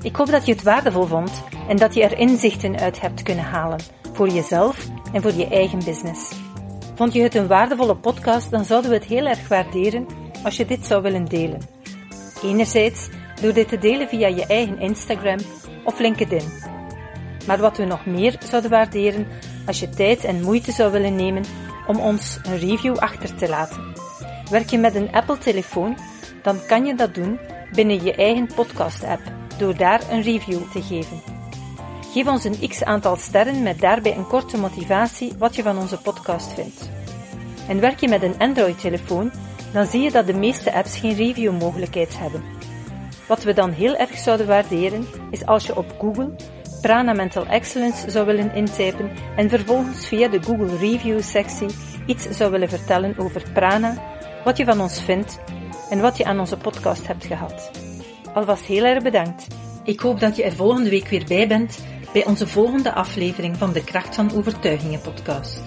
Ik 0.02 0.16
hoop 0.16 0.26
dat 0.26 0.46
je 0.46 0.52
het 0.52 0.62
waardevol 0.62 1.06
vond 1.06 1.42
en 1.68 1.76
dat 1.76 1.94
je 1.94 2.02
er 2.02 2.18
inzichten 2.18 2.78
uit 2.78 3.00
hebt 3.00 3.22
kunnen 3.22 3.44
halen 3.44 3.78
voor 4.12 4.28
jezelf 4.28 4.86
en 5.12 5.22
voor 5.22 5.32
je 5.32 5.48
eigen 5.48 5.84
business. 5.84 6.32
Vond 6.94 7.12
je 7.12 7.22
het 7.22 7.34
een 7.34 7.46
waardevolle 7.46 7.96
podcast, 7.96 8.50
dan 8.50 8.64
zouden 8.64 8.90
we 8.90 8.96
het 8.96 9.06
heel 9.06 9.26
erg 9.26 9.48
waarderen 9.48 10.06
als 10.44 10.56
je 10.56 10.64
dit 10.64 10.86
zou 10.86 11.02
willen 11.02 11.24
delen. 11.24 11.60
Enerzijds 12.42 13.08
door 13.40 13.52
dit 13.52 13.68
te 13.68 13.78
delen 13.78 14.08
via 14.08 14.28
je 14.28 14.46
eigen 14.46 14.80
Instagram 14.80 15.38
of 15.84 15.98
LinkedIn. 15.98 16.52
Maar 17.46 17.58
wat 17.58 17.76
we 17.76 17.84
nog 17.84 18.06
meer 18.06 18.38
zouden 18.48 18.70
waarderen 18.70 19.26
als 19.66 19.80
je 19.80 19.88
tijd 19.88 20.24
en 20.24 20.42
moeite 20.42 20.72
zou 20.72 20.92
willen 20.92 21.16
nemen 21.16 21.44
om 21.86 22.00
ons 22.00 22.38
een 22.42 22.58
review 22.58 22.96
achter 22.96 23.34
te 23.34 23.48
laten. 23.48 24.07
Werk 24.50 24.70
je 24.70 24.78
met 24.78 24.94
een 24.94 25.12
Apple-telefoon, 25.12 25.96
dan 26.42 26.58
kan 26.66 26.84
je 26.84 26.94
dat 26.94 27.14
doen 27.14 27.38
binnen 27.72 28.04
je 28.04 28.14
eigen 28.14 28.48
podcast-app 28.54 29.20
door 29.58 29.76
daar 29.76 30.00
een 30.10 30.22
review 30.22 30.70
te 30.72 30.82
geven. 30.82 31.20
Geef 32.12 32.26
ons 32.26 32.44
een 32.44 32.68
x 32.68 32.84
aantal 32.84 33.16
sterren 33.16 33.62
met 33.62 33.80
daarbij 33.80 34.16
een 34.16 34.26
korte 34.26 34.56
motivatie 34.56 35.32
wat 35.38 35.56
je 35.56 35.62
van 35.62 35.78
onze 35.78 36.00
podcast 36.00 36.52
vindt. 36.52 36.90
En 37.68 37.80
werk 37.80 38.00
je 38.00 38.08
met 38.08 38.22
een 38.22 38.38
Android-telefoon, 38.38 39.30
dan 39.72 39.86
zie 39.86 40.00
je 40.00 40.10
dat 40.10 40.26
de 40.26 40.34
meeste 40.34 40.72
apps 40.72 40.98
geen 40.98 41.14
review-mogelijkheid 41.14 42.18
hebben. 42.18 42.42
Wat 43.26 43.42
we 43.42 43.52
dan 43.52 43.70
heel 43.70 43.96
erg 43.96 44.18
zouden 44.18 44.46
waarderen, 44.46 45.06
is 45.30 45.46
als 45.46 45.66
je 45.66 45.76
op 45.76 45.94
Google 45.98 46.34
Prana 46.80 47.12
Mental 47.12 47.46
Excellence 47.46 48.10
zou 48.10 48.26
willen 48.26 48.54
intypen 48.54 49.10
en 49.36 49.48
vervolgens 49.48 50.06
via 50.06 50.28
de 50.28 50.42
Google 50.42 50.76
Review-sectie 50.76 51.68
iets 52.06 52.28
zou 52.30 52.50
willen 52.50 52.68
vertellen 52.68 53.18
over 53.18 53.42
Prana, 53.52 53.94
wat 54.44 54.56
je 54.56 54.64
van 54.64 54.80
ons 54.80 55.00
vindt 55.00 55.38
en 55.90 56.00
wat 56.00 56.16
je 56.16 56.24
aan 56.24 56.40
onze 56.40 56.56
podcast 56.56 57.06
hebt 57.06 57.24
gehad. 57.24 57.70
Alvast 58.34 58.64
heel 58.64 58.84
erg 58.84 59.02
bedankt. 59.02 59.46
Ik 59.84 60.00
hoop 60.00 60.20
dat 60.20 60.36
je 60.36 60.42
er 60.42 60.52
volgende 60.52 60.90
week 60.90 61.08
weer 61.08 61.24
bij 61.28 61.48
bent 61.48 61.78
bij 62.12 62.26
onze 62.26 62.46
volgende 62.46 62.92
aflevering 62.92 63.56
van 63.56 63.72
de 63.72 63.84
Kracht 63.84 64.14
van 64.14 64.32
Overtuigingen 64.32 65.00
podcast. 65.00 65.60